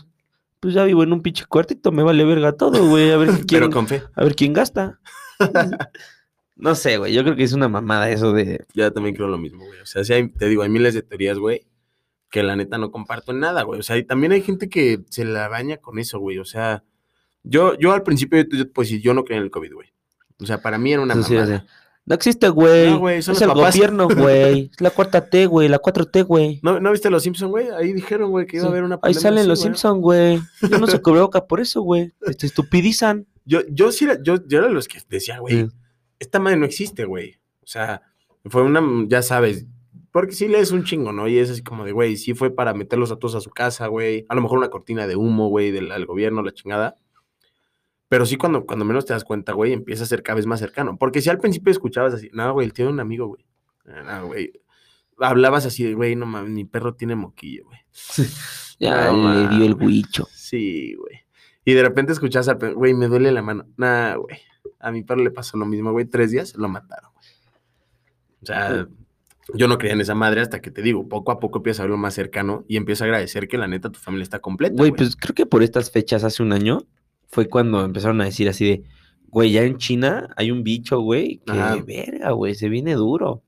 pues 0.59 0.73
ya 0.73 0.83
vivo 0.83 1.03
en 1.03 1.13
un 1.13 1.21
pinche 1.21 1.45
cuartito, 1.45 1.91
me 1.91 2.01
vale 2.01 2.25
verga 2.25 2.53
todo, 2.53 2.87
güey. 2.87 3.11
A 3.11 3.17
ver 3.17 3.29
quién, 3.47 3.61
Pero 3.61 3.69
con 3.69 3.87
fe. 3.87 4.01
a 4.15 4.23
ver 4.23 4.35
quién 4.35 4.53
gasta. 4.53 4.99
no 6.55 6.73
sé, 6.73 6.97
güey, 6.97 7.13
yo 7.13 7.23
creo 7.23 7.35
que 7.35 7.43
es 7.43 7.53
una 7.53 7.67
mamada 7.67 8.09
eso 8.09 8.31
de... 8.33 8.65
Ya 8.73 8.89
también 8.89 9.15
creo 9.15 9.27
lo 9.27 9.37
mismo, 9.37 9.63
güey. 9.65 9.79
O 9.81 9.85
sea, 9.85 10.03
sí 10.03 10.13
hay- 10.13 10.29
te 10.29 10.47
digo, 10.47 10.63
hay 10.63 10.69
miles 10.69 10.93
de 10.95 11.03
teorías, 11.03 11.37
güey, 11.37 11.67
que 12.29 12.43
la 12.43 12.55
neta 12.55 12.77
no 12.77 12.91
comparto 12.91 13.31
en 13.31 13.39
nada, 13.39 13.63
güey. 13.63 13.79
O 13.79 13.83
sea, 13.83 13.97
y 13.97 14.03
también 14.03 14.31
hay 14.31 14.41
gente 14.41 14.69
que 14.69 14.99
se 15.09 15.25
la 15.25 15.47
baña 15.47 15.77
con 15.77 15.99
eso, 15.99 16.19
güey. 16.19 16.37
O 16.39 16.45
sea, 16.45 16.83
yo, 17.43 17.77
yo 17.77 17.93
al 17.93 18.03
principio, 18.03 18.43
yo 18.51 18.69
te, 18.69 18.99
yo 19.01 19.13
no 19.13 19.23
creía 19.23 19.37
en 19.37 19.43
el 19.45 19.51
COVID, 19.51 19.73
güey. 19.73 19.93
O 20.41 20.45
sea, 20.45 20.61
para 20.61 20.77
mí 20.77 20.91
era 20.91 21.01
una 21.01 21.21
sí, 21.23 21.33
mamada. 21.33 21.65
no 22.05 22.15
existe, 22.15 22.49
güey. 22.49 22.91
No, 22.91 22.99
güey, 22.99 23.21
son 23.21 23.35
es 23.35 23.41
los 23.41 23.49
el 23.49 23.55
papás. 23.55 23.75
gobierno, 23.75 24.07
güey. 24.09 24.69
Es 24.71 24.81
la 24.81 24.89
cuarta 24.89 25.29
T, 25.29 25.45
güey, 25.45 25.69
la 25.69 25.79
4T, 25.81 26.25
güey. 26.25 26.59
¿No, 26.61 26.79
¿No 26.79 26.91
viste 26.91 27.09
los 27.09 27.23
Simpsons, 27.23 27.51
güey? 27.51 27.69
Ahí 27.69 27.93
dijeron, 27.93 28.31
güey, 28.31 28.45
que 28.45 28.57
iba 28.57 28.65
a 28.65 28.69
haber 28.69 28.83
una 28.83 28.95
Ahí 28.95 29.13
pandemia 29.13 29.21
salen 29.21 29.39
así, 29.39 29.47
los 29.47 29.59
güey. 29.59 29.67
Simpson, 29.67 30.01
güey. 30.01 30.39
Yo 30.69 30.77
no 30.79 30.87
se 30.87 30.97
boca 31.03 31.45
por 31.45 31.61
eso, 31.61 31.81
güey. 31.81 32.11
Te 32.37 32.45
estupidizan. 32.45 33.27
Yo, 33.45 33.61
yo 33.69 33.91
sí 33.91 34.05
era, 34.05 34.21
yo, 34.21 34.45
yo 34.47 34.57
era 34.59 34.69
los 34.69 34.87
que 34.87 34.99
decía, 35.07 35.39
güey, 35.39 35.69
esta 36.19 36.39
madre 36.39 36.57
no 36.57 36.65
existe, 36.65 37.05
güey. 37.05 37.39
O 37.61 37.67
sea, 37.67 38.01
fue 38.45 38.63
una, 38.63 38.81
ya 39.07 39.21
sabes, 39.21 39.65
porque 40.15 40.31
sí 40.31 40.47
lees 40.47 40.71
un 40.71 40.85
chingo, 40.85 41.11
¿no? 41.11 41.27
Y 41.27 41.39
es 41.39 41.51
así 41.51 41.61
como 41.61 41.83
de, 41.83 41.91
güey, 41.91 42.15
sí 42.15 42.33
fue 42.33 42.49
para 42.49 42.73
meterlos 42.73 43.11
a 43.11 43.17
todos 43.17 43.35
a 43.35 43.41
su 43.41 43.49
casa, 43.49 43.87
güey. 43.87 44.25
A 44.29 44.35
lo 44.35 44.41
mejor 44.41 44.59
una 44.59 44.69
cortina 44.69 45.07
de 45.07 45.17
humo, 45.17 45.49
güey, 45.49 45.71
del, 45.71 46.05
gobierno, 46.05 46.41
la 46.41 46.53
chingada. 46.53 46.95
Pero 48.07 48.25
sí, 48.25 48.37
cuando, 48.37 48.65
cuando 48.65 48.85
menos 48.85 49.05
te 49.05 49.11
das 49.11 49.25
cuenta, 49.25 49.51
güey, 49.51 49.73
empieza 49.73 50.03
a 50.03 50.05
ser 50.05 50.23
cada 50.23 50.37
vez 50.37 50.45
más 50.45 50.61
cercano. 50.61 50.97
Porque 50.97 51.19
si 51.19 51.29
al 51.29 51.37
principio 51.37 51.69
escuchabas 51.69 52.13
así, 52.13 52.29
no, 52.31 52.53
güey, 52.53 52.65
el 52.65 52.71
tío 52.71 52.85
de 52.85 52.93
un 52.93 53.01
amigo, 53.01 53.27
güey. 53.27 53.45
No, 53.83 54.27
güey. 54.27 54.53
Hablabas 55.19 55.65
así 55.65 55.91
güey, 55.91 56.15
no 56.15 56.25
mames, 56.25 56.49
mi 56.49 56.63
perro 56.63 56.95
tiene 56.95 57.15
moquillo, 57.15 57.65
güey. 57.65 57.79
Ya 58.79 59.11
No 59.11 59.33
le 59.33 59.49
dio 59.49 59.65
el 59.65 59.73
huicho. 59.73 60.29
Sí, 60.31 60.95
güey. 60.95 61.25
Y 61.65 61.73
de 61.73 61.81
repente 61.81 62.13
escuchas 62.13 62.47
al 62.47 62.57
perro, 62.57 62.75
güey, 62.75 62.93
me 62.93 63.09
duele 63.09 63.33
la 63.33 63.41
mano. 63.41 63.65
Nah, 63.75 64.15
güey. 64.15 64.37
A 64.79 64.91
mi 64.91 65.03
perro 65.03 65.21
le 65.21 65.31
pasó 65.31 65.57
lo 65.57 65.65
mismo, 65.65 65.91
güey. 65.91 66.05
Tres 66.05 66.31
días 66.31 66.55
lo 66.55 66.69
mataron, 66.69 67.11
güey. 67.11 67.27
O 68.43 68.45
sea, 68.45 68.87
yo 69.53 69.67
no 69.67 69.77
creía 69.77 69.93
en 69.93 70.01
esa 70.01 70.15
madre 70.15 70.41
hasta 70.41 70.61
que 70.61 70.71
te 70.71 70.81
digo, 70.81 71.07
poco 71.07 71.31
a 71.31 71.39
poco 71.39 71.59
empiezas 71.59 71.81
a 71.81 71.83
verlo 71.83 71.97
más 71.97 72.13
cercano 72.13 72.65
y 72.67 72.77
empiezas 72.77 73.03
a 73.03 73.05
agradecer 73.05 73.47
que 73.47 73.57
la 73.57 73.67
neta 73.67 73.91
tu 73.91 73.99
familia 73.99 74.23
está 74.23 74.39
completa. 74.39 74.75
Güey, 74.75 74.91
pues 74.91 75.15
creo 75.15 75.35
que 75.35 75.45
por 75.45 75.61
estas 75.63 75.91
fechas 75.91 76.23
hace 76.23 76.41
un 76.41 76.53
año 76.53 76.79
fue 77.27 77.47
cuando 77.47 77.83
empezaron 77.83 78.19
a 78.21 78.25
decir 78.25 78.49
así 78.49 78.65
de, 78.65 78.83
güey, 79.27 79.51
ya 79.51 79.63
en 79.63 79.77
China 79.77 80.33
hay 80.35 80.51
un 80.51 80.63
bicho, 80.63 80.99
güey, 80.99 81.41
que 81.45 81.51
Ajá. 81.51 81.77
verga, 81.85 82.31
güey, 82.31 82.55
se 82.55 82.69
viene 82.69 82.93
duro. 82.95 83.43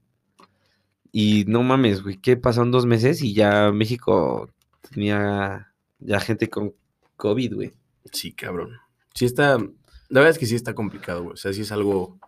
Y 1.11 1.45
no 1.47 1.63
mames, 1.63 2.03
güey, 2.03 2.17
¿qué 2.17 2.37
pasaron 2.37 2.71
dos 2.71 2.85
meses 2.85 3.23
y 3.23 3.33
ya 3.33 3.71
México 3.71 4.49
tenía 4.91 5.73
ya 5.99 6.19
gente 6.19 6.49
con 6.49 6.73
COVID, 7.15 7.55
güey? 7.55 7.73
Sí, 8.11 8.33
cabrón. 8.33 8.71
Sí 9.13 9.25
está, 9.25 9.57
la 9.57 10.19
verdad 10.19 10.29
es 10.29 10.37
que 10.37 10.45
sí 10.45 10.55
está 10.55 10.75
complicado, 10.75 11.23
güey. 11.23 11.33
O 11.33 11.37
sea, 11.37 11.53
sí 11.53 11.61
es 11.61 11.71
algo 11.71 12.19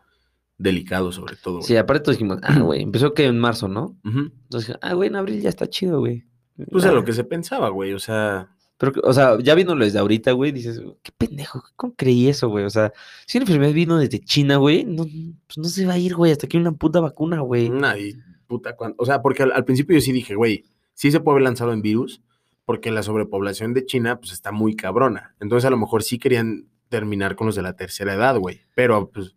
delicado 0.59 1.11
sobre 1.11 1.35
todo, 1.35 1.55
güey. 1.55 1.65
Sí, 1.67 1.75
aparte 1.77 2.03
todos 2.03 2.17
dijimos, 2.17 2.37
ah, 2.43 2.59
güey, 2.59 2.83
empezó 2.83 3.13
que 3.15 3.25
en 3.25 3.39
marzo, 3.39 3.67
¿no? 3.67 3.97
Ujú. 4.05 4.31
Entonces, 4.43 4.75
ah, 4.81 4.93
güey, 4.93 5.09
en 5.09 5.15
abril 5.15 5.41
ya 5.41 5.49
está 5.49 5.67
chido, 5.67 5.99
güey. 5.99 6.25
Pues 6.69 6.85
a 6.85 6.89
Ah, 6.89 6.91
lo 6.91 7.03
que 7.05 7.13
se 7.13 7.23
pensaba, 7.23 7.69
güey. 7.69 7.93
O 7.93 7.99
sea, 7.99 8.49
Pero, 8.77 8.93
o 9.03 9.11
sea, 9.13 9.37
ya 9.39 9.55
viéndolo 9.55 9.83
desde 9.83 9.99
ahorita, 9.99 10.31
güey, 10.33 10.51
dices, 10.51 10.81
qué 11.03 11.11
pendejo, 11.17 11.63
¿cómo 11.75 11.93
creí 11.97 12.27
eso, 12.29 12.47
güey? 12.49 12.63
O 12.65 12.69
sea, 12.69 12.93
si 13.25 13.37
una 13.37 13.43
enfermedad 13.43 13.73
vino 13.73 13.97
desde 13.97 14.19
China, 14.19 14.55
güey, 14.57 14.85
no, 14.85 15.03
pues 15.03 15.57
no 15.57 15.65
se 15.65 15.85
va 15.85 15.93
a 15.93 15.97
ir, 15.97 16.15
güey, 16.15 16.31
hasta 16.31 16.47
que 16.47 16.55
hay 16.57 16.61
una 16.61 16.71
puta 16.73 16.99
vacuna, 17.01 17.39
güey. 17.41 17.69
Nadie, 17.69 18.15
puta, 18.47 18.75
cuan- 18.77 18.95
O 18.97 19.05
sea, 19.05 19.21
porque 19.21 19.43
al, 19.43 19.51
al 19.53 19.65
principio 19.65 19.95
yo 19.95 20.01
sí 20.01 20.11
dije, 20.13 20.35
güey, 20.35 20.63
sí 20.93 21.11
se 21.11 21.19
puede 21.19 21.35
haber 21.35 21.43
lanzado 21.43 21.73
en 21.73 21.81
virus, 21.81 22.21
porque 22.65 22.91
la 22.91 23.03
sobrepoblación 23.03 23.73
de 23.73 23.85
China, 23.85 24.19
pues 24.19 24.31
está 24.31 24.51
muy 24.53 24.75
cabrona. 24.75 25.35
Entonces, 25.41 25.65
a 25.65 25.69
lo 25.71 25.77
mejor 25.77 26.03
sí 26.03 26.17
querían 26.19 26.67
terminar 26.87 27.35
con 27.35 27.47
los 27.47 27.55
de 27.55 27.61
la 27.63 27.73
tercera 27.73 28.13
edad, 28.13 28.37
güey. 28.37 28.61
Pero, 28.75 29.09
pues, 29.11 29.35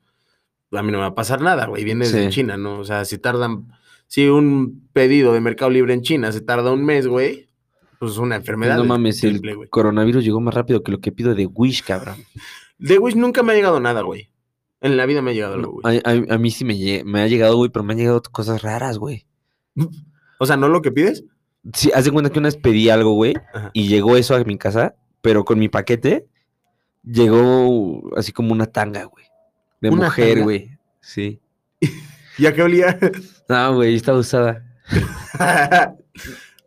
a 0.73 0.83
mí 0.83 0.91
no 0.93 0.99
me 0.99 1.03
va 1.03 1.07
a 1.09 1.15
pasar 1.15 1.41
nada, 1.41 1.67
güey. 1.67 1.85
Viene 1.85 2.05
desde 2.07 2.25
Sí. 2.27 2.31
China, 2.31 2.57
¿no? 2.57 2.79
O 2.81 2.85
sea, 2.85 3.05
si 3.05 3.19
tardan. 3.19 3.67
Si 4.07 4.27
un 4.29 4.89
pedido 4.93 5.33
de 5.33 5.41
Mercado 5.41 5.71
Libre 5.71 5.95
en 5.95 6.03
China 6.03 6.33
se 6.33 6.41
tarda 6.43 6.71
un 6.73 6.85
mes, 6.85 7.07
güey, 7.07 7.49
pues 7.99 8.13
es 8.13 8.19
una 8.19 8.37
enfermedad. 8.37 8.77
no 8.77 8.85
mames, 8.85 9.21
triple, 9.21 9.53
el 9.53 9.69
coronavirus 9.71 10.23
llegó 10.25 10.41
más 10.41 10.55
rápido 10.55 10.83
que 10.83 10.93
lo 10.93 11.01
que 11.01 11.13
pido 11.13 11.35
de 11.35 11.47
Wish, 11.47 11.83
cabrón. 11.83 12.17
De 12.79 12.99
Wish 12.99 13.15
nunca 13.17 13.43
me 13.43 13.53
ha 13.53 13.55
llegado 13.57 13.81
nada, 13.81 14.03
güey. 14.03 14.31
En 14.81 14.97
la 14.97 15.07
vida 15.07 15.23
me 15.23 15.31
ha 15.31 15.35
llegado 15.35 15.55
algo, 15.55 15.81
güey. 15.81 15.99
a, 16.05 16.11
a- 16.11 16.35
a 16.35 16.39
mí 16.39 16.51
sí 16.51 16.65
me, 16.65 17.21
ha 17.23 17.27
llegado, 17.29 17.57
güey, 17.57 17.71
pero 17.71 17.85
me 17.85 17.93
han 17.93 17.99
llegado 18.01 18.21
cosas 18.31 18.61
raras, 18.63 18.99
güey. 18.99 19.25
O 20.39 20.45
sea, 20.47 20.57
¿no 20.57 20.69
lo 20.69 20.83
que 20.83 20.91
pides? 20.93 21.25
Sí, 21.73 21.91
haz 21.95 22.05
de 22.05 22.11
cuenta 22.11 22.31
que 22.31 22.41
una 22.41 22.49
vez 22.49 22.57
pedí 22.57 22.91
algo, 22.91 23.13
güey, 23.13 23.35
Ajá. 23.55 23.71
y 23.73 23.87
llegó 23.87 24.17
eso 24.17 24.35
a 24.35 24.43
mi 24.45 24.59
casa, 24.59 24.97
pero 25.21 25.45
con 25.45 25.59
mi 25.61 25.69
paquete 25.69 26.27
llegó 27.05 28.03
así 28.17 28.33
como 28.33 28.53
una 28.53 28.67
tanga, 28.67 29.05
güey. 29.05 29.25
De 29.83 29.91
¿Una 29.91 30.07
mujer, 30.07 30.43
güey. 30.45 30.79
Sí. 31.01 31.41
¿Y 32.39 32.47
a 32.47 32.55
qué 32.55 32.63
olía? 32.63 32.99
No, 33.49 33.75
güey, 33.75 33.97
estaba 33.97 34.19
usada. 34.19 34.65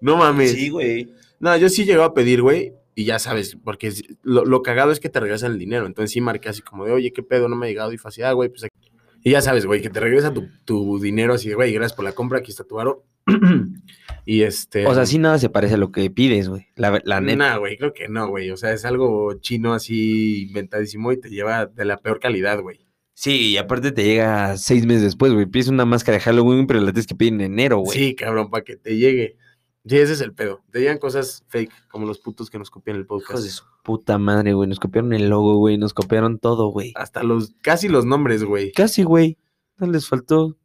no 0.01 0.17
mames. 0.17 0.69
güey. 0.69 1.09
No, 1.39 1.55
yo 1.55 1.69
sí 1.69 1.85
llego 1.85 2.03
a 2.03 2.13
pedir, 2.13 2.41
güey. 2.41 2.73
y 2.93 3.05
ya 3.05 3.17
sabes, 3.17 3.57
porque 3.63 3.91
lo, 4.21 4.43
lo 4.45 4.61
cagado 4.61 4.91
es 4.91 4.99
que 4.99 5.09
te 5.09 5.21
regresan 5.21 5.53
el 5.53 5.59
dinero. 5.59 5.85
Entonces 5.85 6.11
sí 6.11 6.19
marqué 6.19 6.49
así 6.49 6.61
como 6.61 6.85
de, 6.85 6.91
oye, 6.91 7.13
¿qué 7.13 7.23
pedo? 7.23 7.47
No 7.47 7.55
me 7.55 7.65
ha 7.65 7.69
llegado. 7.69 7.93
Y 7.93 7.97
fue 7.97 8.09
así, 8.09 8.21
ah, 8.21 8.33
güey, 8.33 8.49
pues 8.49 8.65
aquí. 8.65 8.91
Y 9.23 9.31
ya 9.31 9.41
sabes, 9.41 9.65
güey, 9.65 9.81
que 9.81 9.89
te 9.89 10.01
regresa 10.01 10.33
tu, 10.33 10.49
tu 10.65 10.99
dinero 10.99 11.33
así 11.33 11.47
de, 11.47 11.55
güey, 11.55 11.73
gracias 11.73 11.95
por 11.95 12.05
la 12.05 12.11
compra, 12.11 12.39
aquí 12.39 12.51
está 12.51 12.65
tu 12.65 12.79
aro. 12.79 13.05
y 14.25 14.41
este... 14.43 14.85
O 14.85 14.93
sea, 14.93 15.05
sí 15.05 15.17
nada 15.17 15.39
se 15.39 15.49
parece 15.49 15.75
a 15.75 15.77
lo 15.77 15.91
que 15.91 16.11
pides, 16.11 16.49
güey. 16.49 16.67
La, 16.75 17.01
la 17.05 17.21
neta. 17.21 17.37
Nah, 17.37 17.57
güey, 17.57 17.77
creo 17.77 17.93
que 17.93 18.09
no, 18.09 18.27
güey. 18.27 18.51
O 18.51 18.57
sea, 18.57 18.73
es 18.73 18.83
algo 18.85 19.33
chino 19.39 19.73
así 19.73 20.43
inventadísimo 20.43 21.11
y 21.11 21.19
te 21.19 21.29
lleva 21.29 21.65
de 21.65 21.85
la 21.85 21.97
peor 21.97 22.19
calidad, 22.19 22.61
güey. 22.61 22.84
Sí, 23.17 23.51
y 23.51 23.57
aparte 23.57 23.93
te 23.93 24.03
llega 24.03 24.57
seis 24.57 24.85
meses 24.85 25.03
después, 25.03 25.31
güey. 25.31 25.45
Pides 25.45 25.69
una 25.69 25.85
máscara 25.85 26.17
de 26.17 26.23
Halloween, 26.23 26.67
pero 26.67 26.81
la 26.81 26.91
tienes 26.91 27.07
que 27.07 27.15
pedir 27.15 27.33
en 27.33 27.41
enero, 27.41 27.77
güey. 27.79 27.97
Sí, 27.97 28.13
cabrón, 28.15 28.49
para 28.49 28.65
que 28.65 28.75
te 28.75 28.97
llegue. 28.97 29.37
Sí, 29.85 29.97
ese 29.97 30.13
es 30.13 30.21
el 30.21 30.33
pedo. 30.33 30.63
Te 30.71 30.79
llegan 30.79 30.97
cosas 30.97 31.45
fake, 31.47 31.71
como 31.87 32.05
los 32.05 32.19
putos 32.19 32.49
que 32.49 32.59
nos 32.59 32.69
copian 32.69 32.97
el 32.97 33.03
Hijos 33.03 33.23
podcast. 33.23 33.43
de 33.43 33.49
su 33.51 33.63
puta 33.83 34.17
madre, 34.17 34.53
güey. 34.53 34.67
Nos 34.67 34.81
copiaron 34.81 35.13
el 35.13 35.29
logo, 35.29 35.57
güey. 35.57 35.77
Nos 35.77 35.93
copiaron 35.93 36.39
todo, 36.39 36.67
güey. 36.67 36.91
Hasta 36.95 37.23
los, 37.23 37.53
casi 37.61 37.87
los 37.87 38.03
nombres, 38.05 38.43
güey. 38.43 38.73
Casi, 38.73 39.03
güey. 39.03 39.37
No 39.77 39.87
les 39.87 40.07
faltó. 40.09 40.57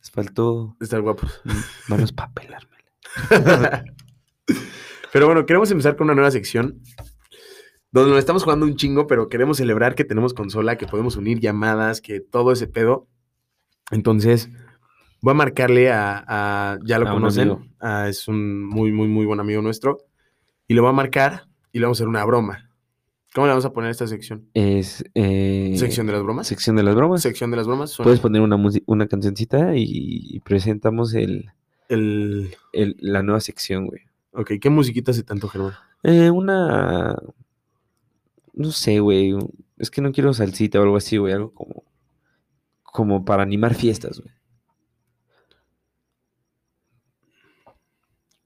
Les 0.00 0.10
faltó 0.10 0.76
Estar 0.80 1.00
guapos. 1.00 1.40
manos 1.88 2.12
para 2.12 2.32
pelarme. 2.32 2.76
Pero 5.12 5.26
bueno, 5.26 5.46
queremos 5.46 5.70
empezar 5.70 5.96
con 5.96 6.04
una 6.06 6.14
nueva 6.14 6.30
sección. 6.30 6.80
Donde 7.94 8.10
nos 8.10 8.18
estamos 8.18 8.42
jugando 8.42 8.66
un 8.66 8.74
chingo, 8.74 9.06
pero 9.06 9.28
queremos 9.28 9.56
celebrar 9.58 9.94
que 9.94 10.04
tenemos 10.04 10.34
consola, 10.34 10.76
que 10.76 10.86
podemos 10.86 11.16
unir 11.16 11.38
llamadas, 11.38 12.00
que 12.00 12.18
todo 12.20 12.50
ese 12.50 12.66
pedo. 12.66 13.06
Entonces, 13.92 14.50
voy 15.22 15.30
a 15.30 15.34
marcarle 15.34 15.92
a. 15.92 16.24
a- 16.26 16.78
ya 16.84 16.98
lo 16.98 17.08
A 17.08 17.12
conocen. 17.12 17.70
a- 17.78 18.08
es 18.08 18.26
un 18.26 18.64
muy, 18.64 18.90
muy, 18.90 19.06
muy 19.06 19.24
buen 19.26 19.38
amigo 19.38 19.62
nuestro. 19.62 19.98
Y 20.66 20.74
le 20.74 20.80
voy 20.80 20.90
a 20.90 20.92
marcar 20.92 21.46
y 21.72 21.78
le 21.78 21.84
vamos 21.84 21.98
a 21.98 22.02
hacer 22.02 22.08
una 22.08 22.24
broma. 22.24 22.68
¿Cómo 23.32 23.46
le 23.46 23.52
vamos 23.52 23.64
a 23.64 23.72
poner 23.72 23.88
a 23.88 23.90
esta 23.92 24.06
sección? 24.08 24.48
Es. 24.54 25.04
Eh, 25.14 25.74
¿Sección 25.76 26.06
de 26.06 26.14
las 26.14 26.22
bromas? 26.24 26.46
Sección 26.48 26.74
de 26.74 26.82
las 26.82 26.94
bromas. 26.96 27.22
Sección 27.22 27.50
de 27.52 27.56
las 27.58 27.66
bromas. 27.68 27.90
suena 27.90 28.06
Puedes 28.08 28.20
poner 28.20 28.42
una, 28.42 28.56
una 28.86 29.06
cancioncita 29.06 29.76
y, 29.76 29.84
y 29.86 30.40
presentamos 30.40 31.14
el, 31.14 31.50
el. 31.88 32.56
el- 32.72 32.96
la 32.98 33.22
nueva 33.22 33.40
sección, 33.40 33.86
güey. 33.86 34.02
Ok, 34.32 34.52
¿qué 34.60 34.68
musiquita 34.68 35.12
hace 35.12 35.22
tanto, 35.22 35.46
Germán? 35.48 35.74
Eh, 36.02 36.30
una. 36.30 37.16
No 38.54 38.70
sé, 38.70 39.00
güey. 39.00 39.34
Es 39.78 39.90
que 39.90 40.00
no 40.00 40.12
quiero 40.12 40.32
salsita 40.32 40.78
o 40.80 40.82
algo 40.82 40.96
así, 40.96 41.16
güey. 41.16 41.32
Algo 41.34 41.52
como. 41.52 41.84
Como 42.82 43.24
para 43.24 43.42
animar 43.42 43.74
fiestas, 43.74 44.20
güey. 44.20 44.32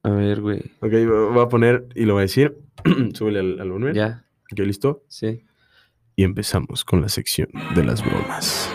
A 0.03 0.11
ver, 0.11 0.41
güey. 0.41 0.61
Ok, 0.81 0.93
voy 1.35 1.43
a 1.45 1.49
poner 1.49 1.87
y 1.95 2.05
lo 2.05 2.15
voy 2.15 2.21
a 2.21 2.23
decir. 2.23 2.57
Súbele 3.15 3.41
al, 3.41 3.61
al 3.61 3.71
volumen. 3.71 3.95
Ya, 3.95 4.25
Ok, 4.53 4.61
listo. 4.61 5.03
sí. 5.09 5.45
Y 6.17 6.25
empezamos 6.25 6.85
con 6.85 7.01
la 7.01 7.09
sección 7.09 7.49
de 7.77 7.85
las 7.85 8.05
bromas. 8.05 8.69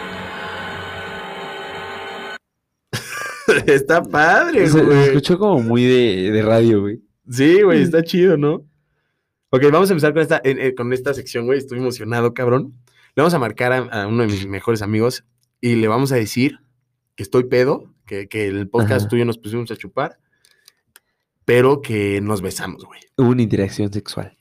está 3.68 4.02
padre, 4.04 4.68
Se, 4.68 4.74
se 4.74 4.84
güey. 4.84 5.04
escuchó 5.08 5.38
como 5.38 5.60
muy 5.62 5.84
de, 5.84 6.32
de 6.32 6.42
radio, 6.42 6.82
güey. 6.82 7.02
Sí, 7.30 7.62
güey, 7.64 7.82
está 7.82 8.02
chido, 8.04 8.38
¿no? 8.38 8.66
Ok, 9.56 9.62
vamos 9.72 9.90
a 9.90 9.94
empezar 9.94 10.14
con 10.14 10.22
esta, 10.24 10.42
eh, 10.44 10.74
con 10.76 10.92
esta 10.94 11.14
sección, 11.14 11.46
güey. 11.46 11.60
Estoy 11.60 11.78
emocionado, 11.78 12.34
cabrón. 12.34 12.74
Le 13.16 13.22
vamos 13.22 13.34
a 13.36 13.40
marcar 13.40 13.72
a, 13.72 13.78
a 14.04 14.08
uno 14.08 14.24
de 14.24 14.28
mis 14.30 14.48
mejores 14.48 14.82
amigos 14.82 15.26
y 15.62 15.76
le 15.76 15.88
vamos 15.88 16.12
a 16.12 16.16
decir 16.16 16.60
que 17.16 17.22
estoy 17.22 17.44
pedo, 17.44 17.94
que, 18.08 18.28
que 18.28 18.48
el 18.48 18.68
podcast 18.68 19.02
Ajá. 19.02 19.10
tuyo 19.10 19.26
nos 19.26 19.38
pusimos 19.38 19.70
a 19.70 19.76
chupar, 19.78 20.18
pero 21.46 21.82
que 21.82 22.20
nos 22.22 22.42
besamos, 22.42 22.84
güey. 22.86 23.02
Hubo 23.18 23.30
una 23.30 23.44
interacción 23.44 23.94
sexual. 23.94 24.36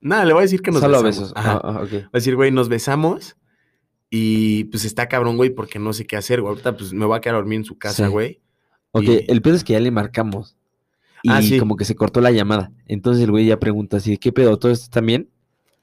Nada, 0.00 0.24
le 0.24 0.32
voy 0.32 0.40
a 0.40 0.42
decir 0.42 0.60
que 0.62 0.70
nos 0.72 0.80
Solo 0.80 1.02
besamos. 1.02 1.30
besos. 1.30 1.32
Ajá. 1.36 1.60
Ah, 1.62 1.76
ah, 1.78 1.82
ok. 1.84 1.92
Va 1.92 2.08
a 2.08 2.18
decir, 2.18 2.34
güey, 2.34 2.50
nos 2.50 2.68
besamos 2.68 3.36
y 4.10 4.64
pues 4.64 4.84
está 4.84 5.08
cabrón, 5.08 5.36
güey, 5.36 5.50
porque 5.50 5.78
no 5.78 5.92
sé 5.92 6.06
qué 6.06 6.16
hacer, 6.16 6.40
güey. 6.40 6.50
Ahorita 6.50 6.76
pues 6.76 6.92
me 6.92 7.04
voy 7.06 7.16
a 7.16 7.20
quedar 7.20 7.36
a 7.36 7.38
dormir 7.38 7.58
en 7.58 7.64
su 7.64 7.78
casa, 7.78 8.06
Sí. 8.06 8.10
güey. 8.10 8.40
Ok, 8.92 9.04
Y- 9.04 9.24
el 9.28 9.40
pedo 9.40 9.54
es 9.54 9.62
que 9.62 9.74
ya 9.74 9.80
le 9.80 9.92
marcamos. 9.92 10.56
Y 11.22 11.30
Ah, 11.30 11.42
sí. 11.42 11.58
como 11.58 11.76
que 11.76 11.84
se 11.84 11.94
cortó 11.94 12.20
la 12.20 12.30
llamada. 12.30 12.72
Entonces 12.86 13.22
el 13.24 13.30
güey 13.30 13.46
ya 13.46 13.58
pregunta 13.58 13.98
así, 13.98 14.16
¿qué 14.18 14.32
pedo? 14.32 14.58
¿Todo 14.58 14.72
esto 14.72 14.84
está 14.84 15.00
bien? 15.00 15.28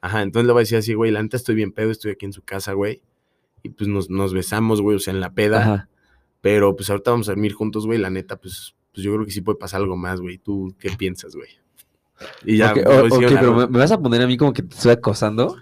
Ajá, 0.02 0.22
entonces 0.22 0.48
le 0.48 0.54
voy 0.54 0.62
a 0.62 0.64
decir 0.64 0.78
así, 0.78 0.94
güey, 0.94 1.12
la 1.12 1.22
neta 1.22 1.38
estoy 1.38 1.56
bien 1.56 1.72
pedo, 1.72 1.92
estoy 1.92 2.12
aquí 2.12 2.26
en 2.26 2.34
su 2.34 2.42
casa, 2.44 2.74
güey. 2.74 3.02
Y 3.64 3.70
pues 3.70 3.88
nos, 3.90 4.10
nos 4.10 4.34
besamos, 4.34 4.82
güey, 4.82 4.96
o 4.98 5.00
sea, 5.00 5.14
en 5.14 5.20
la 5.20 5.34
peda. 5.34 5.60
Ajá. 5.62 5.90
Pero 6.42 6.76
pues 6.76 6.90
ahorita 6.90 7.12
vamos 7.12 7.28
a 7.30 7.32
dormir 7.32 7.54
juntos, 7.54 7.86
güey. 7.86 8.00
La 8.00 8.10
neta, 8.10 8.38
pues, 8.38 8.76
pues 8.94 9.04
yo 9.04 9.14
creo 9.14 9.26
que 9.26 9.32
sí 9.32 9.42
puede 9.42 9.58
pasar 9.58 9.82
algo 9.82 9.98
más, 9.98 10.22
güey. 10.22 10.38
¿Tú 10.38 10.74
qué 10.80 10.92
piensas, 10.92 11.36
güey? 11.36 11.50
Y 12.46 12.58
ya, 12.58 12.72
Ok, 12.72 12.84
voy 12.86 12.96
a 12.96 13.00
o- 13.00 13.04
decir 13.04 13.26
ok, 13.26 13.32
una 13.32 13.40
pero. 13.40 13.56
¿me, 13.56 13.68
me 13.68 13.78
vas 13.80 13.92
a 13.92 14.00
poner 14.02 14.22
a 14.22 14.28
mí 14.28 14.38
como 14.38 14.54
que 14.54 14.64
te 14.64 14.76
estoy 14.76 14.92
acosando? 14.92 15.56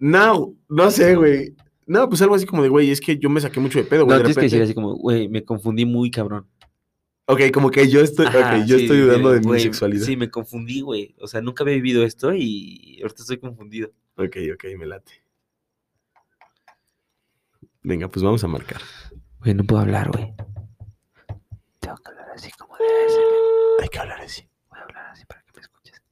No, 0.00 0.54
no 0.68 0.90
sé, 0.90 1.14
güey. 1.16 1.54
No, 1.86 2.08
pues 2.08 2.22
algo 2.22 2.34
así 2.34 2.46
como 2.46 2.62
de, 2.62 2.68
güey, 2.68 2.90
es 2.90 3.00
que 3.00 3.18
yo 3.18 3.28
me 3.28 3.40
saqué 3.40 3.60
mucho 3.60 3.78
de 3.78 3.84
pedo, 3.84 4.00
No, 4.00 4.06
güey. 4.06 4.18
de 4.18 4.24
tienes 4.24 4.36
que 4.36 4.42
decir 4.42 4.62
así 4.62 4.74
como, 4.74 4.94
güey, 4.94 5.28
me 5.28 5.44
confundí 5.44 5.84
muy 5.84 6.10
cabrón. 6.10 6.46
Ok, 7.32 7.40
como 7.52 7.70
que 7.70 7.88
yo 7.88 8.00
estoy, 8.00 8.26
Ajá, 8.26 8.58
yo 8.66 8.76
sí, 8.76 8.82
estoy 8.82 9.00
dudando 9.00 9.30
de 9.30 9.40
mi 9.40 9.58
sexualidad. 9.58 10.04
Sí, 10.04 10.16
me 10.16 10.30
confundí, 10.30 10.82
güey. 10.82 11.14
O 11.18 11.26
sea, 11.26 11.40
nunca 11.40 11.64
había 11.64 11.76
vivido 11.76 12.04
esto 12.04 12.34
y 12.34 12.98
ahorita 13.02 13.22
estoy 13.22 13.38
confundido. 13.38 13.90
Ok, 14.16 14.36
ok, 14.54 14.64
me 14.78 14.86
late. 14.86 15.24
Venga, 17.82 18.08
pues 18.08 18.22
vamos 18.22 18.44
a 18.44 18.48
marcar. 18.48 18.80
Güey, 19.40 19.54
no 19.54 19.64
puedo 19.64 19.80
hablar, 19.80 20.10
güey. 20.10 20.34
Tengo 21.80 21.96
que 21.96 22.08
hablar 22.10 22.30
así 22.34 22.50
como 22.52 22.76
debe 22.76 23.08
ser. 23.08 23.24
Hay 23.80 23.88
que 23.88 23.98
hablar 23.98 24.20
así. 24.20 24.48
Voy 24.68 24.78
a 24.78 24.82
hablar 24.82 25.06
así 25.10 25.24
para 25.24 25.42
que 25.42 25.52
me 25.54 25.60
escuches. 25.62 26.02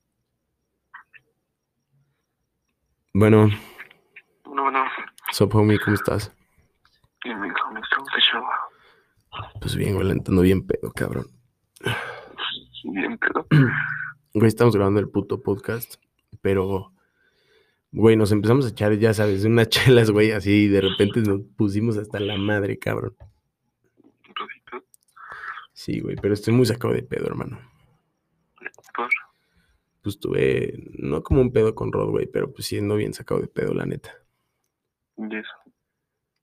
Bueno, 3.12 3.48
Bueno, 4.44 4.62
bueno. 4.62 4.84
Sup, 5.32 5.54
homie, 5.54 5.78
¿cómo 5.78 5.94
estás? 5.94 6.32
Me 7.24 7.32
¿cómo 7.34 7.80
te 8.06 8.20
llama? 8.32 8.48
Pues 9.60 9.76
bien, 9.76 9.94
güey, 9.94 10.42
bien 10.42 10.66
pedo, 10.66 10.90
cabrón. 10.92 11.26
Bien, 12.84 13.18
pero. 13.18 13.46
Güey, 14.32 14.46
estamos 14.46 14.76
grabando 14.76 15.00
el 15.00 15.08
puto 15.08 15.42
podcast, 15.42 15.96
pero, 16.40 16.92
güey, 17.90 18.16
nos 18.16 18.30
empezamos 18.30 18.64
a 18.64 18.68
echar, 18.68 18.96
ya 18.96 19.12
sabes, 19.12 19.44
unas 19.44 19.68
chelas, 19.70 20.12
güey, 20.12 20.30
así, 20.30 20.52
y 20.52 20.68
de 20.68 20.82
repente 20.82 21.20
nos 21.20 21.40
pusimos 21.56 21.96
hasta 21.96 22.20
la 22.20 22.36
madre, 22.36 22.78
cabrón. 22.78 23.16
Sí, 25.72 25.98
güey, 25.98 26.14
pero 26.14 26.34
estoy 26.34 26.54
muy 26.54 26.64
sacado 26.66 26.94
de 26.94 27.02
pedo, 27.02 27.26
hermano. 27.26 27.58
por. 28.94 29.08
Pues 30.02 30.20
tuve, 30.20 30.74
no 30.98 31.24
como 31.24 31.40
un 31.40 31.52
pedo 31.52 31.74
con 31.74 31.90
Rod, 31.90 32.10
güey, 32.10 32.26
pero 32.26 32.52
pues 32.52 32.68
siendo 32.68 32.94
bien 32.94 33.12
sacado 33.12 33.40
de 33.40 33.48
pedo, 33.48 33.74
la 33.74 33.84
neta. 33.84 34.12
Y 35.16 35.34
eso. 35.34 35.50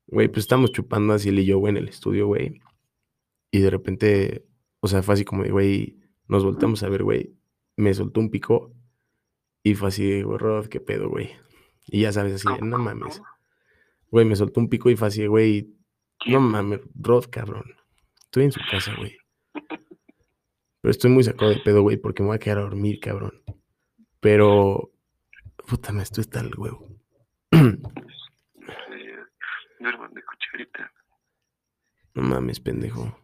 Güey, 0.08 0.28
pues 0.28 0.40
estamos 0.40 0.72
chupando 0.72 1.14
así 1.14 1.30
él 1.30 1.40
y 1.40 1.46
yo, 1.46 1.58
güey, 1.60 1.72
en 1.72 1.78
el 1.78 1.88
estudio, 1.88 2.28
güey. 2.28 2.62
Y 3.52 3.60
de 3.60 3.70
repente, 3.70 4.46
o 4.80 4.88
sea, 4.88 5.04
fue 5.04 5.14
así 5.14 5.26
como 5.26 5.44
de, 5.44 5.52
güey, 5.52 6.00
nos 6.28 6.44
voltamos 6.44 6.84
a 6.84 6.90
ver, 6.90 7.04
güey. 7.04 7.34
Me 7.76 7.94
soltó 7.94 8.20
un 8.20 8.30
pico 8.30 8.74
y 9.64 9.76
fue 9.76 9.90
así 9.90 10.22
güey, 10.22 10.38
Rod, 10.38 10.68
qué 10.68 10.80
pedo, 10.80 11.10
güey. 11.10 11.32
Y 11.88 12.02
ya 12.02 12.12
sabes, 12.12 12.34
así, 12.34 12.48
de, 12.48 12.60
¿Cómo, 12.60 12.72
no 12.72 12.78
mames. 12.78 13.22
Güey, 14.10 14.26
me 14.26 14.36
soltó 14.36 14.60
un 14.60 14.70
pico 14.70 14.90
y 14.90 14.96
fue 14.96 15.08
así, 15.10 15.26
güey, 15.26 15.74
no 16.26 16.40
mames, 16.40 16.82
Rod, 16.96 17.26
cabrón. 17.30 17.76
Estoy 18.24 18.46
en 18.46 18.52
su 18.52 18.60
casa, 18.70 18.94
güey. 18.98 19.18
Pero 20.82 20.92
estoy 20.92 21.12
muy 21.12 21.24
sacado 21.24 21.52
de 21.52 21.58
pedo, 21.58 21.82
güey, 21.82 21.98
porque 21.98 22.24
me 22.24 22.28
voy 22.28 22.36
a 22.36 22.40
quedar 22.40 22.60
a 22.60 22.62
dormir, 22.62 23.00
cabrón. 23.00 23.44
Pero, 24.20 24.92
puta, 25.68 25.92
me 25.92 26.04
estoy 26.04 26.22
hasta 26.22 26.40
el 26.40 26.52
huevo. 26.58 26.88
Duerman 29.80 30.14
de 30.14 30.24
cucharita. 30.24 30.92
No 32.14 32.24
mames, 32.24 32.60
pendejo. 32.60 33.18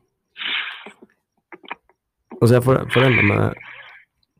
O 2.43 2.47
sea, 2.47 2.61
fuera, 2.61 2.85
fuera 2.89 3.07
de 3.07 3.15
mamada, 3.15 3.53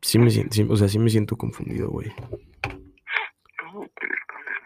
sí 0.02 0.18
me 0.18 0.30
sí- 0.30 0.66
o 0.68 0.76
sea, 0.76 0.88
sí 0.88 0.98
me 0.98 1.08
siento 1.08 1.36
confundido, 1.38 1.88
güey. 1.88 2.10
¿Cómo 3.58 3.88
puedes 3.88 4.20
comer, 4.28 4.56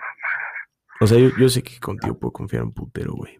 O 1.00 1.06
sea, 1.06 1.18
yo, 1.20 1.28
yo 1.38 1.48
sé 1.48 1.62
que 1.62 1.78
contigo 1.78 2.18
puedo 2.18 2.32
confiar 2.32 2.64
un 2.64 2.72
putero, 2.74 3.12
güey. 3.14 3.38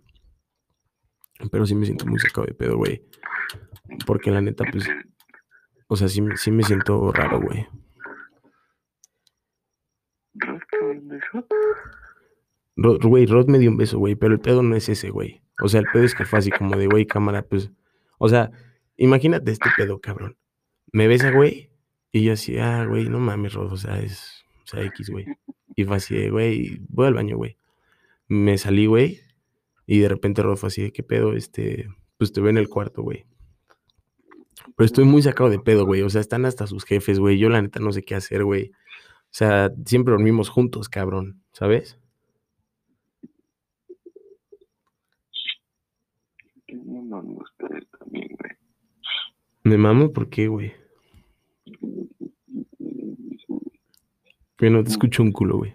Pero 1.50 1.66
sí 1.66 1.74
me 1.74 1.84
siento 1.84 2.06
muy 2.06 2.20
sacado 2.20 2.46
de 2.46 2.54
pedo, 2.54 2.76
güey. 2.76 3.02
Porque 4.06 4.30
la 4.30 4.40
neta, 4.40 4.64
pues, 4.70 4.88
o 5.88 5.96
sea, 5.96 6.06
sí, 6.06 6.22
sí 6.36 6.52
me 6.52 6.62
siento 6.62 7.10
raro, 7.10 7.40
güey. 7.40 7.66
Rod, 12.76 13.02
güey, 13.02 13.26
Rod 13.26 13.48
me 13.48 13.58
dio 13.58 13.70
un 13.70 13.76
beso, 13.76 13.98
güey, 13.98 14.14
pero 14.14 14.32
el 14.34 14.40
pedo 14.40 14.62
no 14.62 14.76
es 14.76 14.88
ese, 14.88 15.10
güey. 15.10 15.42
O 15.60 15.66
sea, 15.68 15.80
el 15.80 15.86
pedo 15.92 16.04
es 16.04 16.14
que 16.14 16.24
fue 16.24 16.38
así 16.38 16.52
como 16.52 16.76
de, 16.76 16.86
güey, 16.86 17.04
cámara, 17.04 17.42
pues. 17.42 17.72
O 18.18 18.28
sea, 18.28 18.52
imagínate 18.98 19.50
este 19.50 19.70
pedo, 19.76 20.00
cabrón. 20.00 20.36
Me 20.92 21.08
besa, 21.08 21.30
güey, 21.30 21.70
y 22.12 22.24
yo 22.24 22.34
así, 22.34 22.58
ah, 22.58 22.84
güey, 22.84 23.08
no 23.08 23.18
mames, 23.18 23.54
Rod, 23.54 23.72
o 23.72 23.76
sea, 23.76 23.98
es, 24.00 24.44
o 24.64 24.66
sea, 24.66 24.82
X, 24.84 25.08
güey. 25.08 25.24
Y 25.74 25.84
fue 25.84 25.96
así 25.96 26.14
de, 26.14 26.30
güey, 26.30 26.80
voy 26.88 27.06
al 27.06 27.14
baño, 27.14 27.36
güey. 27.36 27.56
Me 28.26 28.58
salí, 28.58 28.84
güey, 28.84 29.20
y 29.86 30.00
de 30.00 30.08
repente 30.08 30.42
Rod 30.42 30.56
fue 30.56 30.66
así 30.66 30.82
de, 30.82 30.92
¿qué 30.92 31.02
pedo? 31.02 31.32
Este, 31.32 31.88
pues 32.18 32.32
te 32.32 32.42
veo 32.42 32.50
en 32.50 32.58
el 32.58 32.68
cuarto, 32.68 33.02
güey. 33.02 33.24
Pero 34.76 34.84
estoy 34.84 35.04
muy 35.04 35.22
sacado 35.22 35.50
de 35.50 35.58
pedo, 35.58 35.86
güey. 35.86 36.02
O 36.02 36.10
sea, 36.10 36.20
están 36.20 36.44
hasta 36.44 36.66
sus 36.66 36.84
jefes, 36.84 37.18
güey. 37.18 37.38
Yo 37.38 37.48
la 37.48 37.62
neta 37.62 37.80
no 37.80 37.92
sé 37.92 38.02
qué 38.02 38.14
hacer, 38.14 38.44
güey. 38.44 38.70
O 38.70 39.30
sea, 39.30 39.72
siempre 39.86 40.12
dormimos 40.12 40.48
juntos, 40.48 40.88
cabrón. 40.88 41.42
¿Sabes? 41.52 41.98
Que 46.66 46.74
no 46.74 47.22
gusta 47.22 47.66
él 47.70 47.88
también, 47.98 48.28
güey. 48.38 48.47
Me 49.68 49.76
mamo, 49.76 50.14
¿por 50.14 50.30
qué, 50.30 50.48
güey? 50.48 50.72
Que 54.56 54.70
no 54.70 54.82
te 54.82 54.88
escucho 54.88 55.22
un 55.22 55.30
culo, 55.30 55.58
güey. 55.58 55.74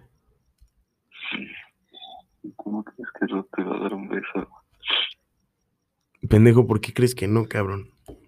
¿Cómo 2.56 2.82
crees 2.82 3.08
que 3.20 3.26
no 3.32 3.44
te 3.44 3.62
va 3.62 3.76
a 3.76 3.78
dar 3.78 3.94
un 3.94 4.08
beso? 4.08 4.48
Pendejo, 6.28 6.66
¿por 6.66 6.80
qué 6.80 6.92
crees 6.92 7.14
que 7.14 7.28
no, 7.28 7.46
cabrón? 7.46 7.92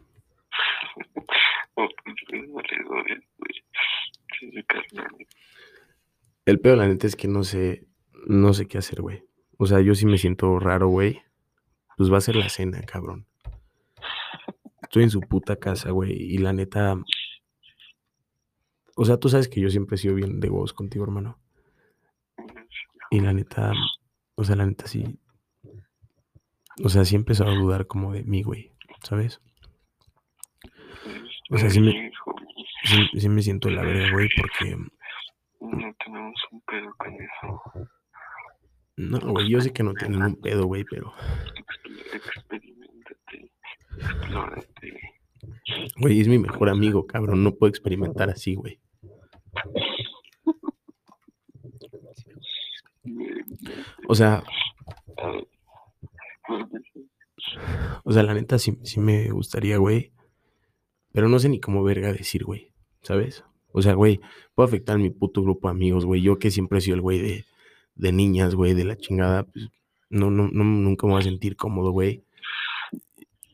El 6.45 6.61
peor, 6.61 6.79
la 6.79 6.87
neta, 6.87 7.09
es 7.09 7.17
que 7.17 7.27
no 7.27 7.43
sé, 7.43 7.89
no 8.29 8.55
sé 8.55 8.69
qué 8.69 8.79
hacer, 8.79 9.03
güey. 9.03 9.25
O 9.59 9.67
sea, 9.67 9.81
yo 9.81 9.97
sí 9.97 10.07
me 10.07 10.19
siento 10.19 10.61
raro, 10.61 10.87
güey. 10.87 11.23
Pues 11.97 12.13
va 12.13 12.19
a 12.19 12.21
ser 12.21 12.37
la 12.37 12.51
cena, 12.51 12.83
cabrón. 12.83 13.27
Estoy 14.97 15.05
en 15.05 15.11
su 15.11 15.21
puta 15.21 15.57
casa, 15.57 15.91
güey. 15.91 16.11
Y 16.13 16.39
la 16.39 16.55
neta. 16.55 16.97
O 18.97 19.05
sea, 19.05 19.19
tú 19.19 19.29
sabes 19.29 19.47
que 19.47 19.61
yo 19.61 19.69
siempre 19.69 19.97
he 19.97 19.99
sido 19.99 20.15
bien 20.15 20.41
de 20.41 20.49
huevos 20.49 20.73
contigo, 20.73 21.05
hermano. 21.05 21.39
Y 23.11 23.21
la 23.21 23.35
neta. 23.35 23.73
O 24.37 24.45
sea, 24.45 24.57
la 24.57 24.65
neta 24.65 24.87
sí. 24.87 25.05
O 26.83 26.89
sea, 26.89 27.05
sí 27.05 27.15
he 27.15 27.19
empezado 27.19 27.51
a 27.51 27.55
dudar 27.57 27.87
como 27.87 28.11
de 28.15 28.25
mí, 28.25 28.43
güey. 28.43 28.73
¿Sabes? 29.03 29.43
O 31.51 31.59
sea, 31.59 31.69
sí 31.69 31.79
me- 31.81 32.11
Sí, 32.85 33.07
sí 33.21 33.29
me 33.29 33.43
siento 33.43 33.69
la 33.69 33.83
verga, 33.83 34.13
güey, 34.13 34.29
porque. 34.41 34.77
No 35.61 35.95
tenemos 36.03 36.41
un 36.53 36.61
pedo 36.63 36.95
con 36.97 37.13
eso. 37.13 37.63
No, 38.97 39.19
güey, 39.33 39.51
yo 39.51 39.61
sé 39.61 39.75
que 39.75 39.83
no 39.83 39.93
tienen 39.93 40.23
un 40.23 40.41
pedo, 40.41 40.65
güey, 40.65 40.85
pero. 40.85 41.13
Exper- 41.55 42.15
Experimentate. 42.15 43.51
Explórate. 43.99 44.76
Güey, 45.99 46.21
es 46.21 46.29
mi 46.29 46.39
mejor 46.39 46.69
amigo, 46.69 47.07
cabrón. 47.07 47.43
No 47.43 47.55
puedo 47.55 47.71
experimentar 47.71 48.31
así, 48.31 48.55
güey. 48.55 48.81
O 54.09 54.15
sea, 54.15 54.43
o 58.05 58.13
sea, 58.13 58.23
la 58.23 58.35
neta 58.35 58.59
sí, 58.59 58.79
sí 58.83 59.01
me 59.01 59.31
gustaría, 59.31 59.79
güey. 59.79 60.13
Pero 61.13 61.29
no 61.29 61.39
sé 61.39 61.49
ni 61.49 61.61
cómo 61.61 61.83
verga 61.83 62.13
decir, 62.13 62.45
güey. 62.45 62.73
¿Sabes? 63.03 63.45
O 63.73 63.83
sea, 63.83 63.95
güey, 63.95 64.21
puede 64.55 64.69
afectar 64.69 64.97
a 64.97 64.99
mi 64.99 65.11
puto 65.11 65.43
grupo 65.43 65.69
de 65.69 65.73
amigos, 65.73 66.05
güey. 66.05 66.23
Yo 66.23 66.39
que 66.39 66.51
siempre 66.51 66.79
he 66.79 66.81
sido 66.81 66.97
el 66.97 67.01
güey 67.01 67.19
de, 67.21 67.45
de 67.95 68.13
niñas, 68.13 68.55
güey, 68.55 68.75
de 68.75 68.85
la 68.85 68.97
chingada, 68.97 69.45
pues 69.45 69.69
no, 70.09 70.31
no, 70.31 70.49
no, 70.49 70.65
nunca 70.65 71.07
me 71.07 71.15
voy 71.15 71.21
a 71.21 71.25
sentir 71.25 71.57
cómodo, 71.57 71.91
güey. 71.91 72.26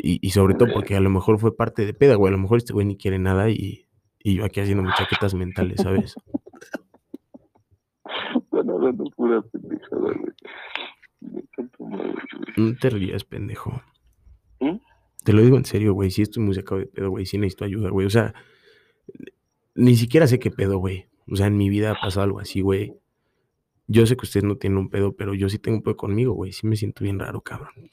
Y, 0.05 0.19
y 0.21 0.31
sobre 0.31 0.55
todo 0.55 0.69
porque 0.75 0.97
a 0.97 1.01
lo 1.01 1.11
mejor 1.11 1.39
fue 1.39 1.55
parte 1.55 1.87
de 1.87 1.95
peda, 1.95 2.17
güey. 2.17 2.33
A 2.33 2.37
lo 2.37 2.43
mejor 2.43 2.59
este 2.59 2.73
güey 2.73 2.85
ni 2.85 2.97
quiere 2.97 3.21
nada 3.21 3.49
y, 3.51 3.87
y 4.19 4.35
yo 4.35 4.45
aquí 4.45 4.59
haciendo 4.59 4.83
mis 4.83 4.97
chaquetas 4.97 5.33
mentales, 5.33 5.81
¿sabes? 5.81 6.17
Están 8.35 8.69
hablando 8.69 9.05
pura 9.17 9.41
pendejada, 9.43 10.13
güey. 10.19 10.33
No 12.57 12.75
te 12.81 12.91
rías, 12.91 13.23
pendejo. 13.23 13.81
¿Mm? 14.59 14.79
Te 15.23 15.33
lo 15.33 15.41
digo 15.41 15.57
en 15.57 15.65
serio, 15.65 15.95
güey. 15.95 16.11
Sí 16.11 16.23
estoy 16.23 16.43
muy 16.43 16.55
sacado 16.57 16.81
de 16.81 16.87
pedo, 16.87 17.11
güey. 17.11 17.25
Sí 17.25 17.39
necesito 17.39 17.65
ayuda, 17.65 17.91
güey. 17.91 18.05
O 18.05 18.11
sea, 18.11 18.35
ni 19.77 19.95
siquiera 19.95 20.27
sé 20.27 20.41
qué 20.41 20.51
pedo, 20.51 20.79
güey. 20.79 21.07
O 21.31 21.37
sea, 21.37 21.47
en 21.47 21.57
mi 21.57 21.71
vida 21.71 21.93
ha 21.93 22.01
pasado 22.01 22.25
algo 22.25 22.41
así, 22.41 22.61
güey. 22.61 22.93
Yo 23.87 24.05
sé 24.07 24.17
que 24.17 24.27
ustedes 24.27 24.43
no 24.43 24.57
tienen 24.57 24.79
un 24.79 24.91
pedo, 24.91 25.15
pero 25.15 25.33
yo 25.33 25.49
sí 25.49 25.61
tengo 25.61 25.77
un 25.77 25.85
pedo 25.85 25.97
conmigo, 25.97 26.33
güey. 26.33 26.51
Sí 26.51 26.67
me 26.67 26.75
siento 26.75 27.05
bien 27.05 27.21
raro, 27.21 27.41
cabrón. 27.41 27.89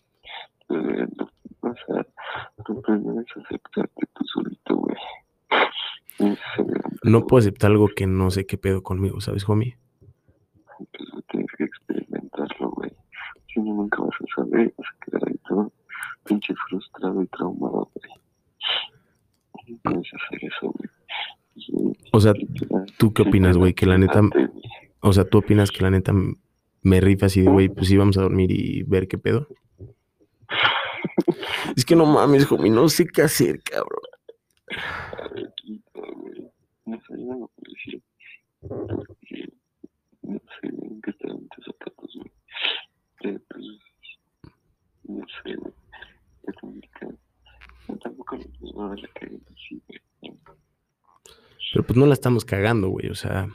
Aceptarte 3.36 4.06
tú 4.14 4.26
solito, 4.26 4.76
güey. 4.76 4.98
No 7.04 7.26
puedo 7.26 7.40
aceptar 7.40 7.72
algo 7.72 7.88
que 7.96 8.06
no 8.08 8.30
sé 8.32 8.46
qué 8.46 8.58
pedo 8.58 8.84
conmigo, 8.84 9.22
¿sabes, 9.22 9.48
homie? 9.48 9.78
pues, 10.78 11.26
tienes 11.32 11.50
que 11.58 11.64
experimentarlo, 11.64 12.72
güey. 12.72 12.92
Si 13.54 13.60
no, 13.60 13.74
nunca 13.74 14.02
vas 14.02 14.16
a 14.22 14.42
saber, 14.42 14.74
vas 14.78 14.88
a 14.88 15.06
quedar 15.06 15.28
ahí 15.28 15.38
todo 15.48 15.72
pinche 16.26 16.54
frustrado 16.68 17.22
y 17.24 17.28
traumado, 17.28 17.90
güey. 17.94 18.14
No 19.68 19.78
puedes 19.84 20.08
hacer 20.14 20.40
eso, 20.44 20.72
güey. 20.72 21.96
O 22.12 22.20
sea, 22.20 22.34
¿tú 22.98 23.14
qué 23.14 23.24
opinas, 23.24 23.58
güey? 23.58 23.74
Que 23.74 23.86
la 23.86 23.98
neta, 23.98 24.22
o 25.02 25.14
sea, 25.14 25.26
¿tú 25.26 25.40
opinas 25.40 25.72
que 25.72 25.84
la 25.84 25.92
neta 25.92 26.14
me 26.82 27.02
rifa 27.02 27.26
así 27.26 27.42
de, 27.42 27.50
güey, 27.50 27.70
pues 27.70 27.88
sí, 27.88 27.98
vamos 27.98 28.18
a 28.18 28.22
dormir 28.22 28.52
y 28.52 28.84
ver 28.84 29.08
qué 29.08 29.18
pedo? 29.18 29.48
Es 31.76 31.86
que 31.86 31.96
no 31.96 32.06
mames, 32.06 32.52
homie, 32.52 32.72
no 32.72 32.88
sé 32.90 33.08
qué 33.08 33.24
hacer, 33.24 33.62
cabrón. 33.64 34.02
A 35.14 35.28
ver, 35.34 35.54
güey. 35.94 36.52
No 36.86 36.98
sé, 37.02 37.14
yo 37.18 37.36
no 37.36 37.52
puedo 37.56 37.74
decir. 37.74 38.04
No 40.22 40.40
sé 40.40 40.68
en 40.68 41.02
qué 41.02 41.12
están 41.12 41.48
tus 41.50 41.66
zapatos, 41.66 42.16
güey. 42.16 42.32
Pero 43.22 43.40
pues, 43.50 43.66
no 45.04 45.26
sé, 45.44 45.56
güey. 45.56 45.74
Es 46.44 46.56
complicado. 46.56 47.14
Yo 47.88 47.98
tampoco 47.98 48.38
dar 48.38 49.00
la 49.00 49.08
cagué 49.10 49.40
así, 49.52 49.82
güey. 49.88 50.00
Pero 51.72 51.86
pues 51.86 51.98
no 51.98 52.06
la 52.06 52.14
estamos 52.14 52.46
cagando, 52.46 52.90
güey. 52.90 53.10
O 53.10 53.16
sea. 53.16 53.48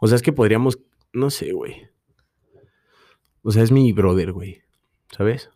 O 0.00 0.06
sea, 0.06 0.16
es 0.16 0.22
que 0.22 0.32
podríamos. 0.32 0.78
No 1.12 1.30
sé, 1.30 1.52
güey. 1.52 1.88
O 3.42 3.50
sea, 3.50 3.62
es 3.62 3.72
mi 3.72 3.92
brother, 3.92 4.32
güey. 4.32 4.62
¿Sabes? 5.10 5.50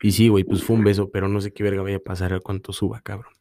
Y 0.00 0.12
sí, 0.12 0.28
güey, 0.28 0.44
pues 0.44 0.62
fue 0.62 0.76
un 0.76 0.84
beso, 0.84 1.10
pero 1.10 1.28
no 1.28 1.40
sé 1.40 1.52
qué 1.52 1.62
verga 1.62 1.82
vaya 1.82 1.96
a 1.96 2.00
pasar 2.00 2.32
a 2.32 2.40
cuánto 2.40 2.72
suba, 2.72 3.00
cabrón. 3.00 3.32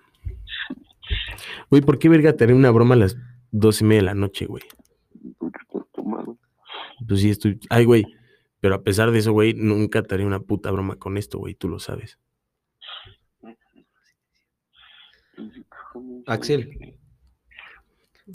Güey, 1.71 1.83
¿por 1.83 1.99
qué 1.99 2.09
verga 2.09 2.35
te 2.35 2.45
haré 2.45 2.55
una 2.55 2.71
broma 2.71 2.95
a 2.95 2.99
las 2.99 3.17
dos 3.51 3.81
y 3.81 3.85
media 3.85 4.03
de 4.03 4.07
la 4.07 4.15
noche, 4.15 4.47
güey? 4.47 4.65
Porque 5.39 5.59
estás 5.63 5.83
tomado. 5.93 6.37
Pues 7.07 7.21
sí, 7.21 7.31
estoy. 7.31 7.59
Ay, 7.71 7.85
güey. 7.85 8.05
Pero 8.61 8.75
a 8.75 8.83
pesar 8.83 9.11
de 9.11 9.19
eso, 9.19 9.33
güey, 9.33 9.55
nunca 9.55 10.03
te 10.03 10.15
haré 10.15 10.27
una 10.27 10.41
puta 10.41 10.71
broma 10.71 10.97
con 10.97 11.17
esto, 11.17 11.39
güey. 11.39 11.55
Tú 11.55 11.69
lo 11.69 11.79
sabes. 11.79 12.19
Axel. 16.27 16.99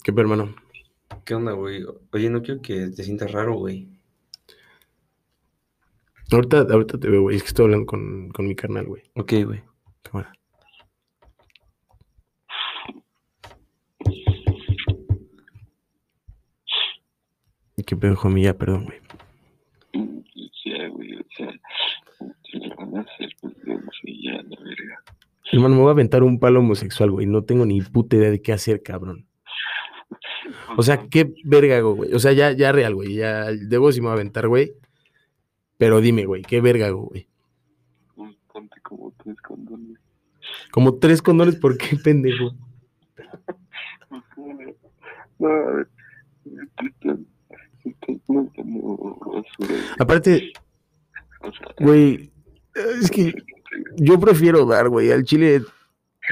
¿Qué, 0.03 0.11
pedo, 0.11 0.21
hermano? 0.21 0.55
¿Qué 1.23 1.35
onda, 1.35 1.53
güey? 1.53 1.83
Oye, 2.11 2.29
no 2.29 2.41
quiero 2.41 2.61
que 2.61 2.89
te 2.89 3.03
sientas 3.03 3.31
raro, 3.31 3.55
güey. 3.55 3.89
Ahorita, 6.31 6.61
ahorita 6.61 6.99
te 6.99 7.09
veo, 7.09 7.23
güey. 7.23 7.37
Es 7.37 7.43
que 7.43 7.47
estoy 7.49 7.65
hablando 7.65 7.85
con, 7.85 8.29
con 8.29 8.47
mi 8.47 8.55
carnal, 8.55 8.85
güey. 8.85 9.03
Ok, 9.15 9.33
güey. 9.45 9.63
Cámara. 10.01 10.33
¿Y 17.77 17.83
qué 17.83 17.95
pedo? 17.95 18.15
Ya, 18.37 18.57
perdón, 18.57 18.85
güey. 18.85 18.99
Ya, 20.65 20.87
güey, 20.87 21.13
o 21.15 21.25
sea, 21.37 21.51
si 22.43 22.57
lo 22.57 22.75
van 22.75 22.97
a 22.97 23.01
hacer, 23.01 23.29
pues 23.39 23.53
yo 23.67 23.73
no 23.75 23.91
sé, 24.01 24.19
ya, 24.19 24.31
la 24.31 24.59
verga. 24.63 25.03
Hermano, 25.51 25.75
me 25.75 25.81
voy 25.81 25.89
a 25.89 25.91
aventar 25.91 26.23
un 26.23 26.39
palo 26.39 26.59
homosexual, 26.59 27.11
güey. 27.11 27.25
No 27.25 27.43
tengo 27.43 27.65
ni 27.65 27.81
puta 27.81 28.15
idea 28.15 28.31
de 28.31 28.41
qué 28.41 28.53
hacer, 28.53 28.81
cabrón. 28.81 29.27
O 30.77 30.83
sea, 30.83 31.07
qué 31.07 31.33
verga 31.43 31.77
hago, 31.77 31.95
güey. 31.95 32.13
O 32.13 32.19
sea, 32.19 32.33
ya, 32.33 32.51
ya 32.51 32.71
real, 32.71 32.95
güey. 32.95 33.15
Ya 33.15 33.45
debo 33.51 33.91
si 33.91 34.01
me 34.01 34.07
voy 34.07 34.11
a 34.11 34.15
aventar, 34.15 34.47
güey. 34.47 34.73
Pero 35.77 36.01
dime, 36.01 36.25
güey, 36.25 36.41
¿qué 36.41 36.61
verga 36.61 36.87
hago, 36.87 37.03
güey? 37.03 37.27
Ponte 38.51 38.79
como 38.81 39.13
tres 39.23 39.41
condones. 39.41 39.99
Como 40.71 40.97
tres 40.97 41.21
condones, 41.21 41.55
¿por 41.55 41.77
qué, 41.77 41.95
pendejo? 41.97 42.51
No, 45.37 45.49
a 45.49 45.73
ver. 45.73 45.87
Aparte, 49.99 50.53
güey, 51.79 52.31
es 53.01 53.11
que 53.11 53.33
yo 53.97 54.19
prefiero 54.19 54.65
dar, 54.65 54.89
güey. 54.89 55.11
Al 55.11 55.23
chile, 55.23 55.61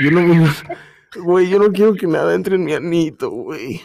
yo 0.01 0.11
no. 0.11 0.21
Güey, 1.15 1.49
yo 1.49 1.59
no 1.59 1.71
quiero 1.71 1.93
que 1.93 2.07
nada 2.07 2.33
entre 2.33 2.55
en 2.55 2.63
mi 2.65 2.73
anito, 2.73 3.29
güey. 3.29 3.81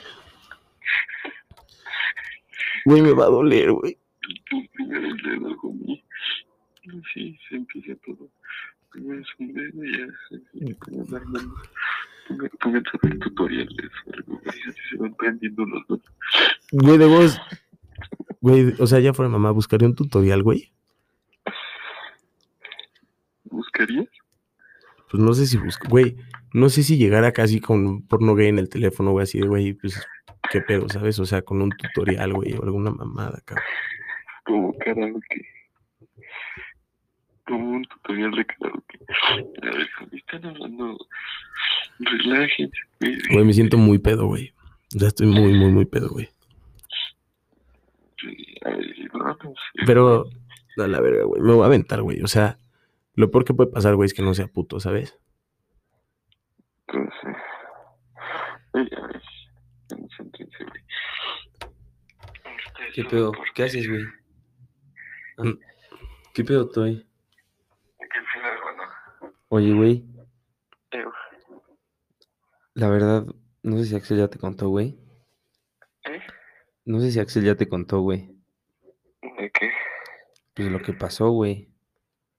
Güey, 2.85 3.03
me 3.03 3.13
va 3.13 3.25
a 3.27 3.31
doler, 3.31 3.71
güey. 3.73 3.99
tú 4.49 4.63
primero 4.75 5.07
el 5.09 5.17
dedo, 5.19 5.57
homie. 5.63 6.05
Sí, 7.13 7.39
se 7.49 7.57
empieza 7.57 7.95
todo. 8.07 8.31
Primero 8.91 9.21
es 9.21 9.27
un 9.39 9.53
dedo 9.53 9.85
y 9.85 9.93
ya 9.99 10.07
se 10.29 10.35
empieza 10.37 11.17
a 11.17 11.19
dar 11.19 11.27
mano. 11.27 11.55
Pongan- 12.29 12.51
Pónganse 12.61 12.91
a 12.95 13.07
ver 13.07 13.19
tutoriales 13.19 13.91
o 14.07 14.13
algo, 14.15 14.41
güey, 14.45 14.61
así 14.69 14.81
se 14.91 14.97
van 14.97 15.13
aprendiendo 15.13 15.65
los 15.67 15.87
dos. 15.87 16.01
Güey, 16.73 16.99
de 16.99 17.07
vos. 17.07 17.39
Güey, 18.41 18.75
o 18.79 18.87
sea, 18.87 19.01
ya 19.01 19.13
fuera 19.13 19.29
mamá, 19.29 19.51
buscaría 19.51 19.89
un 19.89 19.95
tutorial, 19.95 20.43
güey. 20.43 20.73
¿Buscarías? 23.51 24.09
Pues 25.11 25.23
no 25.23 25.33
sé 25.33 25.47
si 25.47 25.57
busco, 25.57 25.89
güey. 25.89 26.17
No 26.53 26.69
sé 26.69 26.83
si 26.83 26.97
llegara 26.97 27.33
casi 27.33 27.61
con 27.61 28.03
porno 28.07 28.35
gay 28.35 28.49
en 28.49 28.59
el 28.59 28.69
teléfono, 28.69 29.13
güey, 29.13 29.25
así 29.25 29.39
de, 29.41 29.47
güey, 29.47 29.73
pues, 29.75 30.07
qué 30.51 30.61
pedo, 30.61 30.89
¿sabes? 30.89 31.19
O 31.19 31.27
sea, 31.27 31.43
con 31.43 31.63
un 31.63 31.71
tutorial, 31.71 32.33
güey, 32.35 32.55
o 32.55 32.63
alguna 32.63 32.91
mamada, 32.91 33.41
cabrón. 33.45 33.65
Como 34.45 34.79
karaoke. 34.79 35.47
Como 37.47 37.71
un 37.71 37.85
tutorial 37.85 38.33
de 38.33 38.45
karaoke. 38.45 38.99
A 39.63 39.67
ver, 39.67 39.89
me 40.11 40.19
están 40.19 40.45
hablando. 40.47 40.99
Relájense, 41.99 42.79
güey. 43.01 43.19
Güey, 43.33 43.45
me 43.45 43.53
siento 43.53 43.79
muy 43.79 43.99
pedo, 43.99 44.27
güey. 44.27 44.53
Ya 44.91 45.09
estoy 45.09 45.27
muy, 45.27 45.53
muy, 45.53 45.71
muy 45.71 45.85
pedo, 45.85 46.09
güey. 46.11 46.29
Pero, 49.87 50.27
a 50.77 50.87
la 50.87 51.01
verga, 51.01 51.25
güey. 51.25 51.43
Me 51.43 51.53
voy 51.53 51.63
a 51.63 51.67
aventar, 51.67 52.03
güey. 52.03 52.23
O 52.23 52.29
sea, 52.29 52.59
lo 53.19 53.31
peor 53.31 53.45
que 53.45 53.55
puede 53.55 53.71
pasar, 53.71 53.97
güey, 53.97 54.07
es 54.07 54.15
que 54.15 54.23
no 54.23 54.33
sea 54.35 54.47
puto, 54.47 54.79
¿sabes? 54.81 55.19
Ustedes 62.67 62.95
¿Qué 62.95 63.05
pedo? 63.05 63.33
¿Qué 63.55 63.63
haces, 63.65 63.89
güey? 63.89 64.03
Ah, 65.39 65.45
Mm. 65.45 65.59
¿Qué 66.35 66.45
pedo, 66.45 66.69
Toy? 66.69 67.07
¿Qué 67.99 68.21
final, 68.33 68.59
bueno? 68.63 68.83
Oye, 69.49 69.73
güey, 69.73 70.05
la 72.75 72.89
verdad, 72.89 73.25
no 73.65 73.77
sé 73.79 73.85
si 73.87 73.97
Axel 73.97 74.19
ya 74.19 74.29
te 74.29 74.39
contó, 74.39 74.69
güey. 74.69 74.97
¿Eh? 76.05 76.21
No 76.85 77.01
sé 77.01 77.11
si 77.11 77.19
Axel 77.19 77.45
ya 77.45 77.57
te 77.57 77.69
contó, 77.69 78.01
güey. 78.01 78.37
¿De 79.23 79.51
qué? 79.51 79.71
Pues 80.55 80.69
lo 80.71 80.81
que 80.81 80.93
pasó, 80.93 81.31
güey. 81.31 81.69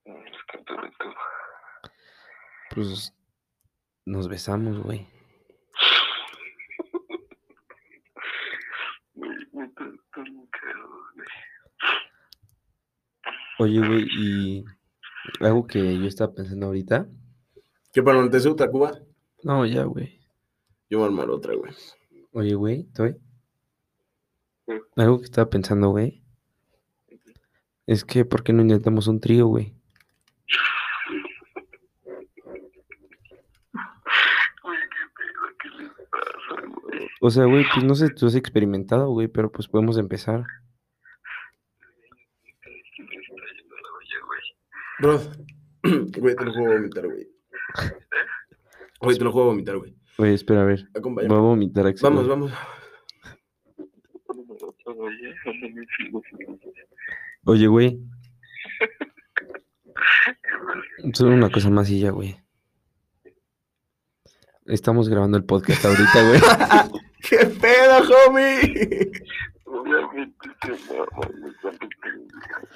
Les 0.06 0.42
contaré 0.50 0.90
todo. 0.98 1.14
Pues 2.74 3.14
nos 4.06 4.28
besamos, 4.28 4.78
güey. 4.84 5.06
Oye, 13.58 13.78
güey, 13.86 14.06
y 14.18 14.64
algo 15.40 15.66
que 15.66 15.98
yo 15.98 16.06
estaba 16.06 16.32
pensando 16.32 16.66
ahorita. 16.66 17.06
¿Qué 17.92 18.02
para 18.02 18.22
no 18.22 18.30
te 18.30 18.48
otra 18.48 18.70
Cuba? 18.70 18.92
No, 19.42 19.66
ya, 19.66 19.84
güey. 19.84 20.20
Yo 20.88 20.98
voy 20.98 21.04
a 21.04 21.08
armar 21.08 21.28
otra, 21.28 21.54
güey. 21.54 21.72
Oye, 22.32 22.54
güey, 22.54 22.84
Toy. 22.94 23.16
¿Qué? 24.66 24.80
Algo 24.96 25.18
que 25.18 25.24
estaba 25.24 25.50
pensando, 25.50 25.90
güey. 25.90 26.22
Es 27.86 28.04
que, 28.04 28.24
¿por 28.24 28.42
qué 28.44 28.52
no 28.52 28.62
intentamos 28.62 29.08
un 29.08 29.20
trío? 29.20 29.48
Güey, 29.48 29.74
qué 34.62 35.02
pedo, 35.16 35.42
¿qué 35.60 35.68
les 35.82 35.90
pasa, 36.08 36.66
güey? 36.82 37.09
O 37.20 37.30
sea, 37.30 37.44
güey, 37.44 37.64
pues 37.72 37.84
no 37.84 37.94
sé 37.94 38.08
si 38.08 38.14
tú 38.14 38.26
has 38.26 38.34
experimentado, 38.34 39.10
güey, 39.10 39.28
pero 39.28 39.52
pues 39.52 39.68
podemos 39.68 39.98
empezar. 39.98 40.42
Güey. 44.26 44.42
Bro, 45.00 45.20
güey, 46.18 46.34
te 46.34 46.44
lo 46.44 46.52
juego 46.52 46.72
a 46.72 46.76
vomitar, 46.76 47.06
güey. 47.06 47.28
Güey, 49.00 49.18
te 49.18 49.24
lo 49.24 49.32
juego 49.32 49.48
a 49.48 49.52
vomitar, 49.52 49.76
güey. 49.76 49.94
Oye, 50.16 50.34
espera, 50.34 50.62
a 50.62 50.64
ver. 50.64 50.88
Acompáñame. 50.94 51.34
Voy 51.34 51.44
a 51.44 51.46
vomitar, 51.46 51.86
Axel. 51.86 52.10
Vamos, 52.10 52.26
güey. 52.26 52.38
vamos. 52.38 52.52
Oye, 57.44 57.66
güey, 57.66 58.00
solo 61.14 61.34
una 61.34 61.50
cosa 61.50 61.70
más 61.70 61.90
y 61.90 62.00
ya, 62.00 62.10
güey. 62.10 62.36
Estamos 64.66 65.08
grabando 65.08 65.36
el 65.36 65.44
podcast 65.44 65.84
ahorita, 65.84 66.28
güey. 66.28 67.00
¿Qué 67.28 67.38
pedo, 67.46 68.02
homie? 68.26 69.10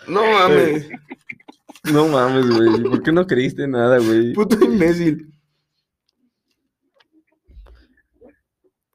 No 0.06 0.22
mames. 0.22 0.88
No 1.92 2.08
mames, 2.08 2.46
güey. 2.48 2.82
¿Por 2.82 3.02
qué 3.02 3.12
no 3.12 3.26
creíste 3.26 3.66
nada, 3.66 3.98
güey? 3.98 4.32
Puto 4.32 4.62
imbécil. 4.64 5.32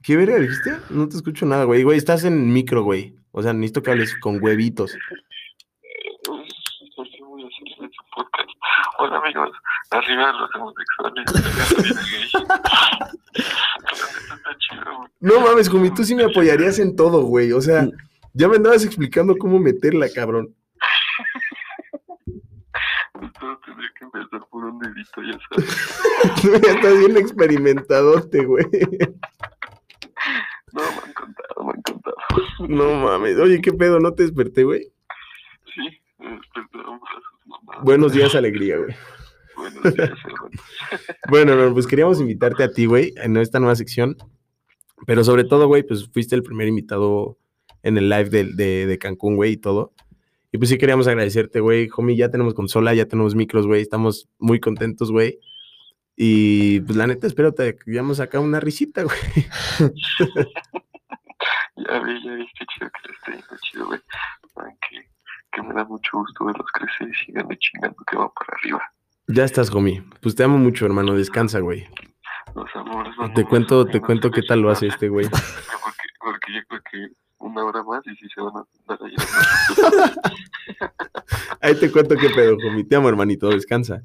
¿Qué 0.03 0.15
verga 0.15 0.39
dijiste? 0.39 0.77
No 0.89 1.07
te 1.07 1.17
escucho 1.17 1.45
nada, 1.45 1.65
güey. 1.65 1.83
Güey, 1.83 1.97
estás 1.97 2.23
en 2.23 2.51
micro, 2.51 2.83
güey. 2.83 3.15
O 3.31 3.43
sea, 3.43 3.53
necesito 3.53 3.83
que 3.83 3.91
hables 3.91 4.15
con 4.19 4.43
huevitos. 4.43 4.97
Hola 8.97 9.17
amigos, 9.17 9.51
arriba 9.91 10.33
los 10.33 10.49
homosexuales. 10.55 11.25
No 15.21 15.41
mames, 15.41 15.67
homie, 15.69 15.91
tú 15.91 16.03
sí 16.03 16.15
me 16.15 16.23
apoyarías 16.23 16.79
en 16.79 16.95
todo, 16.95 17.23
güey. 17.23 17.51
O 17.51 17.61
sea, 17.61 17.87
ya 18.33 18.47
me 18.47 18.55
andabas 18.55 18.85
explicando 18.85 19.35
cómo 19.37 19.59
meterla, 19.59 20.07
cabrón. 20.13 20.55
Todo 23.39 23.59
tendría 23.65 23.89
que 23.97 24.05
empezar 24.05 24.47
por 24.49 24.63
un 24.63 24.79
dedito, 24.79 25.21
ya 25.21 25.37
sabes. 25.49 26.63
ya 26.63 26.71
estás 26.71 26.99
bien 26.99 27.17
experimentadote, 27.17 28.45
güey. 28.45 28.65
No, 30.71 30.81
me 30.81 31.01
han 31.03 31.13
contado, 31.13 31.63
me 31.65 31.71
han 31.71 31.81
contado. 31.81 32.15
No 32.69 32.93
mames. 32.95 33.37
Oye, 33.37 33.59
¿qué 33.61 33.73
pedo? 33.73 33.99
¿No 33.99 34.13
te 34.13 34.23
desperté, 34.23 34.63
güey? 34.63 34.91
Sí, 35.75 36.01
me 36.19 36.39
sus 36.39 37.45
mamás. 37.45 37.83
Buenos 37.83 38.13
días, 38.13 38.35
alegría, 38.35 38.77
güey. 38.77 38.95
Buenos 39.57 39.83
días, 39.83 40.11
hermano. 40.23 40.49
Bueno, 41.29 41.55
no, 41.55 41.73
pues 41.73 41.87
queríamos 41.87 42.21
invitarte 42.21 42.63
a 42.63 42.71
ti, 42.71 42.85
güey, 42.85 43.13
en 43.17 43.35
esta 43.35 43.59
nueva 43.59 43.75
sección. 43.75 44.15
Pero 45.05 45.23
sobre 45.23 45.43
todo, 45.43 45.67
güey, 45.67 45.83
pues 45.83 46.09
fuiste 46.09 46.35
el 46.35 46.43
primer 46.43 46.67
invitado 46.67 47.37
en 47.83 47.97
el 47.97 48.09
live 48.09 48.29
de, 48.29 48.43
de, 48.45 48.85
de 48.85 48.97
Cancún, 48.97 49.35
güey, 49.35 49.53
y 49.53 49.57
todo. 49.57 49.93
Y 50.51 50.57
pues 50.57 50.69
sí 50.69 50.77
queríamos 50.77 51.07
agradecerte, 51.07 51.59
güey. 51.59 51.89
Homie, 51.95 52.15
ya 52.15 52.29
tenemos 52.29 52.53
consola, 52.53 52.93
ya 52.93 53.05
tenemos 53.05 53.35
micros, 53.35 53.67
güey. 53.67 53.81
Estamos 53.81 54.29
muy 54.39 54.59
contentos, 54.59 55.11
güey. 55.11 55.39
Y 56.15 56.81
pues 56.81 56.97
la 56.97 57.07
neta, 57.07 57.27
espero 57.27 57.53
te 57.53 57.77
llevamos 57.85 58.19
acá 58.19 58.39
una 58.39 58.59
risita, 58.59 59.03
güey. 59.03 59.17
Ya 61.87 61.99
vi, 62.01 62.23
ya 62.25 62.33
vi, 62.33 62.45
qué 62.59 62.65
chido 62.65 62.89
que 62.91 63.07
le 63.07 63.13
esté 63.13 63.31
yendo 63.31 63.61
chido, 63.61 63.85
güey. 63.87 63.99
Que, 64.89 65.09
que 65.51 65.61
me 65.61 65.73
da 65.73 65.85
mucho 65.85 66.17
gusto 66.17 66.43
verlos 66.43 66.67
crecer 66.73 67.07
y 67.07 67.13
sigan 67.13 67.47
chingando 67.57 68.03
que 68.05 68.17
van 68.17 68.29
para 68.35 68.57
arriba. 68.59 68.81
Ya 69.27 69.45
estás, 69.45 69.73
homie. 69.73 70.03
Pues 70.21 70.35
te 70.35 70.43
amo 70.43 70.57
mucho, 70.57 70.85
hermano. 70.85 71.15
Descansa, 71.15 71.59
güey. 71.59 71.87
Los 72.55 72.67
amores 72.75 73.15
van 73.17 73.33
Te 73.33 73.43
cuento, 73.45 73.85
te 73.85 73.99
cuento 74.01 74.31
qué 74.31 74.41
tal 74.41 74.61
lo 74.61 74.71
hace 74.71 74.87
este, 74.87 75.09
güey. 75.09 75.27
Porque, 75.29 76.07
porque 76.19 76.53
yo 76.53 76.59
creo 76.67 76.81
que 76.91 77.13
una 77.39 77.63
hora 77.63 77.83
más 77.83 78.05
y 78.07 78.15
sí 78.15 78.27
se 78.33 78.41
van 78.41 78.57
a 78.57 78.65
dar 78.87 78.99
ahí. 79.03 79.15
Ahí 81.61 81.75
te 81.75 81.91
cuento 81.91 82.15
qué 82.15 82.29
pedo, 82.29 82.55
homie. 82.67 82.83
Te 82.83 82.95
amo, 82.95 83.09
hermanito. 83.09 83.49
Descansa. 83.49 84.01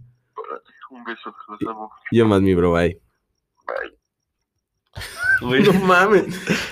Un 0.91 1.05
beso, 1.05 1.35
los 1.49 1.61
amo. 1.69 1.91
Yo 2.11 2.27
más, 2.27 2.41
mi 2.43 2.55
bro, 2.55 2.73
bye. 2.73 3.01
Bye. 3.67 3.99
Güey. 5.41 5.63
No 5.65 5.73
mames. 5.85 6.27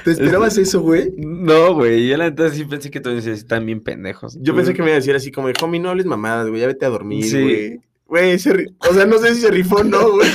¿Te 0.05 0.13
esperabas 0.13 0.57
eso, 0.59 0.81
güey? 0.81 1.13
No, 1.17 1.75
güey. 1.75 2.09
Yo 2.09 2.17
la 2.17 2.31
neta 2.31 2.49
sí 2.51 2.65
pensé 2.65 2.91
que 2.91 3.01
todos 3.01 3.27
están 3.27 3.67
bien 3.67 3.83
pendejos. 3.83 4.39
Yo 4.41 4.55
pensé 4.55 4.73
que 4.75 4.83
me 4.83 4.89
iba 4.89 4.95
a 4.97 5.01
decir 5.01 5.15
así 5.15 5.31
como, 5.33 5.49
homie, 5.63 5.81
no 5.81 5.91
hables 5.91 6.07
mamadas, 6.07 6.49
güey, 6.49 6.61
ya 6.61 6.67
vete 6.69 6.87
a 6.87 6.91
dormir, 6.91 7.25
Sí. 7.25 7.43
güey. 7.43 7.81
Güey, 8.13 8.39
se 8.39 8.53
ri- 8.53 8.77
o 8.91 8.93
sea, 8.93 9.07
no 9.07 9.17
sé 9.17 9.35
si 9.35 9.41
se 9.41 9.51
rifó 9.51 9.77
o 9.77 9.85
no, 9.85 10.11
güey. 10.13 10.29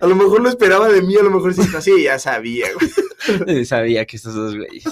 A 0.00 0.06
lo 0.08 0.16
mejor 0.16 0.42
lo 0.42 0.48
esperaba 0.48 0.88
de 0.88 1.02
mí, 1.02 1.14
a 1.14 1.22
lo 1.22 1.30
mejor 1.30 1.54
sí 1.54 1.60
está 1.60 1.78
así, 1.78 2.02
ya 2.02 2.18
sabía, 2.18 2.66
güey. 2.74 3.64
Sabía 3.64 4.04
que 4.06 4.16
estos 4.16 4.34
dos 4.34 4.56
güeyes. 4.56 4.82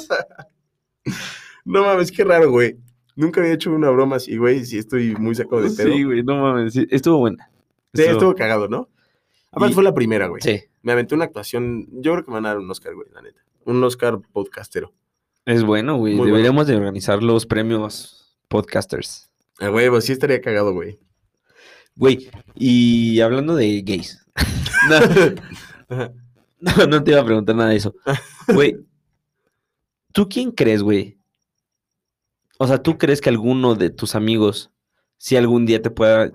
No 1.64 1.82
mames, 1.82 2.12
qué 2.12 2.22
raro, 2.22 2.52
güey. 2.52 2.76
Nunca 3.16 3.40
había 3.40 3.54
hecho 3.54 3.72
una 3.72 3.90
broma 3.90 4.14
así, 4.16 4.36
güey, 4.36 4.64
sí 4.64 4.78
estoy 4.78 5.16
muy 5.16 5.34
sacado 5.34 5.62
de 5.62 5.70
pedo. 5.70 5.92
Sí, 5.92 6.04
güey, 6.04 6.22
no 6.22 6.36
mames. 6.40 6.72
sí, 6.74 6.86
estuvo 6.88 7.18
buena. 7.18 7.50
Sí, 7.94 8.02
estuvo 8.02 8.32
cagado, 8.36 8.68
¿no? 8.68 8.88
Aparte 9.50 9.72
Y- 9.72 9.74
fue 9.74 9.82
la 9.82 9.92
primera, 9.92 10.28
güey. 10.28 10.40
Sí, 10.40 10.62
Me 10.82 10.92
aventé 10.92 11.16
una 11.16 11.24
actuación, 11.24 11.88
yo 12.00 12.12
creo 12.12 12.24
que 12.24 12.30
me 12.30 12.34
van 12.36 12.46
a 12.46 12.50
dar 12.50 12.58
un 12.58 12.70
Oscar, 12.70 12.94
güey, 12.94 13.08
la 13.12 13.22
neta. 13.22 13.40
Un 13.64 13.82
Oscar 13.82 14.20
podcastero. 14.32 14.92
es 15.46 15.64
bueno, 15.64 15.96
güey. 15.96 16.12
Muy 16.12 16.18
bueno. 16.20 16.34
Deberíamos 16.36 16.68
de 16.68 16.76
organizar 16.76 17.24
los 17.24 17.44
premios 17.46 18.36
podcasters. 18.46 19.30
A 19.58 19.68
huevo, 19.70 20.00
sí 20.00 20.12
estaría 20.12 20.40
cagado, 20.40 20.72
güey. 20.74 21.00
Güey, 21.96 22.28
y 22.54 23.20
hablando 23.20 23.54
de 23.54 23.82
gays. 23.82 24.24
no, 25.88 26.12
no, 26.60 26.86
no 26.86 27.04
te 27.04 27.12
iba 27.12 27.20
a 27.20 27.24
preguntar 27.24 27.54
nada 27.54 27.70
de 27.70 27.76
eso. 27.76 27.94
Güey, 28.48 28.76
¿tú 30.12 30.28
quién 30.28 30.50
crees, 30.50 30.82
güey? 30.82 31.18
O 32.58 32.66
sea, 32.66 32.82
¿tú 32.82 32.98
crees 32.98 33.20
que 33.20 33.28
alguno 33.28 33.74
de 33.74 33.90
tus 33.90 34.14
amigos, 34.14 34.70
si 35.18 35.36
algún 35.36 35.66
día 35.66 35.82
te 35.82 35.90
pueda 35.90 36.32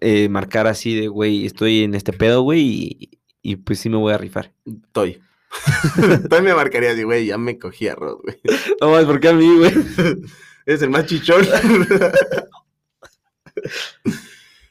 eh, 0.00 0.28
marcar 0.28 0.66
así 0.66 0.94
de, 0.98 1.08
güey, 1.08 1.46
estoy 1.46 1.82
en 1.84 1.94
este 1.94 2.12
pedo, 2.12 2.42
güey, 2.42 2.60
y, 2.60 3.10
y 3.42 3.56
pues 3.56 3.80
sí 3.80 3.88
me 3.88 3.96
voy 3.96 4.12
a 4.12 4.18
rifar. 4.18 4.52
Toy. 4.92 5.20
Toy 6.30 6.42
me 6.42 6.54
marcaría 6.54 6.92
así, 6.92 7.02
güey, 7.02 7.26
ya 7.26 7.38
me 7.38 7.58
cogí 7.58 7.88
a 7.88 7.94
Rod, 7.94 8.18
güey. 8.22 8.40
No, 8.80 8.98
es 8.98 9.06
porque 9.06 9.28
a 9.28 9.32
mí, 9.32 9.56
güey. 9.56 9.72
Es 10.66 10.82
el 10.82 10.90
más 10.90 11.06
chichón. 11.06 11.44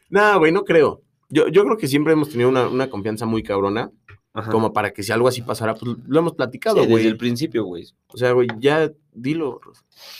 Nada, 0.09 0.35
güey, 0.37 0.51
no 0.51 0.63
creo. 0.63 1.01
Yo, 1.29 1.47
yo 1.47 1.63
creo 1.63 1.77
que 1.77 1.87
siempre 1.87 2.13
hemos 2.13 2.29
tenido 2.29 2.49
una, 2.49 2.67
una 2.67 2.89
confianza 2.89 3.25
muy 3.25 3.43
cabrona, 3.43 3.91
Ajá. 4.33 4.51
como 4.51 4.73
para 4.73 4.91
que 4.91 5.03
si 5.03 5.11
algo 5.11 5.27
así 5.27 5.41
pasara, 5.41 5.75
pues 5.75 5.95
lo 6.07 6.19
hemos 6.19 6.31
Sí, 6.31 6.37
platicado, 6.37 6.75
desde 6.77 6.89
güey. 6.89 7.07
el 7.07 7.17
principio, 7.17 7.63
güey. 7.65 7.85
O 8.07 8.17
sea, 8.17 8.31
güey, 8.31 8.47
ya 8.59 8.91
dilo. 9.13 9.59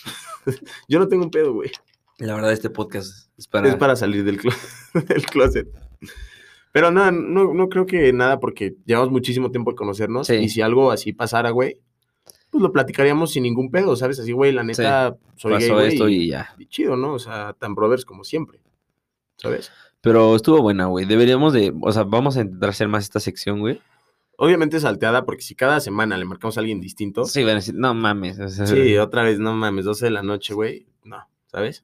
Yo 0.88 1.00
no 1.00 1.08
tengo 1.08 1.24
un 1.24 1.32
pedo, 1.32 1.54
güey. 1.54 1.72
La 2.20 2.36
verdad, 2.36 2.52
este 2.52 2.70
podcast 2.70 3.30
es 3.38 3.48
para... 3.48 3.70
Es 3.70 3.76
para 3.76 3.96
salir 3.96 4.24
del, 4.24 4.38
del 5.08 5.26
closet. 5.26 5.68
Pero 6.72 6.92
no, 6.92 7.12
no, 7.12 7.54
no 7.54 7.70
creo 7.70 7.86
que 7.86 8.12
nada, 8.14 8.40
porque 8.40 8.76
llevamos 8.86 9.10
muchísimo 9.12 9.50
tiempo 9.52 9.72
de 9.72 9.76
conocernos. 9.78 10.28
Sí. 10.28 10.36
Y 10.36 10.50
si 10.50 10.62
algo 10.62 10.92
así 10.92 11.14
pasara, 11.14 11.50
güey, 11.50 11.80
pues 12.52 12.62
lo 12.62 12.72
platicaríamos 12.72 13.32
sin 13.32 13.44
ningún 13.44 13.72
pedo, 13.72 13.96
¿sabes? 13.96 14.20
Así, 14.20 14.34
güey, 14.34 14.52
la 14.52 14.64
neta, 14.64 15.16
soy 15.36 15.54
Pasó 15.54 15.82
esto 15.82 16.10
y, 16.10 16.16
y 16.24 16.28
ya. 16.30 16.54
y 16.60 16.66
chido, 16.68 16.96
¿no? 16.96 17.14
O 17.14 17.20
sea, 17.20 17.54
tan 17.58 17.74
brothers 17.74 18.06
como 18.06 18.24
siempre, 18.24 18.60
¿sabes? 19.42 19.72
Pero 20.02 20.36
estuvo 20.36 20.62
buena, 20.62 20.86
güey. 20.86 21.06
Deberíamos 21.06 21.54
de... 21.54 21.74
O 21.82 21.92
sea, 21.92 22.04
vamos 22.04 22.38
a 22.38 22.42
intentar 22.42 22.70
hacer 22.70 22.88
más 22.88 23.04
esta 23.04 23.20
sección, 23.20 23.60
güey. 23.60 23.82
Obviamente 24.38 24.80
salteada, 24.80 25.26
porque 25.26 25.42
si 25.42 25.54
cada 25.56 25.82
semana 25.82 26.18
le 26.18 26.24
marcamos 26.24 26.56
a 26.56 26.62
alguien 26.62 26.80
distinto, 26.80 27.26
Sí, 27.26 27.42
van 27.44 27.52
a 27.52 27.56
decir, 27.56 27.76
no 27.76 27.94
mames. 27.94 28.40
o 28.40 28.48
sea, 28.48 28.66
sí, 28.66 28.98
otra 28.98 29.24
vez, 29.24 29.38
no 29.40 29.54
mames, 29.54 29.84
12 29.84 30.06
de 30.06 30.12
la 30.12 30.24
noche, 30.24 30.54
güey, 30.54 30.88
no, 31.04 31.28
¿sabes? 31.48 31.84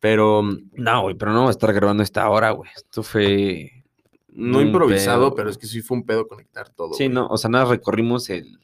Pero 0.00 0.42
No, 0.72 1.02
güey, 1.02 1.14
pero 1.14 1.30
no 1.30 1.38
vamos 1.38 1.50
a 1.50 1.56
estar 1.56 1.72
grabando 1.72 2.02
esta 2.02 2.28
hora, 2.28 2.50
güey. 2.50 2.68
Esto 2.74 3.04
fue... 3.04 3.84
no 4.28 4.60
improvisado, 4.60 5.28
pedo. 5.28 5.34
pero 5.36 5.50
es 5.50 5.58
que 5.58 5.68
sí 5.68 5.80
fue 5.80 5.98
un 5.98 6.04
pedo 6.04 6.26
conectar 6.26 6.68
todo. 6.68 6.94
Sí, 6.94 7.04
güey. 7.04 7.14
no, 7.14 7.28
o 7.28 7.36
sea, 7.38 7.48
nada, 7.48 7.66
recorrimos 7.66 8.28
el, 8.28 8.58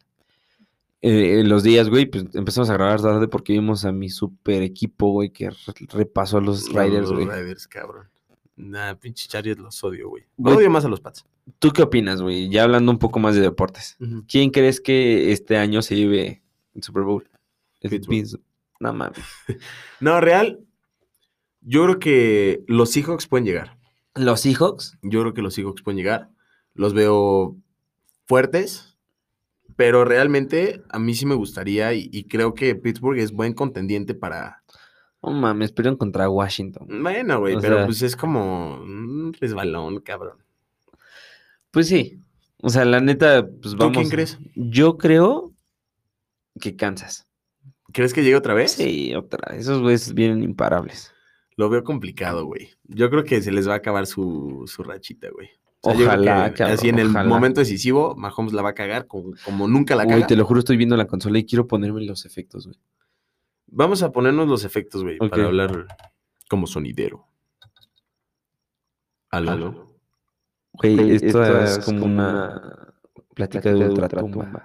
eh, 1.07 1.43
los 1.45 1.63
días, 1.63 1.89
güey, 1.91 2.07
pues 2.07 2.25
empezamos 2.35 2.71
a 2.71 2.75
grabar 2.75 3.01
tarde 3.01 3.29
porque 3.29 3.53
vimos 3.53 3.85
a 3.85 3.93
mi 3.93 4.09
super 4.09 4.63
equipo, 4.63 5.11
güey, 5.13 5.31
que 5.31 5.51
re- 5.51 5.57
repasó 5.93 6.39
a 6.39 6.41
los 6.41 6.69
Riders, 6.69 7.11
los 7.11 7.13
güey. 7.13 7.27
Riders, 7.27 7.69
cabrón. 7.69 8.09
Nah, 8.57 8.95
pinche 8.95 9.29
Chargers 9.29 9.59
los 9.61 9.83
odio, 9.85 10.09
güey. 10.09 10.25
Odio 10.39 10.71
más 10.71 10.85
a 10.85 10.89
los 10.89 11.01
Pats. 11.01 11.25
¿Tú 11.59 11.73
qué 11.73 11.83
opinas, 11.83 12.23
güey? 12.23 12.49
Ya 12.49 12.63
hablando 12.63 12.91
un 12.93 12.99
poco 12.99 13.19
más 13.19 13.35
de 13.35 13.41
deportes. 13.43 13.97
¿Quién 14.29 14.51
crees 14.51 14.81
que 14.81 15.33
este 15.33 15.57
año 15.59 15.83
se 15.83 15.97
lleve 15.97 16.43
el 16.75 16.83
Super 16.83 17.03
Bowl? 17.03 17.29
El. 17.81 18.01
No 18.81 18.93
mames. 18.95 19.19
No, 20.01 20.21
real. 20.21 20.61
Yo 21.61 21.85
creo 21.85 21.99
que 21.99 22.65
los 22.67 22.91
Seahawks 22.91 23.27
pueden 23.27 23.45
llegar. 23.47 23.77
¿Los 24.15 24.41
Seahawks? 24.41 24.99
Yo 25.03 25.21
creo 25.21 25.35
que 25.35 25.43
los 25.43 25.55
Seahawks 25.55 25.83
pueden 25.83 25.99
llegar. 25.99 26.31
Los 26.75 26.95
veo 26.95 27.57
fuertes. 28.27 28.94
Pero 29.77 30.05
realmente 30.05 30.83
a 30.91 30.99
mí 30.99 31.15
sí 31.15 31.27
me 31.27 31.35
gustaría 31.35 31.93
y, 31.95 32.09
y 32.13 32.25
creo 32.25 32.55
que 32.55 32.75
Pittsburgh 32.77 33.19
es 33.19 33.33
buen 33.33 33.53
contendiente 33.55 34.15
para... 34.15 34.63
No 35.23 35.31
mames, 35.33 35.73
perdieron 35.73 35.97
contra 35.97 36.29
Washington. 36.29 36.87
Bueno, 37.03 37.41
güey, 37.41 37.57
pero 37.61 37.77
sea- 37.79 37.87
pues 37.87 38.03
es 38.03 38.15
como 38.15 38.77
un 38.77 39.33
resbalón, 39.41 40.01
cabrón. 40.01 40.37
Pues 41.71 41.89
sí. 41.89 42.21
O 42.63 42.69
sea, 42.69 42.85
la 42.85 43.01
neta, 43.01 43.47
pues 43.47 43.73
¿Tú 43.73 43.79
vamos. 43.79 43.97
quién 43.97 44.09
crees? 44.11 44.39
Yo 44.55 44.97
creo 44.97 45.53
que 46.61 46.77
Kansas. 46.77 47.27
¿Crees 47.93 48.13
que 48.15 48.23
llegue 48.23 48.37
otra 48.37 48.55
vez? 48.55 48.73
Sí, 48.73 49.15
otra. 49.15 49.57
Esos 49.57 49.81
güeyes 49.81 50.15
vienen 50.15 50.43
imparables. 50.43 51.13
Lo 51.57 51.69
veo 51.69 51.85
complicado, 51.85 52.45
güey. 52.47 52.71
Yo 52.85 53.09
creo 53.11 53.25
que 53.25 53.41
se 53.43 53.53
les 53.53 53.69
va 53.69 53.75
a 53.75 53.77
acabar 53.79 54.07
su, 54.07 54.65
su 54.67 54.83
rachita, 54.83 55.29
güey. 55.31 55.49
O 55.87 55.95
sea, 55.95 56.07
Ojalá, 56.07 56.49
que 56.51 56.59
cabrón, 56.59 56.79
Así 56.79 56.89
en 56.89 56.99
el 56.99 57.09
ojalá. 57.09 57.29
momento 57.29 57.61
decisivo, 57.61 58.15
Mahomes 58.17 58.53
la 58.55 58.63
va 58.63 58.71
a 58.71 58.75
cagar 58.75 59.07
como, 59.07 59.33
como 59.45 59.69
nunca 59.69 59.95
la 59.97 60.07
caga. 60.07 60.27
te 60.27 60.35
lo 60.37 60.45
juro, 60.47 60.61
estoy 60.61 60.77
viendo 60.77 60.97
la 60.97 61.07
consola 61.07 61.39
y 61.39 61.45
quiero 61.45 61.67
ponerme 61.67 62.03
los 62.05 62.25
efectos, 62.25 62.67
güey. 62.67 62.79
Vamos 63.67 64.03
a 64.03 64.11
ponernos 64.13 64.49
los 64.49 64.65
efectos, 64.65 65.03
güey, 65.03 65.19
para 65.19 65.45
hablar 65.45 65.87
como 66.49 66.67
sonidero. 66.67 67.27
¿Aló? 69.31 69.95
Güey, 70.73 71.11
esto, 71.17 71.45
es, 71.63 71.79
como 71.85 72.05
una 72.07 72.93
plática 73.35 73.73
de 73.73 73.89
ultratumba. 73.89 74.45
Más, 74.47 74.63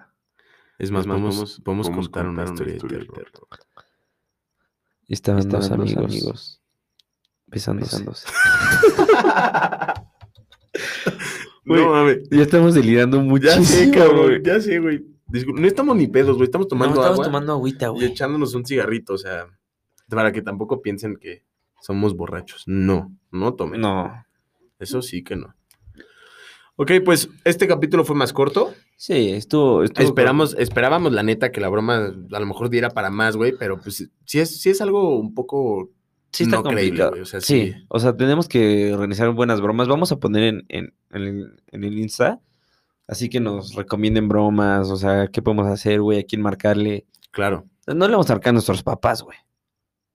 Es 0.77 0.91
más, 0.91 1.05
podemos, 1.05 1.35
podemos- 1.35 1.61
podemos 1.61 1.87
podemos 1.87 2.07
contar 2.09 2.27
una 2.27 2.45
contar 2.45 2.45
una 2.45 2.53
historia, 2.53 2.75
historia 2.75 2.97
de 2.99 3.03
de 3.05 3.09
terror. 3.11 3.47
Estaban, 5.07 5.39
Estaban 5.39 5.61
dos 5.61 5.69
dos 5.69 5.79
amigos, 5.79 6.05
amigos 6.05 6.61
besándose. 7.47 7.97
besándose. 8.05 8.27
Güey, 11.65 11.83
no 11.83 11.91
mames. 11.91 12.29
Ya 12.31 12.41
estamos 12.41 12.73
delirando 12.73 13.19
mucho. 13.21 13.45
Ya 13.47 13.61
sé, 13.61 13.91
cabrón. 13.91 14.41
Ya 14.43 14.59
sé, 14.59 14.79
güey. 14.79 15.05
Discul- 15.27 15.59
No 15.59 15.67
estamos 15.67 15.95
ni 15.95 16.07
pedos, 16.07 16.35
güey. 16.35 16.45
Estamos 16.45 16.67
tomando 16.67 16.95
no, 16.95 17.01
estamos 17.01 17.19
agua 17.19 17.25
tomando 17.25 17.53
agüita, 17.53 17.85
y 17.87 17.89
güey. 17.89 18.05
echándonos 18.05 18.55
un 18.55 18.65
cigarrito, 18.65 19.13
o 19.13 19.17
sea, 19.19 19.45
para 20.09 20.31
que 20.31 20.41
tampoco 20.41 20.81
piensen 20.81 21.17
que 21.17 21.43
somos 21.81 22.15
borrachos. 22.15 22.63
No, 22.65 23.15
no 23.31 23.53
tomen. 23.53 23.81
No. 23.81 24.11
Eso 24.79 25.01
sí 25.03 25.23
que 25.23 25.35
no. 25.35 25.53
Ok, 26.77 26.91
pues 27.03 27.29
este 27.43 27.67
capítulo 27.67 28.03
fue 28.05 28.15
más 28.15 28.31
corto. 28.33 28.73
Sí, 28.95 29.29
estuvo. 29.31 29.83
estuvo 29.83 30.05
Esperamos, 30.07 30.55
esperábamos 30.57 31.11
la 31.11 31.21
neta 31.23 31.51
que 31.51 31.61
la 31.61 31.69
broma 31.69 31.97
a 32.31 32.39
lo 32.39 32.45
mejor 32.45 32.69
diera 32.69 32.89
para 32.89 33.09
más, 33.11 33.35
güey, 33.35 33.53
pero 33.59 33.79
pues 33.79 34.09
sí 34.25 34.39
es, 34.39 34.59
sí 34.61 34.69
es 34.69 34.81
algo 34.81 35.19
un 35.19 35.33
poco 35.35 35.89
Sí, 36.31 36.43
está 36.43 36.57
no 36.57 36.63
creíble, 36.63 36.81
complicado. 36.81 37.09
güey, 37.11 37.21
o 37.21 37.25
sea, 37.25 37.41
sí. 37.41 37.73
sí. 37.73 37.85
o 37.87 37.99
sea, 37.99 38.15
tenemos 38.15 38.47
que 38.47 38.93
organizar 38.93 39.29
buenas 39.31 39.61
bromas. 39.61 39.87
Vamos 39.87 40.11
a 40.11 40.17
poner 40.17 40.43
en, 40.43 40.65
en, 40.69 40.93
en 41.11 41.21
el, 41.23 41.61
en 41.71 41.83
el 41.83 41.97
Insta. 41.97 42.39
Así 43.07 43.29
que 43.29 43.39
nos 43.39 43.73
recomienden 43.73 44.27
bromas. 44.27 44.89
O 44.89 44.95
sea, 44.97 45.27
qué 45.27 45.41
podemos 45.41 45.65
hacer, 45.67 46.01
güey, 46.01 46.19
a 46.19 46.23
quién 46.23 46.41
marcarle. 46.41 47.05
claro. 47.31 47.65
No 47.87 48.05
le 48.07 48.11
vamos 48.11 48.29
a 48.29 48.33
marcar 48.33 48.51
a 48.51 48.53
nuestros 48.53 48.83
papás, 48.83 49.23
güey. 49.23 49.35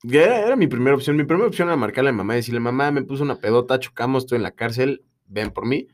Era, 0.04 0.46
era 0.46 0.54
mi 0.54 0.68
primera 0.68 0.94
opción. 0.94 1.16
Mi 1.16 1.24
primera 1.24 1.48
opción 1.48 1.66
era 1.66 1.76
marcarle 1.76 2.10
a 2.10 2.12
mi 2.12 2.18
mamá 2.18 2.34
y 2.34 2.36
decirle, 2.36 2.60
mamá, 2.60 2.92
me 2.92 3.02
puso 3.02 3.24
una 3.24 3.40
pedota, 3.40 3.80
chocamos, 3.80 4.22
estoy 4.22 4.36
en 4.36 4.44
la 4.44 4.52
cárcel, 4.52 5.02
ven 5.26 5.50
por 5.50 5.66
mí. 5.66 5.88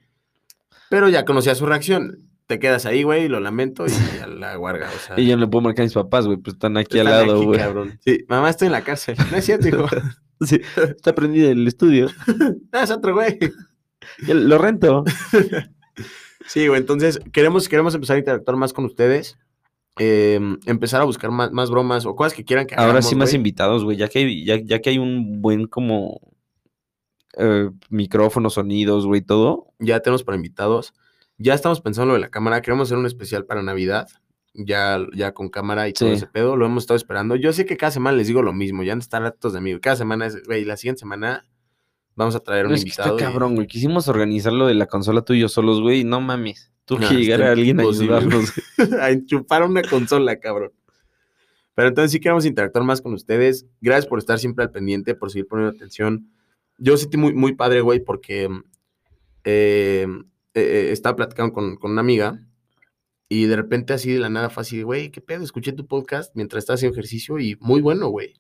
Pero 0.91 1.09
ya 1.09 1.25
conocía 1.25 1.55
su 1.55 1.65
reacción. 1.65 2.30
Te 2.51 2.59
quedas 2.59 2.85
ahí, 2.85 3.05
güey, 3.05 3.29
lo 3.29 3.39
lamento 3.39 3.87
y 3.87 4.19
a 4.21 4.27
la 4.27 4.57
guarga, 4.57 4.89
o 4.93 4.99
sea. 4.99 5.15
Y 5.21 5.25
yo 5.29 5.37
no 5.37 5.43
le 5.45 5.47
puedo 5.47 5.63
marcar 5.63 5.85
a 5.85 5.87
mis 5.87 5.95
papás, 5.95 6.27
güey, 6.27 6.37
pues 6.37 6.55
están 6.55 6.77
aquí 6.77 6.99
están 6.99 7.13
al 7.15 7.27
lado, 7.29 7.45
güey. 7.45 7.61
Sí, 8.05 8.25
mamá, 8.29 8.51
estoy 8.51 8.67
en 8.67 8.73
la 8.73 8.83
cárcel. 8.83 9.17
No 9.31 9.37
es 9.37 9.45
cierto, 9.45 9.69
hijo. 9.69 9.87
Sí, 10.43 10.59
está 10.75 11.15
prendido 11.15 11.49
el 11.51 11.65
estudio. 11.69 12.09
No, 12.73 12.81
es 12.83 12.91
otro 12.91 13.13
güey. 13.15 13.39
Lo 14.27 14.59
rento. 14.59 15.05
Sí, 16.47 16.67
güey, 16.67 16.81
entonces 16.81 17.21
queremos, 17.33 17.69
queremos 17.69 17.95
empezar 17.95 18.17
a 18.17 18.19
interactuar 18.19 18.57
más 18.57 18.73
con 18.73 18.85
ustedes. 18.87 19.39
eh, 19.99 20.41
empezar 20.67 21.03
a 21.03 21.05
buscar 21.05 21.31
más, 21.31 21.53
más 21.53 21.71
bromas 21.71 22.05
o 22.07 22.17
cosas 22.17 22.33
que 22.33 22.45
quieran 22.45 22.67
que 22.67 22.75
Ahora 22.75 22.85
hagamos, 22.91 23.09
sí 23.09 23.15
más 23.17 23.29
güey. 23.29 23.37
invitados, 23.37 23.85
güey, 23.85 23.97
ya 23.97 24.09
que, 24.09 24.19
hay- 24.21 24.45
ya, 24.45 24.57
ya 24.57 24.81
que 24.81 24.91
hay 24.91 24.99
un 24.99 25.41
buen 25.43 25.67
como 25.67 26.21
eh, 27.37 27.69
micrófonos, 27.91 28.55
sonidos, 28.55 29.07
güey, 29.07 29.21
todo. 29.21 29.67
Ya 29.79 30.01
tenemos 30.01 30.25
para 30.25 30.37
invitados. 30.37 30.95
Ya 31.43 31.55
estamos 31.55 31.81
pensando 31.81 32.03
en 32.05 32.09
lo 32.09 32.15
de 32.15 32.21
la 32.21 32.29
cámara. 32.29 32.61
Queremos 32.61 32.89
hacer 32.89 32.99
un 32.99 33.07
especial 33.07 33.47
para 33.47 33.63
Navidad. 33.63 34.09
Ya, 34.53 34.99
ya 35.15 35.33
con 35.33 35.49
cámara 35.49 35.89
y 35.89 35.93
todo 35.95 36.11
Sí. 36.11 36.17
ese 36.17 36.27
pedo. 36.27 36.55
Lo 36.57 36.67
hemos 36.67 36.83
estado 36.83 36.97
esperando. 36.97 37.35
Yo 37.37 37.53
sé 37.55 37.65
que 37.65 37.77
cada 37.79 37.91
semana 37.93 38.17
les 38.17 38.27
digo 38.27 38.43
lo 38.43 38.53
mismo. 38.53 38.83
Ya 38.83 38.93
han 38.93 38.99
de 38.99 39.05
estar 39.05 39.23
hartos 39.25 39.53
de 39.55 39.61
mí. 39.63 39.79
Cada 39.81 39.97
semana 39.97 40.27
es, 40.27 40.43
güey, 40.45 40.65
la 40.67 40.77
siguiente 40.77 40.99
semana 41.01 41.47
vamos 42.15 42.35
a 42.35 42.41
traer 42.41 42.67
un 42.67 42.75
es 42.75 42.85
que 42.85 42.91
está 42.91 43.05
invitado. 43.09 43.19
y- 43.19 43.33
cabrón, 43.33 43.55
güey. 43.55 43.67
Quisimos 43.67 44.07
organizar 44.09 44.53
lo 44.53 44.67
de 44.67 44.75
la 44.75 44.87
consola 44.87 45.23
tú 45.23 45.33
y 45.33 45.41
yo 45.41 45.49
solos, 45.49 45.81
güey, 45.81 46.05
no 46.05 46.21
mames. 46.21 46.71
Tuvo 46.85 46.99
No, 47.01 47.09
que 47.09 47.15
llegar 47.15 47.43
a 47.43 47.53
alguien 47.53 47.79
a 47.79 47.85
imposible, 47.85 48.17
ayudarnos. 48.17 48.53
a 49.01 49.11
enchufar 49.11 49.63
una 49.63 49.83
consola, 49.83 50.37
cabrón. 50.41 50.73
Pero 51.75 51.89
entonces 51.89 52.11
sí 52.11 52.21
queremos 52.21 52.45
interactuar 52.45 52.85
más 52.85 53.01
con 53.01 53.15
ustedes. 53.15 53.65
Gracias 53.81 54.07
por 54.07 54.19
estar 54.19 54.39
siempre 54.39 54.65
al 54.65 54.73
pendiente, 54.73 55.15
por 55.15 55.31
seguir 55.31 55.47
poniendo 55.47 55.75
atención. 55.75 56.29
Yo 56.77 56.97
sentí 56.97 57.17
muy, 57.17 57.33
muy 57.33 57.55
padre, 57.55 57.81
güey, 57.81 58.01
porque 58.01 58.49
eh, 59.45 60.07
eh, 60.55 60.61
eh, 60.63 60.93
estaba 60.93 61.17
platicando 61.17 61.53
con, 61.53 61.77
con 61.77 61.93
una 61.93 62.01
amiga 62.01 62.41
y 63.29 63.45
de 63.47 63.57
repente 63.57 63.93
así 63.93 64.13
de 64.13 64.19
la 64.19 64.29
nada 64.29 64.51
fue 64.51 64.63
así, 64.63 64.79
de, 64.79 64.83
güey, 64.85 65.11
¿qué 65.11 65.21
pedo? 65.21 65.45
Escuché 65.45 65.73
tu 65.73 65.87
podcast 65.87 66.33
mientras 66.35 66.63
estaba 66.63 66.75
haciendo 66.75 66.95
ejercicio 66.95 67.39
y 67.39 67.57
muy 67.61 67.81
bueno, 67.81 68.09
güey. 68.09 68.35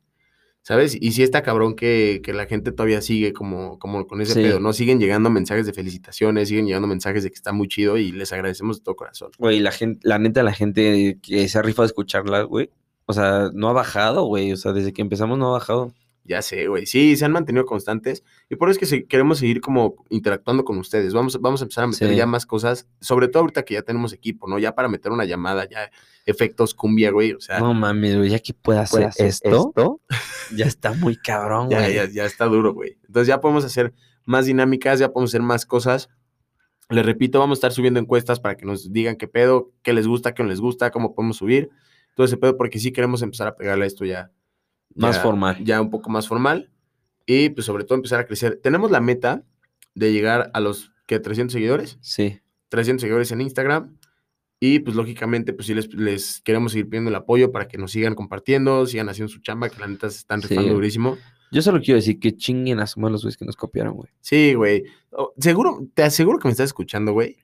¿Sabes? 0.63 0.95
Y 1.01 1.13
sí 1.13 1.23
está 1.23 1.43
cabrón 1.43 1.75
que, 1.75 2.21
que 2.23 2.35
la 2.35 2.45
gente 2.45 2.71
todavía 2.71 3.01
sigue 3.01 3.33
como, 3.33 3.79
como 3.79 4.07
con 4.07 4.21
ese 4.21 4.35
Sí. 4.35 4.43
pedo, 4.43 4.61
¿no? 4.61 4.75
Siguen 4.75 5.01
llegando 5.01 5.31
mensajes 5.31 5.65
de 5.65 5.73
felicitaciones, 5.73 6.49
siguen 6.49 6.67
llegando 6.67 6.87
mensajes 6.87 7.23
de 7.23 7.31
que 7.31 7.35
está 7.35 7.53
muy 7.53 7.67
chido 7.67 7.97
y 7.97 8.13
les 8.13 8.31
agradecemos 8.35 8.79
de 8.79 8.85
todo 8.85 8.95
corazón. 8.95 9.31
Güey, 9.39 9.61
la 9.61 9.73
gente, 9.73 10.01
la 10.03 10.19
neta, 10.19 10.43
la 10.43 10.53
gente 10.53 11.19
que 11.23 11.49
se 11.49 11.59
ha 11.59 11.63
rifado 11.63 11.85
a 11.85 11.87
escucharla, 11.87 12.43
güey. 12.43 12.69
O 13.07 13.15
sea, 13.15 13.51
no 13.55 13.71
ha 13.71 13.73
bajado, 13.73 14.25
güey. 14.27 14.53
O 14.53 14.57
sea, 14.59 14.73
desde 14.73 14.93
que 14.93 15.01
empezamos 15.01 15.39
no 15.39 15.49
ha 15.49 15.53
bajado. 15.53 15.95
Ya 16.31 16.43
sé, 16.43 16.69
güey. 16.69 16.87
Sí, 16.87 17.17
se 17.17 17.25
han 17.25 17.33
mantenido 17.33 17.65
constantes. 17.67 18.23
Y 18.49 18.55
por 18.55 18.71
eso 18.71 18.79
es 18.81 18.89
que 18.89 19.05
queremos 19.07 19.39
seguir 19.39 19.61
como 19.61 20.05
interactuando 20.11 20.65
con 20.65 20.79
ustedes. 20.79 21.13
Vamos, 21.13 21.41
vamos 21.41 21.61
a 21.61 21.65
empezar 21.65 21.83
a 21.83 21.87
meter 21.89 22.09
Sí. 22.09 22.15
ya 22.15 22.25
más 22.25 22.47
cosas. 22.47 22.87
Sobre 23.01 23.27
todo 23.27 23.41
ahorita 23.43 23.65
que 23.65 23.75
ya 23.75 23.83
tenemos 23.83 24.13
equipo, 24.13 24.47
¿no? 24.49 24.61
Ya 24.61 24.73
para 24.77 24.87
meter 24.89 25.11
una 25.11 25.25
llamada, 25.25 25.69
ya 25.69 25.91
efectos 26.27 26.73
cumbia, 26.73 27.11
güey. 27.11 27.33
O 27.33 27.41
sea, 27.41 27.59
No 27.59 27.75
mames, 27.75 28.17
güey, 28.17 28.31
ya 28.31 28.39
que 28.39 28.55
pueda 28.55 28.83
hacer, 28.83 28.99
¿Puede 28.99 29.07
hacer 29.09 29.27
esto, 29.27 30.01
ya 30.55 30.67
está 30.67 30.93
muy 30.93 31.17
cabrón, 31.17 31.69
ya, 31.71 31.81
güey. 31.81 31.95
ya, 31.95 32.09
ya 32.09 32.25
está 32.27 32.45
duro, 32.45 32.75
güey. 32.75 32.97
Entonces 33.09 33.27
ya 33.27 33.41
podemos 33.41 33.65
hacer 33.65 33.93
más 34.25 34.47
dinámicas, 34.47 35.01
ya 35.01 35.13
podemos 35.13 35.31
hacer 35.33 35.43
más 35.43 35.67
cosas. 35.67 36.11
Les 36.91 37.05
repito, 37.05 37.41
vamos 37.41 37.57
a 37.57 37.59
estar 37.59 37.73
subiendo 37.73 37.99
encuestas 37.99 38.39
para 38.39 38.57
que 38.57 38.67
nos 38.67 38.93
digan 38.93 39.17
qué 39.17 39.27
pedo, 39.27 39.73
qué 39.83 39.93
les 39.93 40.07
gusta, 40.07 40.33
qué 40.33 40.45
no 40.45 40.49
les 40.49 40.61
gusta, 40.61 40.93
cómo 40.93 41.13
podemos 41.13 41.39
subir. 41.39 41.71
Todo 42.15 42.25
ese 42.27 42.37
pedo, 42.37 42.57
porque 42.57 42.79
sí 42.79 42.93
queremos 42.93 43.21
empezar 43.23 43.49
a 43.49 43.57
pegarle 43.57 43.85
a 43.85 43.87
esto 43.89 44.05
ya. 44.05 44.31
Más 44.95 45.17
ya- 45.17 45.23
formal. 45.23 45.65
Ya 45.65 45.81
un 45.81 45.91
poco 45.91 46.11
más 46.11 46.27
formal. 46.29 46.71
Y 47.27 47.51
pues 47.51 47.67
sobre 47.67 47.85
todo 47.85 47.97
empezar 47.97 48.21
a 48.21 48.27
crecer. 48.27 48.59
Tenemos 48.63 48.91
la 48.91 49.01
meta 49.01 49.45
de 49.95 50.13
llegar 50.13 50.51
a 50.55 50.61
los, 50.61 50.93
¿qué? 51.07 51.21
300 51.21 51.53
seguidores. 51.53 51.99
Sí. 52.01 52.41
300 52.71 53.01
seguidores 53.03 53.31
en 53.33 53.41
Instagram. 53.41 53.97
Y 54.59 54.81
pues 54.81 54.95
lógicamente, 54.95 55.53
pues 55.55 55.67
sí 55.69 55.75
les, 55.75 55.93
les 55.95 56.43
queremos 56.43 56.73
seguir 56.73 56.89
pidiendo 56.89 57.09
el 57.09 57.17
apoyo 57.17 57.51
para 57.51 57.67
que 57.67 57.79
nos 57.79 57.93
sigan 57.93 58.15
compartiendo, 58.15 58.85
sigan 58.87 59.09
haciendo 59.09 59.33
su 59.33 59.41
chamba, 59.41 59.71
que 59.71 59.79
la 59.81 59.87
neta 59.87 60.11
se 60.11 60.19
están 60.19 60.43
Sí. 60.43 60.49
rifando 60.49 60.75
durísimo. 60.75 61.17
Yo 61.51 61.63
solo 61.63 61.81
quiero 61.81 61.97
decir 61.97 62.21
que 62.21 62.37
chinguen 62.37 62.79
a 62.79 62.87
su 62.87 63.01
los 63.01 63.23
güeyes 63.23 63.37
que 63.37 63.45
nos 63.47 63.57
copiaron, 63.57 63.95
güey. 63.95 64.11
Sí, 64.21 64.55
güey. 64.55 64.85
Oh, 65.13 65.33
seguro, 65.39 65.81
te 65.95 66.03
aseguro 66.03 66.39
que 66.39 66.47
me 66.49 66.53
estás 66.53 66.67
escuchando, 66.67 67.13
güey. 67.13 67.39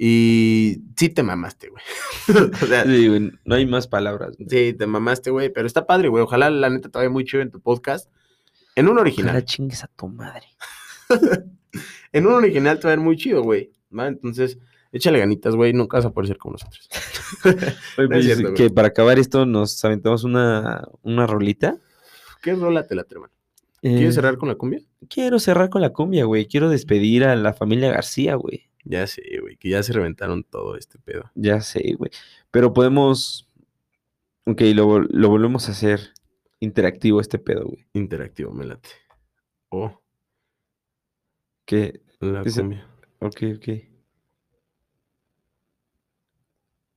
Y 0.00 0.78
sí 0.96 1.08
te 1.08 1.24
mamaste, 1.24 1.70
güey. 1.70 1.82
o 2.62 2.66
sea, 2.66 2.84
sí. 2.84 2.96
Sí, 2.96 3.08
güey, 3.08 3.32
no 3.44 3.54
hay 3.56 3.66
más 3.66 3.88
palabras. 3.88 4.36
güey. 4.38 4.72
te 4.72 4.86
mamaste, 4.86 5.30
güey. 5.30 5.52
Pero 5.52 5.66
está 5.66 5.86
padre, 5.86 6.08
güey. 6.08 6.22
Ojalá 6.22 6.50
la 6.50 6.70
neta 6.70 6.88
te 6.88 6.98
vaya 6.98 7.10
muy 7.10 7.24
chido 7.24 7.42
en 7.42 7.50
tu 7.50 7.60
podcast. 7.60 8.08
En 8.76 8.88
un 8.88 8.98
original. 8.98 9.30
Ojalá 9.30 9.44
chingues 9.44 9.82
a 9.84 9.88
tu 9.88 10.08
madre. 10.08 10.46
En 12.12 12.26
un 12.26 12.32
original 12.32 12.78
te 12.80 12.86
va 12.86 12.92
a 12.92 12.94
ir 12.94 13.00
muy 13.00 13.16
chido, 13.16 13.42
güey. 13.42 13.70
¿va? 13.96 14.06
Entonces, 14.06 14.58
échale 14.90 15.18
ganitas, 15.18 15.54
güey. 15.54 15.74
Nunca 15.74 15.98
vas 15.98 16.06
a 16.06 16.10
poder 16.10 16.28
ser 16.28 16.38
como 16.38 16.52
nosotros. 16.54 16.88
Oye, 17.98 18.08
pues, 18.08 18.24
cierto, 18.24 18.42
güey. 18.44 18.54
que 18.54 18.70
para 18.70 18.88
acabar 18.88 19.18
esto 19.18 19.44
nos 19.44 19.84
aventamos 19.84 20.24
una, 20.24 20.82
una 21.02 21.26
rolita. 21.26 21.76
¿Qué 22.40 22.54
rola 22.54 22.86
te 22.86 22.94
la 22.94 23.04
hermano? 23.10 23.32
¿Quieres 23.82 24.10
Eh, 24.10 24.12
cerrar 24.12 24.38
con 24.38 24.48
la 24.48 24.54
cumbia? 24.54 24.80
Quiero 25.10 25.38
cerrar 25.38 25.68
con 25.68 25.82
la 25.82 25.90
cumbia, 25.90 26.24
güey. 26.24 26.46
Quiero 26.46 26.70
despedir 26.70 27.24
a 27.24 27.36
la 27.36 27.52
familia 27.52 27.92
García, 27.92 28.34
güey. 28.36 28.67
Ya 28.90 29.06
sé, 29.06 29.22
güey. 29.40 29.56
Que 29.58 29.68
ya 29.68 29.82
se 29.82 29.92
reventaron 29.92 30.44
todo 30.44 30.74
este 30.76 30.98
pedo. 30.98 31.30
Ya 31.34 31.60
sé, 31.60 31.94
güey. 31.98 32.10
Pero 32.50 32.72
podemos. 32.72 33.46
Ok, 34.46 34.62
lo, 34.74 34.86
vol- 34.88 35.08
lo 35.10 35.28
volvemos 35.28 35.68
a 35.68 35.72
hacer 35.72 36.14
interactivo 36.58 37.20
este 37.20 37.38
pedo, 37.38 37.66
güey. 37.66 37.86
Interactivo, 37.92 38.50
me 38.50 38.64
late. 38.64 38.88
Oh, 39.68 40.00
Que. 41.66 42.00
la 42.20 42.42
¿Qué 42.42 42.50
se- 42.50 42.60
cumbia. 42.62 42.88
Ok, 43.20 43.42
ok. 43.56 43.68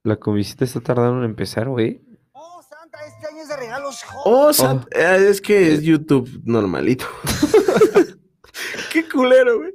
La 0.03 0.15
comisita 0.15 0.63
está 0.65 0.79
tardando 0.79 1.19
en 1.19 1.25
empezar, 1.25 1.67
güey. 1.67 2.01
Oh, 2.31 2.63
Santa, 2.63 2.97
este 3.05 3.27
año 3.27 3.41
es 3.43 3.49
de 3.49 3.57
regalos. 3.57 4.01
Oh, 4.25 4.49
Sant- 4.53 4.87
eh, 4.95 5.29
es 5.29 5.41
que 5.41 5.73
es 5.73 5.83
YouTube 5.83 6.41
normalito. 6.45 7.05
Qué 8.93 9.07
culero, 9.09 9.57
güey. 9.59 9.73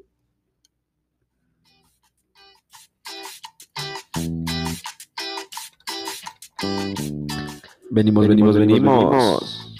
Venimos, 7.90 8.26
venimos, 8.28 8.56
venimos. 8.56 9.74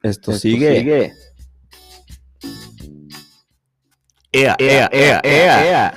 Esto, 0.02 0.32
Esto 0.32 0.32
sigue. 0.34 1.12
Ea, 4.30 4.56
ea, 4.58 4.88
ea, 4.92 5.20
ea. 5.24 5.94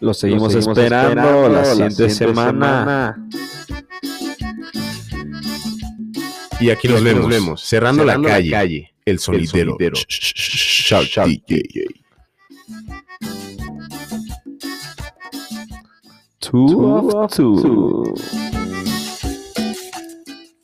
Lo 0.00 0.12
seguimos, 0.14 0.52
seguimos 0.52 0.78
esperando, 0.78 1.22
esperando 1.22 1.48
la 1.48 1.58
la 1.60 1.64
siguiente 1.64 2.10
siguiente 2.10 2.14
semana. 2.14 3.28
Y 6.60 6.70
aquí 6.70 6.88
nos 6.88 7.02
vemos, 7.02 7.62
Cerrando, 7.62 8.04
la, 8.04 8.20
calle, 8.20 8.92
El 9.10 9.18
sonidero. 9.18 9.72
sonidero. 9.72 9.96
Sh- 9.96 10.04
sh- 10.08 10.84
Shout 10.86 11.06
Shout 11.06 11.28
DJ. 11.48 11.86
Two 16.38 16.96
of 16.96 17.30
two. 17.34 18.14